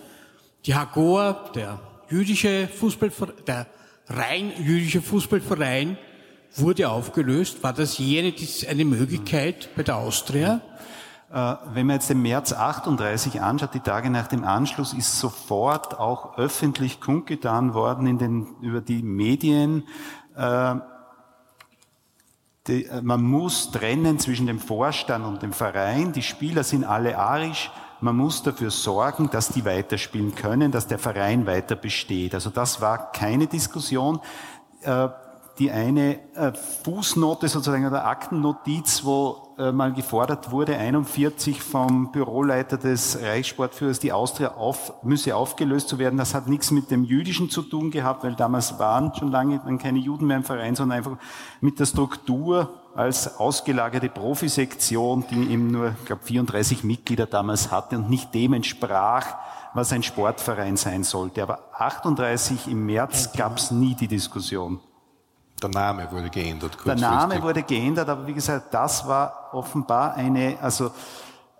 die 0.65 0.75
Hagoa, 0.75 1.49
der 1.55 1.79
jüdische 2.09 2.67
Fußballverein, 2.67 3.35
der 3.47 3.67
rein 4.09 4.51
jüdische 4.61 5.01
Fußballverein, 5.01 5.97
wurde 6.57 6.89
aufgelöst. 6.89 7.63
War 7.63 7.71
das 7.71 7.99
jene 7.99 8.33
eine 8.69 8.83
Möglichkeit 8.83 9.69
bei 9.77 9.83
der 9.83 9.95
Austria? 9.95 10.59
Äh, 11.31 11.55
wenn 11.73 11.87
man 11.87 11.95
jetzt 11.95 12.09
den 12.09 12.21
März 12.21 12.51
38 12.51 13.39
anschaut, 13.39 13.73
die 13.73 13.79
Tage 13.79 14.09
nach 14.09 14.27
dem 14.27 14.43
Anschluss, 14.43 14.91
ist 14.91 15.21
sofort 15.21 15.97
auch 15.97 16.37
öffentlich 16.37 16.99
kundgetan 16.99 17.73
worden 17.73 18.07
in 18.07 18.17
den, 18.17 18.55
über 18.59 18.81
die 18.81 19.03
Medien, 19.03 19.87
äh, 20.35 20.75
die, 22.67 22.85
äh, 22.85 23.01
man 23.01 23.21
muss 23.21 23.71
trennen 23.71 24.19
zwischen 24.19 24.47
dem 24.47 24.59
Vorstand 24.59 25.25
und 25.25 25.41
dem 25.41 25.53
Verein. 25.53 26.13
Die 26.13 26.21
Spieler 26.21 26.63
sind 26.63 26.83
alle 26.83 27.17
arisch. 27.17 27.71
Man 28.01 28.17
muss 28.17 28.43
dafür 28.43 28.69
sorgen, 28.69 29.29
dass 29.29 29.49
die 29.49 29.63
weiterspielen 29.65 30.35
können, 30.35 30.71
dass 30.71 30.87
der 30.87 30.99
Verein 30.99 31.45
weiter 31.45 31.75
besteht. 31.75 32.33
Also 32.33 32.49
das 32.49 32.81
war 32.81 33.11
keine 33.11 33.47
Diskussion. 33.47 34.19
Äh, 34.81 35.09
die 35.59 35.71
eine 35.71 36.19
äh, 36.35 36.51
Fußnote 36.83 37.47
sozusagen 37.47 37.85
oder 37.85 38.05
Aktennotiz, 38.05 39.03
wo 39.03 39.53
äh, 39.59 39.71
mal 39.71 39.93
gefordert 39.93 40.49
wurde, 40.49 40.77
41 40.77 41.61
vom 41.61 42.11
Büroleiter 42.11 42.77
des 42.77 43.21
Reichssportführers, 43.21 43.99
die 43.99 44.11
Austria 44.11 44.55
auf, 44.55 44.93
müsse 45.03 45.35
aufgelöst 45.35 45.89
zu 45.89 45.99
werden. 45.99 46.17
Das 46.17 46.33
hat 46.33 46.47
nichts 46.47 46.71
mit 46.71 46.89
dem 46.89 47.03
Jüdischen 47.03 47.51
zu 47.51 47.61
tun 47.61 47.91
gehabt, 47.91 48.23
weil 48.23 48.33
damals 48.33 48.79
waren 48.79 49.13
schon 49.13 49.31
lange 49.31 49.59
keine 49.77 49.99
Juden 49.99 50.25
mehr 50.25 50.37
im 50.37 50.43
Verein, 50.43 50.75
sondern 50.75 50.97
einfach 50.97 51.17
mit 51.61 51.79
der 51.79 51.85
Struktur 51.85 52.73
als 52.95 53.39
ausgelagerte 53.39 54.09
Profisektion, 54.09 55.25
die 55.29 55.51
eben 55.51 55.69
nur, 55.69 55.93
ich 55.99 56.05
glaube, 56.05 56.23
34 56.23 56.83
Mitglieder 56.83 57.27
damals 57.27 57.71
hatte 57.71 57.97
und 57.97 58.09
nicht 58.09 58.33
dem 58.33 58.53
entsprach, 58.53 59.35
was 59.75 59.93
ein 59.93 60.03
Sportverein 60.03 60.77
sein 60.77 61.03
sollte. 61.03 61.43
Aber 61.43 61.59
38 61.77 62.67
im 62.67 62.85
März 62.87 63.33
gab 63.33 63.57
es 63.57 63.69
nie 63.69 63.93
die 63.95 64.07
Diskussion. 64.07 64.79
Der 65.63 65.69
Name 65.69 66.11
wurde 66.11 66.29
geändert. 66.29 66.77
Der 66.85 66.95
Name 66.95 67.41
wurde 67.41 67.63
geändert, 67.63 68.09
aber 68.09 68.27
wie 68.27 68.33
gesagt, 68.33 68.73
das 68.73 69.07
war 69.07 69.49
offenbar 69.53 70.15
eine 70.15 70.57
also 70.61 70.91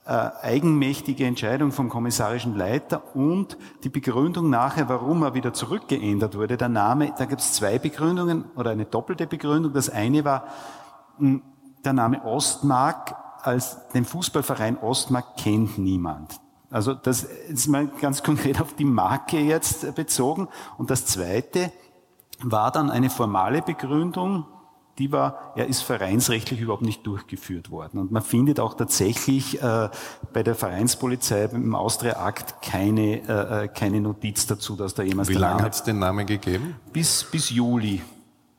äh, 0.05 0.29
eigenmächtige 0.41 1.25
Entscheidung 1.25 1.71
vom 1.71 1.87
kommissarischen 1.87 2.55
Leiter 2.55 3.15
und 3.15 3.57
die 3.83 3.89
Begründung 3.89 4.49
nachher, 4.49 4.89
warum 4.89 5.23
er 5.23 5.33
wieder 5.33 5.53
zurückgeändert 5.53 6.35
wurde. 6.37 6.57
Der 6.57 6.69
Name, 6.69 7.13
da 7.17 7.25
gibt 7.25 7.39
es 7.39 7.53
zwei 7.53 7.79
Begründungen 7.79 8.45
oder 8.55 8.71
eine 8.71 8.85
doppelte 8.85 9.27
Begründung. 9.27 9.71
Das 9.71 9.89
eine 9.89 10.25
war 10.25 10.45
mh, 11.17 11.29
hm, 11.29 11.41
der 11.85 11.93
Name 11.93 12.23
Ostmark 12.25 13.15
als 13.41 13.77
den 13.89 14.05
Fußballverein 14.05 14.77
Ostmark 14.77 15.37
kennt 15.37 15.77
niemand. 15.77 16.39
Also 16.69 16.93
das 16.93 17.23
ist 17.23 17.67
mal 17.67 17.87
ganz 17.87 18.23
konkret 18.23 18.59
auf 18.59 18.73
die 18.73 18.85
Marke 18.85 19.37
jetzt 19.39 19.93
bezogen. 19.95 20.47
Und 20.77 20.89
das 20.89 21.05
Zweite, 21.05 21.71
war 22.41 22.71
dann 22.71 22.89
eine 22.89 23.09
formale 23.09 23.61
Begründung, 23.61 24.45
die 24.99 25.11
war, 25.11 25.53
er 25.55 25.67
ist 25.67 25.81
vereinsrechtlich 25.81 26.61
überhaupt 26.61 26.83
nicht 26.83 27.05
durchgeführt 27.07 27.71
worden. 27.71 27.99
Und 27.99 28.11
man 28.11 28.21
findet 28.21 28.59
auch 28.59 28.75
tatsächlich 28.75 29.61
äh, 29.61 29.89
bei 30.33 30.43
der 30.43 30.53
Vereinspolizei 30.53 31.45
im 31.45 31.73
Austria-Akt 31.73 32.61
keine, 32.61 33.27
äh, 33.27 33.63
äh 33.63 33.67
keine 33.69 34.01
Notiz 34.01 34.45
dazu, 34.45 34.75
dass 34.75 34.93
da 34.93 35.01
jemand... 35.01 35.29
Wie 35.29 35.33
lange 35.33 35.63
hat 35.63 35.73
es 35.73 35.83
den 35.83 35.97
Namen 35.97 36.27
gegeben? 36.27 36.75
Bis, 36.91 37.23
bis 37.23 37.49
Juli, 37.49 38.01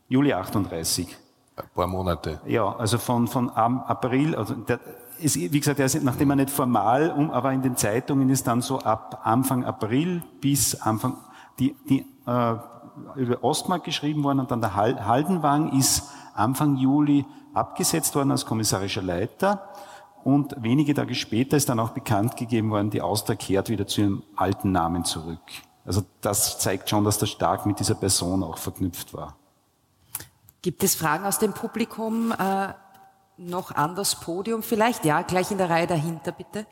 Juli 0.08 0.32
38. 0.32 1.16
Ein 1.56 1.64
paar 1.72 1.86
Monate. 1.86 2.40
Ja, 2.46 2.74
also 2.76 2.98
von, 2.98 3.28
von 3.28 3.48
April, 3.50 4.34
also 4.34 4.54
der, 4.54 4.80
ist, 5.20 5.36
wie 5.36 5.60
gesagt, 5.60 5.78
er 5.78 5.86
ist, 5.86 6.02
nachdem 6.02 6.30
er 6.30 6.36
nicht 6.36 6.50
formal, 6.50 7.10
um, 7.10 7.30
aber 7.30 7.52
in 7.52 7.62
den 7.62 7.76
Zeitungen 7.76 8.28
ist 8.28 8.48
dann 8.48 8.60
so 8.60 8.80
ab 8.80 9.20
Anfang 9.22 9.64
April 9.64 10.22
bis 10.40 10.74
Anfang, 10.80 11.16
die, 11.60 11.76
die 11.88 12.00
äh, 12.26 12.56
über 13.16 13.42
Ostmark 13.42 13.84
geschrieben 13.84 14.22
worden 14.24 14.40
und 14.40 14.50
dann 14.50 14.60
der 14.60 14.74
Haldenwang 14.74 15.78
ist 15.78 16.10
Anfang 16.34 16.76
Juli 16.76 17.24
abgesetzt 17.52 18.14
worden 18.14 18.30
als 18.30 18.46
kommissarischer 18.46 19.02
Leiter. 19.02 19.68
Und 20.24 20.54
wenige 20.58 20.94
Tage 20.94 21.14
später 21.14 21.56
ist 21.56 21.68
dann 21.68 21.78
auch 21.78 21.90
bekannt 21.90 22.36
gegeben 22.36 22.70
worden, 22.70 22.90
die 22.90 23.02
Austria 23.02 23.36
kehrt 23.36 23.68
wieder 23.68 23.86
zu 23.86 24.00
ihrem 24.00 24.22
alten 24.36 24.72
Namen 24.72 25.04
zurück. 25.04 25.40
Also 25.84 26.02
das 26.22 26.58
zeigt 26.58 26.88
schon, 26.88 27.04
dass 27.04 27.18
das 27.18 27.28
stark 27.28 27.66
mit 27.66 27.78
dieser 27.78 27.94
Person 27.94 28.42
auch 28.42 28.56
verknüpft 28.56 29.12
war. 29.12 29.36
Gibt 30.62 30.82
es 30.82 30.94
Fragen 30.94 31.26
aus 31.26 31.38
dem 31.38 31.52
Publikum 31.52 32.32
äh, 32.32 32.72
noch 33.36 33.70
an 33.70 33.94
das 33.94 34.18
Podium 34.18 34.62
vielleicht? 34.62 35.04
Ja, 35.04 35.20
gleich 35.20 35.50
in 35.50 35.58
der 35.58 35.68
Reihe 35.68 35.86
dahinter, 35.86 36.32
bitte. 36.32 36.66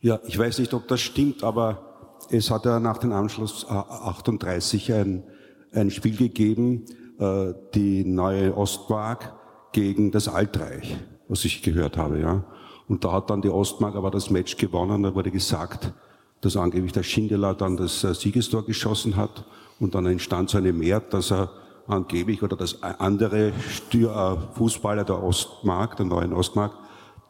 Ja, 0.00 0.18
ich 0.26 0.38
weiß 0.38 0.58
nicht, 0.58 0.74
ob 0.74 0.86
das 0.88 1.00
stimmt, 1.00 1.42
aber 1.42 1.89
es 2.30 2.50
hat 2.50 2.64
ja 2.64 2.80
nach 2.80 2.98
dem 2.98 3.12
Anschluss 3.12 3.66
38 3.68 4.92
ein, 4.92 5.24
ein 5.72 5.90
Spiel 5.90 6.16
gegeben, 6.16 6.84
äh, 7.18 7.52
die 7.74 8.04
neue 8.04 8.56
Ostmark 8.56 9.34
gegen 9.72 10.10
das 10.10 10.28
Altreich, 10.28 10.96
was 11.28 11.44
ich 11.44 11.62
gehört 11.62 11.96
habe, 11.96 12.20
ja. 12.20 12.44
Und 12.88 13.04
da 13.04 13.12
hat 13.12 13.30
dann 13.30 13.40
die 13.40 13.50
Ostmark 13.50 13.94
aber 13.94 14.10
das 14.10 14.30
Match 14.30 14.56
gewonnen. 14.56 15.04
Da 15.04 15.14
wurde 15.14 15.30
gesagt, 15.30 15.92
dass 16.40 16.56
angeblich 16.56 16.92
der 16.92 17.04
Schindler 17.04 17.54
dann 17.54 17.76
das 17.76 18.02
äh, 18.02 18.14
Siegestor 18.14 18.64
geschossen 18.64 19.16
hat 19.16 19.44
und 19.78 19.94
dann 19.94 20.06
entstand 20.06 20.50
so 20.50 20.58
eine 20.58 20.72
Mehr, 20.72 21.00
dass 21.00 21.30
er 21.30 21.50
angeblich 21.86 22.42
oder 22.42 22.56
dass 22.56 22.82
andere 22.82 23.48
äh, 23.48 24.36
Fußballer 24.54 25.04
der 25.04 25.22
Ostmark, 25.22 25.96
der 25.96 26.06
neuen 26.06 26.32
Ostmark, 26.32 26.72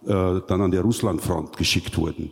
äh, 0.04 0.40
dann 0.46 0.62
an 0.62 0.70
die 0.70 0.78
Russlandfront 0.78 1.56
geschickt 1.56 1.96
wurden. 1.98 2.30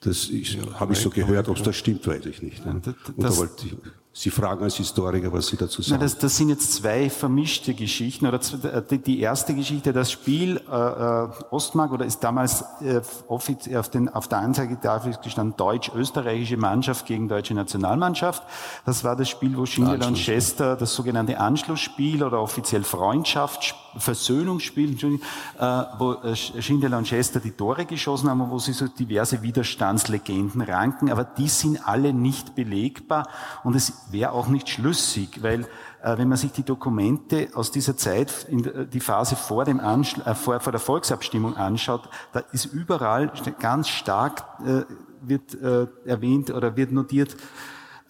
Das 0.00 0.28
ja, 0.30 0.78
habe 0.78 0.92
ich 0.92 1.00
so 1.00 1.10
gehört, 1.10 1.48
ob 1.48 1.62
das 1.62 1.76
stimmt, 1.76 2.06
weiß 2.06 2.26
ich 2.26 2.40
nicht. 2.40 2.64
Ne? 2.64 2.80
Das, 2.84 2.94
und 3.16 3.22
da 3.22 3.36
wollte 3.36 3.66
ich, 3.66 3.76
Sie 4.18 4.30
fragen 4.30 4.64
als 4.64 4.74
Historiker, 4.74 5.32
was 5.32 5.46
Sie 5.46 5.56
dazu 5.56 5.80
sagen. 5.80 6.00
Na, 6.00 6.04
das, 6.04 6.18
das 6.18 6.36
sind 6.36 6.48
jetzt 6.48 6.72
zwei 6.72 7.08
vermischte 7.08 7.72
Geschichten. 7.72 8.26
Oder 8.26 8.40
die 8.80 9.20
erste 9.20 9.54
Geschichte, 9.54 9.92
das 9.92 10.10
Spiel 10.10 10.60
äh, 10.68 10.72
äh, 10.72 11.28
Ostmark 11.52 11.92
oder 11.92 12.04
ist 12.04 12.18
damals 12.24 12.62
äh, 12.80 13.00
auf, 13.28 13.46
den, 13.90 14.08
auf 14.08 14.26
der 14.26 14.38
Anzeigetafel 14.38 15.16
gestanden 15.22 15.56
deutsch-österreichische 15.56 16.56
Mannschaft 16.56 17.06
gegen 17.06 17.28
deutsche 17.28 17.54
Nationalmannschaft. 17.54 18.42
Das 18.84 19.04
war 19.04 19.14
das 19.14 19.28
Spiel, 19.28 19.56
wo 19.56 19.66
Schindler 19.66 20.08
und 20.08 20.16
Chester 20.16 20.74
das 20.74 20.94
sogenannte 20.94 21.38
Anschlussspiel 21.38 22.24
oder 22.24 22.42
offiziell 22.42 22.82
Freundschaft, 22.82 23.76
Versöhnungsspiel, 23.98 24.98
äh, 24.98 25.82
wo 25.96 26.14
äh, 26.14 26.34
Schindler 26.34 26.98
und 26.98 27.04
Chester 27.04 27.38
die 27.38 27.52
Tore 27.52 27.86
geschossen 27.86 28.28
haben, 28.28 28.50
wo 28.50 28.58
sie 28.58 28.72
so 28.72 28.88
diverse 28.88 29.42
Widerstandslegenden 29.42 30.60
ranken. 30.62 31.08
Aber 31.08 31.22
die 31.22 31.48
sind 31.48 31.86
alle 31.86 32.12
nicht 32.12 32.56
belegbar 32.56 33.28
und 33.62 33.76
es 33.76 33.92
wäre 34.10 34.32
auch 34.32 34.48
nicht 34.48 34.68
schlüssig, 34.68 35.42
weil 35.42 35.66
äh, 36.02 36.18
wenn 36.18 36.28
man 36.28 36.38
sich 36.38 36.52
die 36.52 36.62
Dokumente 36.62 37.48
aus 37.54 37.70
dieser 37.70 37.96
Zeit, 37.96 38.46
in 38.48 38.88
die 38.90 39.00
Phase 39.00 39.36
vor, 39.36 39.64
dem 39.64 39.80
Anschl 39.80 40.22
äh, 40.22 40.34
vor, 40.34 40.60
vor 40.60 40.72
der 40.72 40.80
Volksabstimmung 40.80 41.56
anschaut, 41.56 42.08
da 42.32 42.40
ist 42.52 42.66
überall 42.66 43.32
ganz 43.58 43.88
stark 43.88 44.44
äh, 44.64 44.82
wird 45.20 45.54
äh, 45.60 45.86
erwähnt 46.04 46.50
oder 46.50 46.76
wird 46.76 46.92
notiert, 46.92 47.36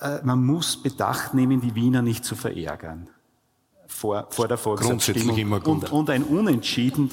äh, 0.00 0.18
man 0.22 0.44
muss 0.44 0.76
Bedacht 0.82 1.34
nehmen, 1.34 1.60
die 1.60 1.74
Wiener 1.74 2.02
nicht 2.02 2.24
zu 2.24 2.36
verärgern 2.36 3.08
vor, 3.86 4.26
vor 4.30 4.46
der 4.46 4.58
Volksabstimmung. 4.58 5.36
Immer 5.36 5.60
gut. 5.60 5.84
Und, 5.84 5.92
und 5.92 6.10
ein 6.10 6.22
Unentschieden, 6.22 7.10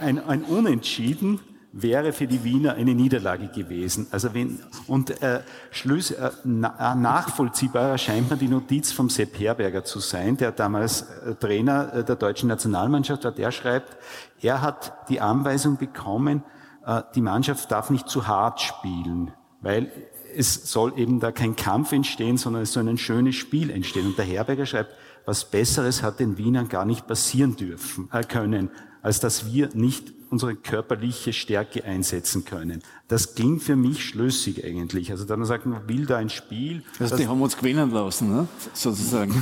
ein, 0.00 0.24
ein 0.24 0.44
Unentschieden 0.44 1.40
wäre 1.72 2.12
für 2.12 2.26
die 2.26 2.44
Wiener 2.44 2.74
eine 2.74 2.94
Niederlage 2.94 3.48
gewesen. 3.48 4.06
Also 4.10 4.34
wenn, 4.34 4.60
und 4.86 5.22
äh, 5.22 5.40
Schluss, 5.70 6.10
äh, 6.10 6.30
na, 6.44 6.92
äh, 6.92 6.94
nachvollziehbar 6.94 7.88
erscheint 7.88 8.30
mir 8.30 8.36
die 8.36 8.48
Notiz 8.48 8.92
vom 8.92 9.08
Sepp 9.08 9.38
Herberger 9.38 9.82
zu 9.82 9.98
sein, 9.98 10.36
der 10.36 10.52
damals 10.52 11.02
äh, 11.02 11.34
Trainer 11.34 11.94
äh, 11.94 12.04
der 12.04 12.16
deutschen 12.16 12.48
Nationalmannschaft 12.48 13.24
war. 13.24 13.32
Der 13.32 13.50
schreibt, 13.50 13.96
er 14.42 14.60
hat 14.60 15.08
die 15.08 15.20
Anweisung 15.20 15.78
bekommen, 15.78 16.42
äh, 16.84 17.02
die 17.14 17.22
Mannschaft 17.22 17.70
darf 17.70 17.88
nicht 17.88 18.08
zu 18.08 18.26
hart 18.26 18.60
spielen, 18.60 19.32
weil 19.62 19.90
es 20.36 20.70
soll 20.70 20.98
eben 20.98 21.20
da 21.20 21.32
kein 21.32 21.56
Kampf 21.56 21.92
entstehen, 21.92 22.36
sondern 22.36 22.62
es 22.62 22.72
soll 22.72 22.86
ein 22.88 22.98
schönes 22.98 23.34
Spiel 23.36 23.70
entstehen. 23.70 24.06
Und 24.06 24.18
der 24.18 24.24
Herberger 24.26 24.66
schreibt, 24.66 24.94
was 25.24 25.50
Besseres 25.50 26.02
hat 26.02 26.20
den 26.20 26.36
Wienern 26.36 26.68
gar 26.68 26.84
nicht 26.84 27.06
passieren 27.06 27.56
dürfen, 27.56 28.10
äh, 28.12 28.22
können, 28.22 28.70
als 29.00 29.20
dass 29.20 29.52
wir 29.52 29.70
nicht 29.72 30.12
unsere 30.32 30.56
körperliche 30.56 31.34
Stärke 31.34 31.84
einsetzen 31.84 32.46
können. 32.46 32.82
Das 33.12 33.34
klingt 33.34 33.62
für 33.62 33.76
mich 33.76 34.08
schlüssig 34.08 34.64
eigentlich. 34.64 35.10
Also 35.10 35.26
da 35.26 35.36
man 35.36 35.44
sagt, 35.44 35.66
man 35.66 35.86
will 35.86 36.06
da 36.06 36.16
ein 36.16 36.30
Spiel. 36.30 36.82
Also 36.98 37.14
die 37.18 37.28
haben 37.28 37.42
uns 37.42 37.54
gewinnen 37.58 37.90
lassen, 37.90 38.34
ne? 38.34 38.48
sozusagen. 38.72 39.34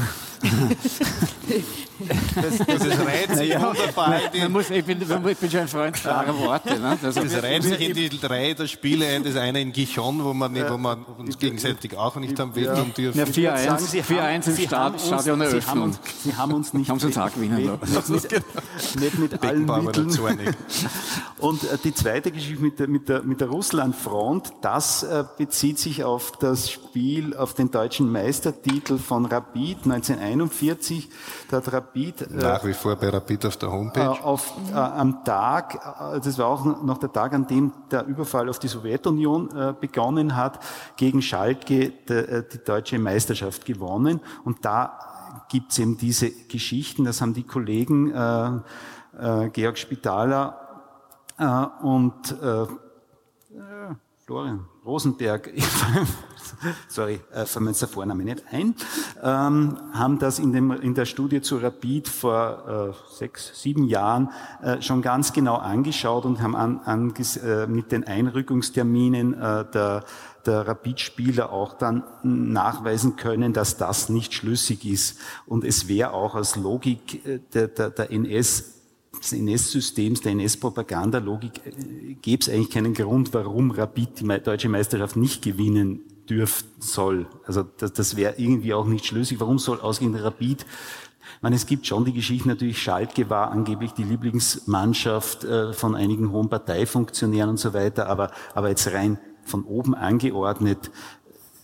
das, 2.34 2.58
das 2.66 2.84
ist 2.84 3.00
reizt 3.00 3.36
sich 3.36 3.50
ja, 3.50 3.62
wunderbar. 3.62 4.20
Man 4.34 4.50
muss, 4.50 4.70
ich, 4.70 4.84
bin, 4.84 5.00
ich 5.00 5.38
bin 5.38 5.50
schon 5.50 5.60
ein 5.60 5.68
Freund 5.68 5.94
klarer 5.94 6.36
Worte. 6.36 6.80
Ne? 6.80 6.98
Das, 7.00 7.14
das 7.14 7.42
reizt 7.42 7.68
sich 7.68 7.80
in 7.80 7.94
die 7.94 8.08
drei 8.08 8.54
der 8.54 8.66
Spiele 8.66 9.06
ein. 9.06 9.22
Das 9.22 9.36
eine 9.36 9.60
in 9.60 9.70
Gijon, 9.70 10.24
wo, 10.24 10.34
man, 10.34 10.52
wo 10.68 10.76
man 10.76 11.04
uns 11.04 11.38
gegenseitig 11.38 11.96
auch 11.96 12.16
nicht 12.16 12.40
am 12.40 12.52
wehtun 12.56 12.92
dürfen. 12.92 13.18
Ja, 13.18 13.24
4-1 13.24 14.48
im 14.48 14.66
Start, 14.66 15.00
Stadion 15.00 15.40
Eröffnung. 15.42 15.96
Sie 16.24 16.34
haben 16.34 16.54
uns 16.54 16.74
nicht... 16.74 16.90
Haben 16.90 16.98
Sie 16.98 17.06
uns 17.06 17.18
auch 17.18 17.32
gewinnen 17.32 17.78
lassen. 17.94 18.14
Nicht, 18.14 18.30
nicht 18.98 19.18
mit 19.18 19.42
allen 19.44 19.64
Mitteln. 19.64 20.10
Und 21.38 21.64
äh, 21.64 21.78
die 21.84 21.94
zweite 21.94 22.32
Geschichte 22.32 22.60
mit 22.60 22.78
der, 22.78 22.88
mit 22.88 23.08
der, 23.08 23.22
mit 23.22 23.40
der 23.40 23.48
Russlandfront, 23.60 24.54
das 24.62 25.02
äh, 25.02 25.22
bezieht 25.36 25.78
sich 25.78 26.02
auf 26.02 26.32
das 26.32 26.70
Spiel, 26.70 27.36
auf 27.36 27.52
den 27.52 27.70
deutschen 27.70 28.10
Meistertitel 28.10 28.96
von 28.96 29.26
Rapid 29.26 29.84
1941. 29.84 31.10
Da 31.50 31.58
hat 31.58 31.70
Rapid... 31.70 32.22
Äh, 32.22 32.36
Nach 32.36 32.64
wie 32.64 32.72
vor 32.72 32.96
bei 32.96 33.10
Rapid 33.10 33.44
auf 33.44 33.58
der 33.58 33.70
Homepage. 33.70 34.24
Auf, 34.24 34.54
äh, 34.72 34.76
am 34.76 35.24
Tag, 35.24 35.78
das 36.24 36.38
war 36.38 36.46
auch 36.46 36.64
noch 36.82 36.96
der 36.96 37.12
Tag, 37.12 37.34
an 37.34 37.46
dem 37.48 37.70
der 37.90 38.06
Überfall 38.06 38.48
auf 38.48 38.58
die 38.58 38.68
Sowjetunion 38.68 39.54
äh, 39.54 39.74
begonnen 39.78 40.36
hat, 40.36 40.60
gegen 40.96 41.20
Schalke 41.20 41.90
de, 42.08 42.42
die 42.50 42.64
deutsche 42.64 42.98
Meisterschaft 42.98 43.66
gewonnen. 43.66 44.20
Und 44.42 44.64
da 44.64 45.44
gibt's 45.50 45.78
eben 45.78 45.98
diese 45.98 46.30
Geschichten, 46.30 47.04
das 47.04 47.20
haben 47.20 47.34
die 47.34 47.42
Kollegen 47.42 48.10
äh, 48.10 49.50
Georg 49.50 49.76
Spitaler 49.76 50.86
äh, 51.36 51.84
und 51.84 52.34
äh, 53.54 53.94
Florian 54.26 54.64
Rosenberg, 54.86 55.50
sorry, 56.88 57.20
äh, 57.32 57.44
fallen 57.46 57.64
mir 57.64 57.70
jetzt 57.70 57.82
der 57.82 57.88
Vorname 57.88 58.22
nicht 58.22 58.44
ein, 58.52 58.76
ähm, 59.22 59.76
haben 59.92 60.20
das 60.20 60.38
in, 60.38 60.52
dem, 60.52 60.70
in 60.70 60.94
der 60.94 61.04
Studie 61.04 61.40
zu 61.40 61.56
Rapid 61.56 62.06
vor 62.06 62.94
äh, 62.94 63.12
sechs, 63.12 63.60
sieben 63.60 63.88
Jahren 63.88 64.30
äh, 64.62 64.80
schon 64.80 65.02
ganz 65.02 65.32
genau 65.32 65.56
angeschaut 65.56 66.26
und 66.26 66.40
haben 66.40 66.54
an, 66.54 66.78
an, 66.84 67.12
äh, 67.44 67.66
mit 67.66 67.90
den 67.90 68.04
Einrückungsterminen 68.04 69.34
äh, 69.34 69.64
der, 69.72 70.04
der 70.46 70.68
Rapid-Spieler 70.68 71.50
auch 71.50 71.74
dann 71.74 72.04
nachweisen 72.22 73.16
können, 73.16 73.52
dass 73.52 73.78
das 73.78 74.10
nicht 74.10 74.32
schlüssig 74.32 74.84
ist. 74.84 75.18
Und 75.46 75.64
es 75.64 75.88
wäre 75.88 76.12
auch 76.12 76.36
als 76.36 76.54
Logik 76.54 77.26
äh, 77.26 77.40
der, 77.52 77.66
der, 77.66 77.90
der 77.90 78.12
NS 78.12 78.79
des 79.18 79.32
NS-Systems, 79.32 80.20
der 80.20 80.32
NS-Propagandalogik, 80.32 81.60
äh, 81.66 82.14
gäbe 82.14 82.42
es 82.42 82.48
eigentlich 82.48 82.70
keinen 82.70 82.94
Grund, 82.94 83.34
warum 83.34 83.70
Rapid 83.70 84.20
die 84.20 84.40
deutsche 84.42 84.68
Meisterschaft 84.68 85.16
nicht 85.16 85.42
gewinnen 85.42 86.02
dürfen 86.28 86.68
soll. 86.78 87.26
Also 87.44 87.64
das, 87.78 87.92
das 87.92 88.16
wäre 88.16 88.34
irgendwie 88.38 88.74
auch 88.74 88.86
nicht 88.86 89.06
schlüssig. 89.06 89.40
Warum 89.40 89.58
soll 89.58 89.80
ausgehend 89.80 90.22
Rapid 90.22 90.64
meine, 91.40 91.56
es 91.56 91.66
gibt 91.66 91.86
schon 91.86 92.04
die 92.04 92.12
Geschichte 92.12 92.48
natürlich, 92.48 92.82
Schalke 92.82 93.30
war 93.30 93.50
angeblich 93.50 93.92
die 93.92 94.04
Lieblingsmannschaft 94.04 95.44
äh, 95.44 95.72
von 95.72 95.94
einigen 95.94 96.32
hohen 96.32 96.48
Parteifunktionären 96.48 97.50
und 97.50 97.56
so 97.56 97.72
weiter, 97.72 98.08
aber, 98.08 98.30
aber 98.54 98.68
jetzt 98.68 98.92
rein 98.92 99.18
von 99.44 99.64
oben 99.64 99.94
angeordnet, 99.94 100.90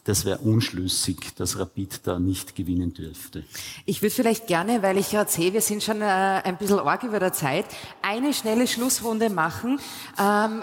das 0.06 0.24
wäre 0.24 0.38
unschlüssig, 0.38 1.34
dass 1.34 1.58
Rapid 1.58 2.06
da 2.06 2.20
nicht 2.20 2.54
gewinnen 2.54 2.94
dürfte. 2.94 3.42
Ich 3.86 4.02
würde 4.02 4.14
vielleicht 4.14 4.46
gerne, 4.46 4.80
weil 4.82 4.98
ich 4.98 5.10
gerade 5.10 5.28
sehe, 5.28 5.52
wir 5.52 5.60
sind 5.60 5.82
schon 5.82 6.00
äh, 6.00 6.04
ein 6.04 6.56
bisschen 6.56 6.78
arg 6.78 7.02
über 7.02 7.18
der 7.18 7.32
Zeit, 7.32 7.66
eine 8.02 8.32
schnelle 8.32 8.68
Schlussrunde 8.68 9.30
machen. 9.30 9.80
Ähm 10.20 10.62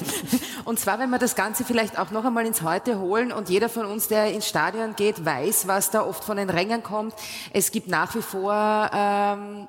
und 0.64 0.78
zwar, 0.80 0.98
wenn 0.98 1.10
wir 1.10 1.18
das 1.18 1.36
Ganze 1.36 1.64
vielleicht 1.64 1.98
auch 1.98 2.10
noch 2.10 2.24
einmal 2.24 2.46
ins 2.46 2.62
Heute 2.62 2.98
holen 2.98 3.32
und 3.32 3.50
jeder 3.50 3.68
von 3.68 3.84
uns, 3.84 4.08
der 4.08 4.32
ins 4.32 4.48
Stadion 4.48 4.96
geht, 4.96 5.26
weiß, 5.26 5.66
was 5.66 5.90
da 5.90 6.02
oft 6.02 6.24
von 6.24 6.38
den 6.38 6.48
Rängen 6.48 6.82
kommt. 6.82 7.14
Es 7.52 7.72
gibt 7.72 7.88
nach 7.88 8.14
wie 8.14 8.22
vor 8.22 8.90
ähm, 8.94 9.68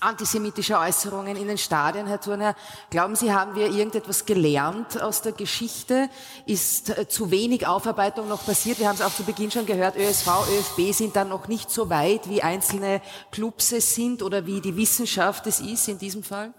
antisemitische 0.00 0.78
Äußerungen 0.78 1.36
in 1.36 1.48
den 1.48 1.58
Stadien, 1.58 2.06
Herr 2.06 2.20
Thurner. 2.20 2.54
Glauben 2.90 3.16
Sie, 3.16 3.32
haben 3.32 3.54
wir 3.54 3.66
irgendetwas 3.66 4.26
gelernt 4.26 5.00
aus 5.00 5.22
der 5.22 5.32
Geschichte? 5.32 6.08
Ist 6.46 6.96
äh, 6.96 7.08
zu 7.08 7.30
wenig 7.30 7.66
Aufarbeitung 7.66 8.28
noch 8.28 8.44
passiert? 8.44 8.78
Wir 8.78 8.88
haben 8.88 8.96
es 8.96 9.02
auch 9.02 9.14
zu 9.14 9.24
Beginn 9.24 9.50
schon 9.50 9.66
gehört, 9.66 9.96
ÖSV, 9.96 10.26
ÖFB 10.26 10.92
sind 10.94 11.16
dann 11.16 11.28
noch 11.28 11.48
nicht 11.48 11.70
so 11.70 11.90
weit, 11.90 12.28
wie 12.28 12.42
einzelne 12.42 13.00
Clubs 13.30 13.72
es 13.72 13.94
sind 13.94 14.22
oder 14.22 14.46
wie 14.46 14.60
die 14.60 14.76
Wissenschaft 14.76 15.46
es 15.46 15.60
ist 15.60 15.88
in 15.88 15.98
diesem 15.98 16.22
Fall? 16.22 16.52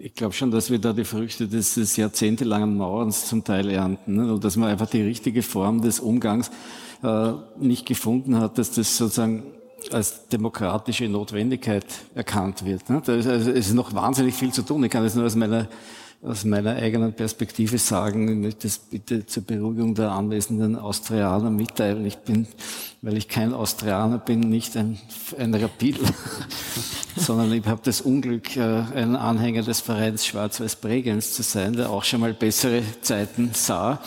Ich 0.00 0.14
glaube 0.14 0.32
schon, 0.32 0.52
dass 0.52 0.70
wir 0.70 0.78
da 0.78 0.92
die 0.92 1.04
Früchte 1.04 1.48
des, 1.48 1.96
jahrzehntelangen 1.96 2.76
Mauerns 2.76 3.26
zum 3.26 3.42
Teil 3.42 3.68
ernten 3.68 4.14
ne? 4.14 4.34
und 4.34 4.44
dass 4.44 4.56
man 4.56 4.68
einfach 4.68 4.88
die 4.88 5.02
richtige 5.02 5.42
Form 5.42 5.82
des 5.82 5.98
Umgangs 5.98 6.52
äh, 7.02 7.32
nicht 7.58 7.84
gefunden 7.84 8.38
hat, 8.38 8.58
dass 8.58 8.70
das 8.70 8.96
sozusagen 8.96 9.55
als 9.92 10.28
demokratische 10.28 11.08
Notwendigkeit 11.08 11.86
erkannt 12.14 12.64
wird. 12.64 12.88
Ne? 12.90 13.02
Also, 13.06 13.30
es 13.30 13.46
ist 13.46 13.74
noch 13.74 13.94
wahnsinnig 13.94 14.34
viel 14.34 14.52
zu 14.52 14.62
tun. 14.62 14.84
Ich 14.84 14.90
kann 14.90 15.04
das 15.04 15.14
nur 15.14 15.26
aus 15.26 15.36
meiner 15.36 15.68
aus 16.22 16.44
meiner 16.44 16.74
eigenen 16.74 17.12
Perspektive 17.12 17.78
sagen, 17.78 18.28
ich 18.28 18.36
möchte 18.36 18.66
das 18.66 18.78
bitte 18.78 19.26
zur 19.26 19.44
Beruhigung 19.44 19.94
der 19.94 20.10
anwesenden 20.10 20.76
Austrianer 20.76 21.50
mitteilen. 21.50 22.04
Ich 22.04 22.18
bin, 22.18 22.48
weil 23.02 23.16
ich 23.16 23.28
kein 23.28 23.52
Austrianer 23.52 24.18
bin, 24.18 24.40
nicht 24.40 24.76
ein, 24.76 24.98
ein 25.38 25.54
Rapidler, 25.54 26.08
sondern 27.16 27.52
ich 27.52 27.64
habe 27.66 27.80
das 27.84 28.00
Unglück, 28.00 28.56
äh, 28.56 28.60
ein 28.94 29.14
Anhänger 29.14 29.62
des 29.62 29.80
Vereins 29.80 30.26
Schwarz-Weiß 30.26 30.76
Bregenz 30.76 31.32
zu 31.32 31.42
sein, 31.42 31.74
der 31.74 31.90
auch 31.90 32.04
schon 32.04 32.20
mal 32.20 32.34
bessere 32.34 32.82
Zeiten 33.02 33.50
sah. 33.52 34.00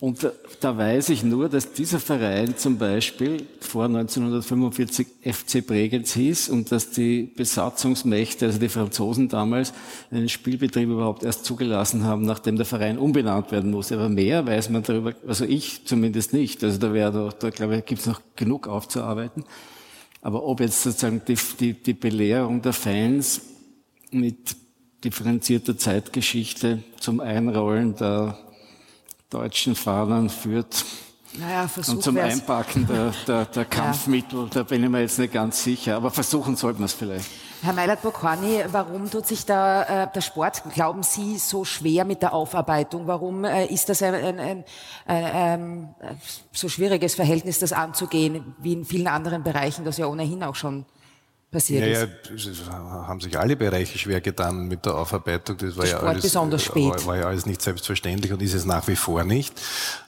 Und 0.00 0.30
da 0.60 0.76
weiß 0.76 1.08
ich 1.08 1.22
nur, 1.22 1.48
dass 1.48 1.72
dieser 1.72 1.98
Verein 1.98 2.56
zum 2.56 2.76
Beispiel 2.76 3.46
vor 3.60 3.86
1945 3.86 5.06
FC 5.22 5.66
Bregenz 5.66 6.12
hieß 6.12 6.50
und 6.50 6.70
dass 6.70 6.90
die 6.90 7.32
Besatzungsmächte, 7.34 8.46
also 8.46 8.58
die 8.58 8.68
Franzosen 8.68 9.28
damals, 9.28 9.72
einen 10.10 10.28
Spielbetrieb 10.28 10.90
überhaupt 10.90 11.24
erst 11.24 11.46
zugelassen 11.46 12.04
haben, 12.04 12.26
nachdem 12.26 12.56
der 12.56 12.66
Verein 12.66 12.98
umbenannt 12.98 13.50
werden 13.52 13.70
musste. 13.70 13.94
Aber 13.94 14.10
mehr 14.10 14.46
weiß 14.46 14.68
man 14.68 14.82
darüber, 14.82 15.14
also 15.26 15.46
ich 15.46 15.86
zumindest 15.86 16.34
nicht. 16.34 16.62
Also 16.62 16.78
da 16.78 16.92
wäre 16.92 17.10
da, 17.10 17.30
da 17.38 17.50
glaube 17.50 17.78
ich, 17.78 17.86
gibt 17.86 18.02
es 18.02 18.06
noch 18.06 18.20
genug 18.36 18.68
aufzuarbeiten. 18.68 19.44
Aber 20.20 20.44
ob 20.44 20.60
jetzt 20.60 20.82
sozusagen 20.82 21.22
die, 21.26 21.38
die, 21.58 21.72
die 21.72 21.94
Belehrung 21.94 22.60
der 22.60 22.74
Fans 22.74 23.40
mit 24.10 24.56
differenzierter 25.04 25.78
Zeitgeschichte 25.78 26.82
zum 26.98 27.20
Einrollen 27.20 27.96
der 27.96 28.38
deutschen 29.30 29.74
Fahnen 29.74 30.28
führt. 30.28 30.84
Naja, 31.32 31.70
und 31.76 32.02
zum 32.02 32.16
wär's. 32.16 32.34
Einpacken 32.34 32.88
der, 32.88 33.12
der, 33.26 33.44
der 33.44 33.64
Kampfmittel, 33.66 34.42
ja. 34.42 34.48
da 34.52 34.62
bin 34.64 34.82
ich 34.82 34.90
mir 34.90 35.00
jetzt 35.00 35.18
nicht 35.18 35.32
ganz 35.32 35.62
sicher, 35.62 35.96
aber 35.96 36.10
versuchen 36.10 36.56
sollten 36.56 36.80
wir 36.80 36.86
es 36.86 36.92
vielleicht. 36.92 37.26
Herr 37.62 37.72
Meilert-Bokorny, 37.72 38.64
warum 38.72 39.08
tut 39.10 39.26
sich 39.26 39.46
da 39.46 40.04
äh, 40.04 40.08
der 40.12 40.22
Sport, 40.22 40.62
glauben 40.74 41.02
Sie, 41.02 41.38
so 41.38 41.64
schwer 41.64 42.04
mit 42.04 42.22
der 42.22 42.32
Aufarbeitung? 42.32 43.06
Warum 43.06 43.44
äh, 43.44 43.66
ist 43.66 43.88
das 43.88 44.02
ein, 44.02 44.14
ein, 44.14 44.40
ein, 44.40 44.64
ein, 45.06 45.94
so 46.52 46.68
schwieriges 46.68 47.14
Verhältnis, 47.14 47.58
das 47.58 47.72
anzugehen, 47.72 48.56
wie 48.58 48.72
in 48.72 48.84
vielen 48.84 49.06
anderen 49.06 49.44
Bereichen, 49.44 49.84
das 49.84 49.98
ja 49.98 50.06
ohnehin 50.06 50.42
auch 50.42 50.56
schon 50.56 50.84
passiert 51.50 51.82
naja, 51.82 52.06
ist. 52.34 52.70
haben 52.70 53.20
sich 53.20 53.38
alle 53.38 53.56
Bereiche 53.56 53.98
schwer 53.98 54.20
getan 54.20 54.68
mit 54.68 54.86
der 54.86 54.94
Aufarbeitung. 54.94 55.56
Das 55.56 55.76
war, 55.76 55.86
ja 55.86 55.98
alles, 55.98 56.22
besonders 56.22 56.62
spät. 56.62 57.06
War, 57.06 57.16
ja 57.16 57.26
alles 57.26 57.46
nicht 57.46 57.60
selbstverständlich 57.60 58.32
und 58.32 58.40
ist 58.40 58.54
es 58.54 58.64
nach 58.64 58.86
wie 58.88 58.96
vor 58.96 59.24
nicht. 59.24 59.60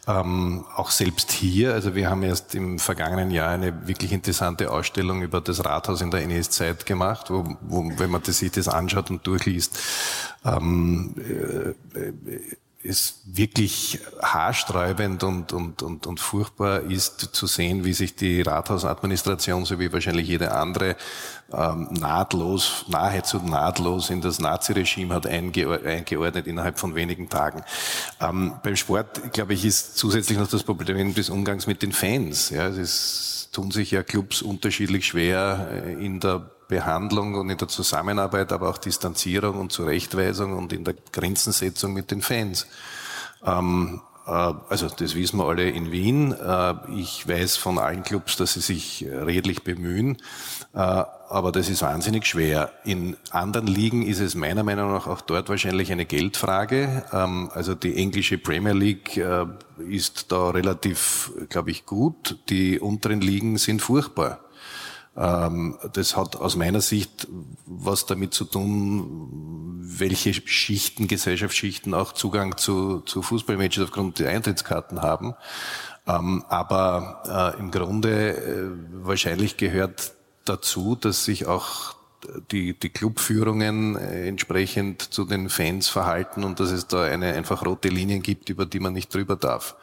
Ähm, 0.06 0.64
auch 0.76 0.90
selbst 0.90 1.32
hier, 1.32 1.74
also 1.74 1.94
wir 1.94 2.08
haben 2.10 2.22
erst 2.22 2.54
im 2.54 2.78
vergangenen 2.78 3.30
Jahr 3.30 3.50
eine 3.50 3.86
wirklich 3.86 4.12
interessante 4.12 4.70
Ausstellung 4.70 5.22
über 5.22 5.40
das 5.40 5.64
Rathaus 5.64 6.00
in 6.00 6.10
der 6.10 6.22
NS-Zeit 6.22 6.86
gemacht, 6.86 7.30
wo, 7.30 7.56
wo, 7.60 7.90
wenn 7.96 8.10
man 8.10 8.22
das, 8.22 8.38
sich 8.38 8.52
das 8.52 8.68
anschaut 8.68 9.10
und 9.10 9.26
durchliest, 9.26 9.78
ähm, 10.44 11.14
äh, 11.18 11.74
es 12.84 13.20
wirklich 13.24 14.00
haarsträubend 14.20 15.22
und, 15.22 15.52
und, 15.52 15.82
und, 15.82 16.06
und 16.06 16.20
furchtbar 16.20 16.80
ist 16.80 17.20
zu 17.32 17.46
sehen, 17.46 17.84
wie 17.84 17.92
sich 17.92 18.16
die 18.16 18.42
Rathausadministration, 18.42 19.64
so 19.64 19.78
wie 19.78 19.92
wahrscheinlich 19.92 20.26
jede 20.26 20.52
andere, 20.52 20.96
ähm, 21.52 21.88
nahtlos, 21.92 22.84
nahezu 22.88 23.38
nahtlos 23.38 24.10
in 24.10 24.20
das 24.20 24.38
Naziregime 24.38 25.14
hat 25.14 25.26
eingeordnet 25.26 26.46
innerhalb 26.46 26.78
von 26.78 26.94
wenigen 26.94 27.28
Tagen. 27.28 27.62
Ähm, 28.20 28.54
beim 28.62 28.76
Sport, 28.76 29.32
glaube 29.32 29.54
ich, 29.54 29.64
ist 29.64 29.96
zusätzlich 29.96 30.38
noch 30.38 30.48
das 30.48 30.62
Problem 30.62 31.14
des 31.14 31.30
Umgangs 31.30 31.66
mit 31.66 31.82
den 31.82 31.92
Fans. 31.92 32.50
Ja, 32.50 32.66
es 32.66 32.78
ist, 32.78 33.48
tun 33.52 33.70
sich 33.70 33.90
ja 33.90 34.02
Clubs 34.02 34.42
unterschiedlich 34.42 35.06
schwer 35.06 35.68
äh, 35.70 36.04
in 36.04 36.20
der 36.20 36.50
Behandlung 36.72 37.34
und 37.34 37.50
in 37.50 37.58
der 37.58 37.68
Zusammenarbeit, 37.68 38.50
aber 38.50 38.70
auch 38.70 38.78
Distanzierung 38.78 39.60
und 39.60 39.72
Zurechtweisung 39.72 40.56
und 40.56 40.72
in 40.72 40.84
der 40.84 40.94
Grenzensetzung 41.12 41.92
mit 41.92 42.10
den 42.10 42.22
Fans. 42.22 42.66
Ähm, 43.44 44.00
äh, 44.26 44.30
also 44.30 44.88
das 44.88 45.14
wissen 45.14 45.38
wir 45.38 45.46
alle 45.46 45.68
in 45.68 45.92
Wien. 45.92 46.32
Äh, 46.32 46.74
ich 46.96 47.28
weiß 47.28 47.56
von 47.56 47.78
allen 47.78 48.02
Clubs, 48.02 48.36
dass 48.36 48.54
sie 48.54 48.60
sich 48.60 49.06
redlich 49.06 49.64
bemühen, 49.64 50.16
äh, 50.72 50.78
aber 50.78 51.52
das 51.52 51.68
ist 51.68 51.82
wahnsinnig 51.82 52.26
schwer. 52.26 52.72
In 52.84 53.16
anderen 53.30 53.66
Ligen 53.66 54.02
ist 54.02 54.20
es 54.20 54.34
meiner 54.34 54.62
Meinung 54.62 54.92
nach 54.92 55.06
auch 55.06 55.20
dort 55.20 55.50
wahrscheinlich 55.50 55.92
eine 55.92 56.06
Geldfrage. 56.06 57.04
Ähm, 57.12 57.50
also 57.52 57.74
die 57.74 57.96
englische 57.96 58.38
Premier 58.38 58.72
League 58.72 59.22
ist 59.78 60.32
da 60.32 60.50
relativ, 60.50 61.32
glaube 61.48 61.70
ich, 61.70 61.84
gut. 61.84 62.38
Die 62.48 62.78
unteren 62.80 63.20
Ligen 63.20 63.58
sind 63.58 63.82
furchtbar. 63.82 64.40
Ähm, 65.16 65.78
das 65.92 66.16
hat 66.16 66.36
aus 66.36 66.56
meiner 66.56 66.80
Sicht 66.80 67.28
was 67.66 68.06
damit 68.06 68.32
zu 68.34 68.44
tun, 68.44 69.78
welche 69.80 70.32
Schichten, 70.32 71.08
Gesellschaftsschichten 71.08 71.92
auch 71.94 72.12
Zugang 72.12 72.56
zu, 72.56 73.00
zu 73.00 73.22
Fußballmatches 73.22 73.84
aufgrund 73.84 74.18
der 74.18 74.30
Eintrittskarten 74.30 75.02
haben. 75.02 75.34
Ähm, 76.06 76.44
aber 76.48 77.54
äh, 77.56 77.60
im 77.60 77.70
Grunde 77.70 78.36
äh, 78.36 78.70
wahrscheinlich 79.04 79.56
gehört 79.56 80.14
dazu, 80.44 80.96
dass 80.96 81.24
sich 81.24 81.46
auch 81.46 81.94
die, 82.50 82.78
die 82.78 82.90
Clubführungen 82.90 83.96
äh, 83.96 84.28
entsprechend 84.28 85.02
zu 85.02 85.24
den 85.24 85.48
Fans 85.48 85.88
verhalten 85.88 86.44
und 86.44 86.60
dass 86.60 86.70
es 86.70 86.86
da 86.86 87.02
eine 87.02 87.34
einfach 87.34 87.64
rote 87.64 87.88
Linien 87.88 88.22
gibt, 88.22 88.48
über 88.48 88.66
die 88.66 88.80
man 88.80 88.92
nicht 88.92 89.14
drüber 89.14 89.36
darf. 89.36 89.76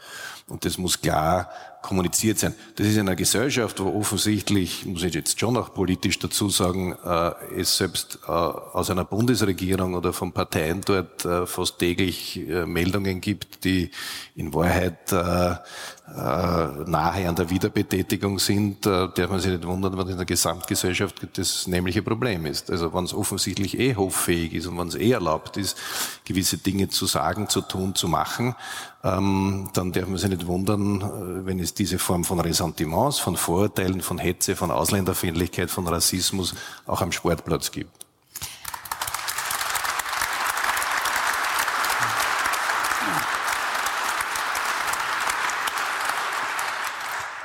Und 0.47 0.65
das 0.65 0.77
muss 0.77 1.01
klar 1.01 1.49
kommuniziert 1.81 2.39
sein. 2.39 2.53
Das 2.75 2.87
ist 2.87 2.95
in 2.95 3.01
einer 3.01 3.15
Gesellschaft, 3.15 3.79
wo 3.79 3.97
offensichtlich, 3.97 4.85
muss 4.85 5.03
ich 5.03 5.13
jetzt 5.13 5.39
schon 5.39 5.55
auch 5.55 5.73
politisch 5.73 6.19
dazu 6.19 6.49
sagen, 6.49 6.95
äh, 7.05 7.31
es 7.57 7.77
selbst 7.77 8.19
äh, 8.27 8.31
aus 8.31 8.89
einer 8.89 9.05
Bundesregierung 9.05 9.93
oder 9.93 10.11
von 10.11 10.33
Parteien 10.33 10.81
dort 10.85 11.23
äh, 11.25 11.45
fast 11.45 11.79
täglich 11.79 12.37
äh, 12.47 12.65
Meldungen 12.65 13.21
gibt, 13.21 13.63
die 13.63 13.91
in 14.35 14.53
Wahrheit 14.53 15.11
äh, 15.11 15.51
äh, 15.51 15.57
nahe 16.85 17.29
an 17.29 17.35
der 17.35 17.49
Wiederbetätigung 17.49 18.39
sind, 18.39 18.85
darf 18.85 19.29
man 19.29 19.39
sich 19.39 19.51
nicht 19.51 19.65
wundern, 19.65 19.95
was 19.95 20.09
in 20.09 20.17
der 20.17 20.25
Gesamtgesellschaft 20.25 21.27
das 21.37 21.67
nämliche 21.67 22.01
Problem 22.01 22.45
ist. 22.45 22.71
Also 22.71 22.93
wenn 22.93 23.03
es 23.03 23.13
offensichtlich 23.13 23.79
eh 23.79 23.95
hoffähig 23.95 24.53
ist 24.53 24.65
und 24.65 24.77
wenn 24.77 24.87
es 24.87 24.95
eh 24.95 25.11
erlaubt 25.11 25.57
ist, 25.57 25.77
gewisse 26.25 26.57
Dinge 26.57 26.89
zu 26.89 27.05
sagen, 27.05 27.47
zu 27.47 27.61
tun, 27.61 27.95
zu 27.95 28.07
machen, 28.07 28.55
ähm, 29.03 29.69
dann 29.73 29.91
darf 29.91 30.07
man 30.07 30.17
sich 30.17 30.29
nicht 30.29 30.47
wundern, 30.47 31.45
wenn 31.45 31.59
es 31.59 31.68
diese 31.73 31.99
Form 31.99 32.23
von 32.23 32.39
Ressentiments, 32.39 33.19
von 33.19 33.35
Vorurteilen, 33.37 34.01
von 34.01 34.17
Hetze, 34.17 34.55
von 34.55 34.71
Ausländerfeindlichkeit, 34.71 35.69
von 35.69 35.87
Rassismus 35.87 36.55
auch 36.85 37.01
am 37.01 37.11
Sportplatz 37.11 37.71
gibt. 37.71 38.05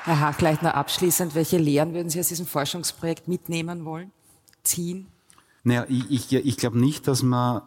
Herr 0.05 0.21
Hachleitner, 0.21 0.75
abschließend, 0.75 1.35
welche 1.35 1.57
Lehren 1.57 1.95
würden 1.95 2.11
Sie 2.11 2.21
aus 2.21 2.29
diesem 2.29 2.47
Forschungsprojekt 2.47 3.27
mitnehmen 3.27 3.87
wollen, 3.87 4.13
ziehen? 4.63 5.07
Naja, 5.63 5.87
ich, 5.89 6.11
ich, 6.11 6.33
ich 6.33 6.57
glaube 6.59 6.79
nicht, 6.79 7.09
dass 7.09 7.23
man 7.23 7.63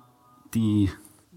die 0.53 0.91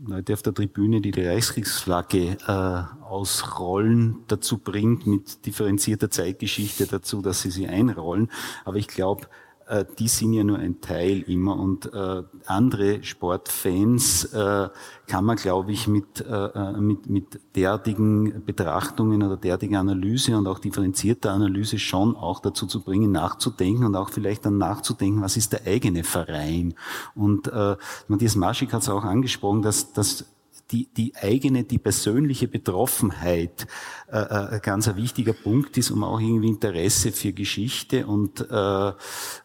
Leute 0.07 0.33
auf 0.33 0.43
der 0.43 0.55
Tribüne, 0.55 1.01
die 1.01 1.11
die 1.11 1.27
Reichskriegsflagge 1.27 2.39
äh, 2.47 3.05
ausrollen, 3.05 4.25
dazu 4.29 4.59
bringt, 4.59 5.07
mit 5.07 5.45
differenzierter 5.45 6.11
Zeitgeschichte 6.11 6.87
dazu, 6.87 7.21
dass 7.21 7.43
sie 7.43 7.51
sie 7.51 7.69
einrollen. 7.69 8.31
Aber 8.65 8.77
ich 8.77 8.89
glaube, 8.89 9.27
äh, 9.71 9.85
die 9.99 10.09
sind 10.09 10.33
ja 10.33 10.43
nur 10.43 10.59
ein 10.59 10.81
Teil 10.81 11.21
immer 11.23 11.59
und 11.59 11.93
äh, 11.93 12.23
andere 12.47 13.03
Sportfans 13.05 14.25
äh, 14.25 14.69
kann 15.07 15.25
man, 15.25 15.37
glaube 15.37 15.73
ich, 15.73 15.87
mit, 15.87 16.21
äh, 16.21 16.47
äh, 16.47 16.73
mit, 16.81 17.09
mit 17.09 17.41
derartigen 17.55 18.45
Betrachtungen 18.45 19.23
oder 19.23 19.37
derartigen 19.37 19.77
Analyse 19.77 20.37
und 20.37 20.47
auch 20.47 20.59
differenzierter 20.59 21.31
Analyse 21.31 21.79
schon 21.79 22.17
auch 22.17 22.41
dazu 22.41 22.67
zu 22.67 22.83
bringen, 22.83 23.13
nachzudenken 23.13 23.85
und 23.85 23.95
auch 23.95 24.11
vielleicht 24.11 24.45
dann 24.45 24.59
nachzudenken, 24.59 25.23
was 25.23 25.37
ist 25.37 25.53
der 25.53 25.67
eigene 25.67 26.03
Verein. 26.03 26.75
Und 27.15 27.47
äh, 27.49 27.77
Matthias 28.09 28.35
Maschik 28.35 28.73
hat 28.73 28.83
es 28.83 28.89
auch 28.89 29.05
angesprochen, 29.05 29.63
dass, 29.63 29.93
dass 29.93 30.25
die, 30.71 30.89
die 30.93 31.15
eigene, 31.17 31.65
die 31.65 31.79
persönliche 31.79 32.49
Betroffenheit 32.49 33.67
äh, 34.11 34.57
äh, 34.57 34.61
ganz 34.61 34.89
ein 34.89 34.97
wichtiger 34.97 35.33
Punkt 35.33 35.77
ist, 35.79 35.91
um 35.91 36.05
auch 36.05 36.21
irgendwie 36.21 36.49
Interesse 36.49 37.13
für 37.13 37.33
Geschichte 37.33 38.07
und 38.07 38.41
äh, 38.51 38.93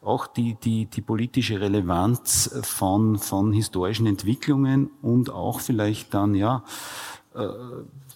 auch 0.02 0.28
die, 0.28 0.56
die, 0.64 0.86
die 0.86 1.02
politische 1.02 1.60
Relevanz 1.60 2.58
von, 2.64 3.18
von 3.18 3.54
historischen 3.54 4.06
Entwicklungen 4.06 4.90
und 5.02 5.30
auch 5.30 5.60
vielleicht 5.60 6.14
dann, 6.14 6.36
ja, 6.36 6.64
äh, 7.34 7.48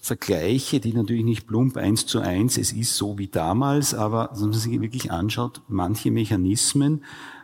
Vergleiche, 0.01 0.79
die 0.79 0.93
natürlich 0.93 1.25
nicht 1.25 1.45
plump 1.45 1.75
eins 1.75 2.05
zu 2.05 2.19
eins, 2.19 2.57
es 2.57 2.71
ist 2.71 2.95
so 2.95 3.17
wie 3.17 3.27
damals, 3.27 3.93
aber 3.93 4.29
wenn 4.33 4.49
man 4.49 4.53
sich 4.53 4.79
wirklich 4.79 5.11
anschaut, 5.11 5.61
manche 5.67 6.09
Mechanismen, 6.09 7.03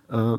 äh, 0.10 0.38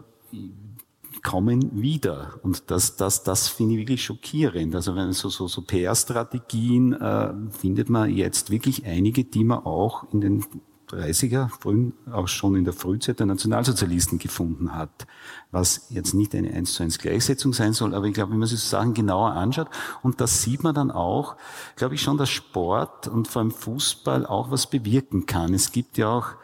kommen 1.26 1.82
wieder. 1.82 2.38
Und 2.42 2.70
das, 2.70 2.96
das, 2.96 3.24
das 3.24 3.48
finde 3.48 3.74
ich 3.74 3.80
wirklich 3.80 4.04
schockierend. 4.04 4.74
Also 4.76 4.94
wenn 4.94 5.12
so, 5.12 5.28
so, 5.28 5.48
so 5.48 5.62
PR-Strategien 5.62 6.92
äh, 6.92 7.34
findet 7.50 7.90
man 7.90 8.10
jetzt 8.10 8.50
wirklich 8.50 8.86
einige, 8.86 9.24
die 9.24 9.42
man 9.42 9.58
auch 9.58 10.04
in 10.12 10.20
den 10.20 10.44
30er, 10.88 11.48
frühen, 11.48 11.94
auch 12.12 12.28
schon 12.28 12.54
in 12.54 12.64
der 12.64 12.72
Frühzeit 12.72 13.18
der 13.18 13.26
Nationalsozialisten 13.26 14.18
gefunden 14.20 14.72
hat. 14.72 15.08
Was 15.50 15.88
jetzt 15.90 16.14
nicht 16.14 16.32
eine 16.32 16.52
1 16.52 16.74
zu 16.74 16.84
1 16.84 16.98
Gleichsetzung 16.98 17.52
sein 17.52 17.72
soll, 17.72 17.92
aber 17.92 18.06
ich 18.06 18.14
glaube, 18.14 18.30
wenn 18.30 18.38
man 18.38 18.46
sich 18.46 18.60
so 18.60 18.68
Sachen 18.68 18.94
genauer 18.94 19.32
anschaut, 19.32 19.68
und 20.04 20.20
das 20.20 20.42
sieht 20.42 20.62
man 20.62 20.76
dann 20.76 20.92
auch, 20.92 21.34
glaube 21.74 21.96
ich 21.96 22.02
schon, 22.02 22.18
dass 22.18 22.30
Sport 22.30 23.08
und 23.08 23.26
vor 23.26 23.42
allem 23.42 23.50
Fußball 23.50 24.24
auch 24.26 24.52
was 24.52 24.70
bewirken 24.70 25.26
kann. 25.26 25.54
Es 25.54 25.72
gibt 25.72 25.98
ja 25.98 26.08
auch 26.08 26.36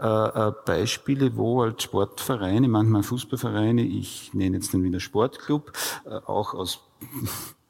äh, 0.00 0.48
äh 0.48 0.52
Beispiele, 0.64 1.36
wo 1.36 1.62
halt 1.62 1.82
Sportvereine, 1.82 2.68
manchmal 2.68 3.02
Fußballvereine, 3.02 3.82
ich 3.82 4.32
nenne 4.34 4.56
jetzt 4.56 4.72
den 4.72 4.82
Wiener 4.82 5.00
Sportclub, 5.00 5.72
äh, 6.04 6.10
auch 6.26 6.54
aus 6.54 6.80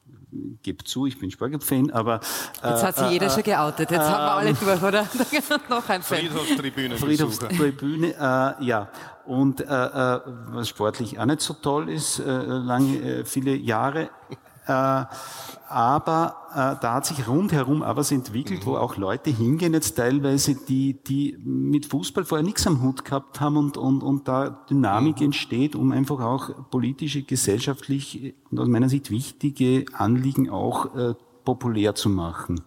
gebe 0.62 0.84
zu, 0.84 1.06
ich 1.06 1.18
bin 1.18 1.30
Sportclub-Fan, 1.30 1.90
aber... 1.90 2.20
Äh, 2.62 2.70
jetzt 2.70 2.84
hat 2.84 2.96
sich 2.96 3.10
jeder 3.10 3.26
äh, 3.26 3.30
schon 3.30 3.42
geoutet, 3.42 3.90
jetzt 3.90 4.00
äh, 4.00 4.04
haben 4.04 4.24
wir 4.24 4.32
alle 4.32 4.54
durch, 4.54 4.82
oder? 4.82 5.02
noch 5.68 5.88
ein 5.88 6.02
Fan. 6.02 6.18
Friedhofstribüne. 6.18 6.96
Friedhofstribüne, 6.96 8.14
äh, 8.14 8.64
ja. 8.64 8.88
Und 9.26 9.60
äh, 9.60 9.64
äh, 9.64 10.20
was 10.50 10.68
sportlich 10.68 11.18
auch 11.18 11.24
nicht 11.24 11.40
so 11.40 11.54
toll 11.54 11.88
ist, 11.88 12.18
äh, 12.20 12.24
lange, 12.24 13.00
äh, 13.00 13.24
viele 13.24 13.54
Jahre, 13.54 14.10
äh, 14.30 14.36
aber 14.70 16.36
äh, 16.50 16.82
da 16.82 16.94
hat 16.94 17.06
sich 17.06 17.28
rundherum 17.28 17.82
auch 17.82 17.96
was 17.96 18.10
entwickelt, 18.10 18.66
wo 18.66 18.76
auch 18.76 18.96
Leute 18.96 19.30
hingehen 19.30 19.72
jetzt 19.72 19.94
teilweise, 19.96 20.54
die, 20.54 20.94
die 20.94 21.38
mit 21.44 21.86
Fußball 21.86 22.24
vorher 22.24 22.44
nichts 22.44 22.66
am 22.66 22.82
Hut 22.82 23.04
gehabt 23.04 23.40
haben 23.40 23.56
und, 23.56 23.76
und, 23.76 24.02
und 24.02 24.26
da 24.26 24.50
Dynamik 24.68 25.20
mhm. 25.20 25.26
entsteht, 25.26 25.76
um 25.76 25.92
einfach 25.92 26.20
auch 26.20 26.70
politische, 26.70 27.22
gesellschaftlich 27.22 28.34
und 28.50 28.58
aus 28.58 28.68
meiner 28.68 28.88
Sicht 28.88 29.10
wichtige 29.10 29.84
Anliegen 29.92 30.50
auch 30.50 30.94
äh, 30.94 31.14
populär 31.44 31.94
zu 31.94 32.08
machen. 32.08 32.62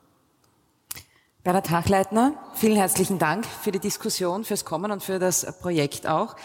Bernhard 1.44 1.70
Hachleitner, 1.72 2.34
vielen 2.54 2.78
herzlichen 2.78 3.20
Dank 3.20 3.46
für 3.46 3.74
die 3.74 3.80
Diskussion, 3.80 4.46
fürs 4.46 4.64
Kommen 4.64 4.92
und 4.92 5.04
für 5.04 5.20
das 5.20 5.60
Projekt 5.60 6.08
auch. 6.08 6.38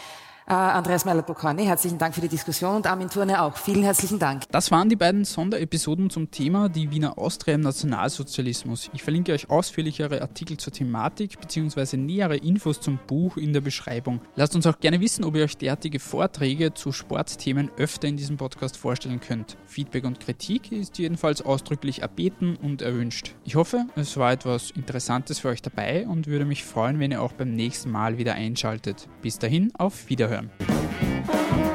Äh, 0.49 0.55
Andreas 0.55 1.05
Meiler-Bocconi, 1.05 1.67
herzlichen 1.67 1.99
Dank 1.99 2.15
für 2.15 2.23
die 2.23 2.29
Diskussion 2.29 2.77
und 2.77 2.87
Armin 2.87 3.11
Turne 3.11 3.43
auch. 3.43 3.59
Vielen 3.59 3.83
herzlichen 3.83 4.19
Dank. 4.19 4.45
Das 4.51 4.71
waren 4.71 4.89
die 4.89 4.97
beiden 4.97 5.27
Sonderepisoden 5.27 6.09
zum 6.09 6.31
Thema 6.31 6.71
die 6.71 6.91
Wiener 6.91 7.19
Austria 7.19 7.57
im 7.57 7.61
Nationalsozialismus. 7.61 8.89
Ich 8.95 9.03
verlinke 9.03 9.35
euch 9.35 9.51
ausführlichere 9.51 10.23
Artikel 10.23 10.57
zur 10.57 10.73
Thematik 10.73 11.39
bzw. 11.39 11.99
nähere 11.99 12.39
Infos 12.39 12.81
zum 12.81 12.99
Buch 13.07 13.37
in 13.37 13.53
der 13.53 13.61
Beschreibung. 13.61 14.23
Lasst 14.37 14.57
uns 14.57 14.67
auch 14.67 14.81
gerne 14.81 15.03
wissen, 15.03 15.23
ob 15.23 15.37
ihr 15.37 15.45
euch 15.45 15.59
derartige 15.59 16.01
Vorträge 16.01 16.73
zu 16.73 16.93
Sportthemen 16.93 17.71
öfter 17.77 18.09
in 18.09 18.17
diesem 18.17 18.39
Podcast 18.39 18.79
vorstellen 18.79 19.21
könnt. 19.21 19.59
Feedback 19.67 20.07
und 20.07 20.19
Kritik 20.19 20.73
ist 20.73 20.97
jedenfalls 20.97 21.43
ausdrücklich 21.43 22.01
erbeten 22.01 22.57
und 22.57 22.81
erwünscht. 22.81 23.35
Ich 23.45 23.57
hoffe, 23.57 23.85
es 23.97 24.17
war 24.17 24.33
etwas 24.33 24.71
Interessantes 24.71 25.41
für 25.41 25.49
euch 25.49 25.61
dabei 25.61 26.07
und 26.07 26.27
würde 26.27 26.47
mich 26.47 26.65
freuen, 26.65 27.01
wenn 27.01 27.11
ihr 27.11 27.21
auch 27.21 27.35
beim 27.35 27.51
nächsten 27.55 27.91
Mal 27.91 28.17
wieder 28.17 28.33
einschaltet. 28.33 29.11
Bis 29.21 29.39
dahin, 29.39 29.73
auf 29.77 30.09
Wiederhören. 30.09 30.38
FM. 30.39 31.68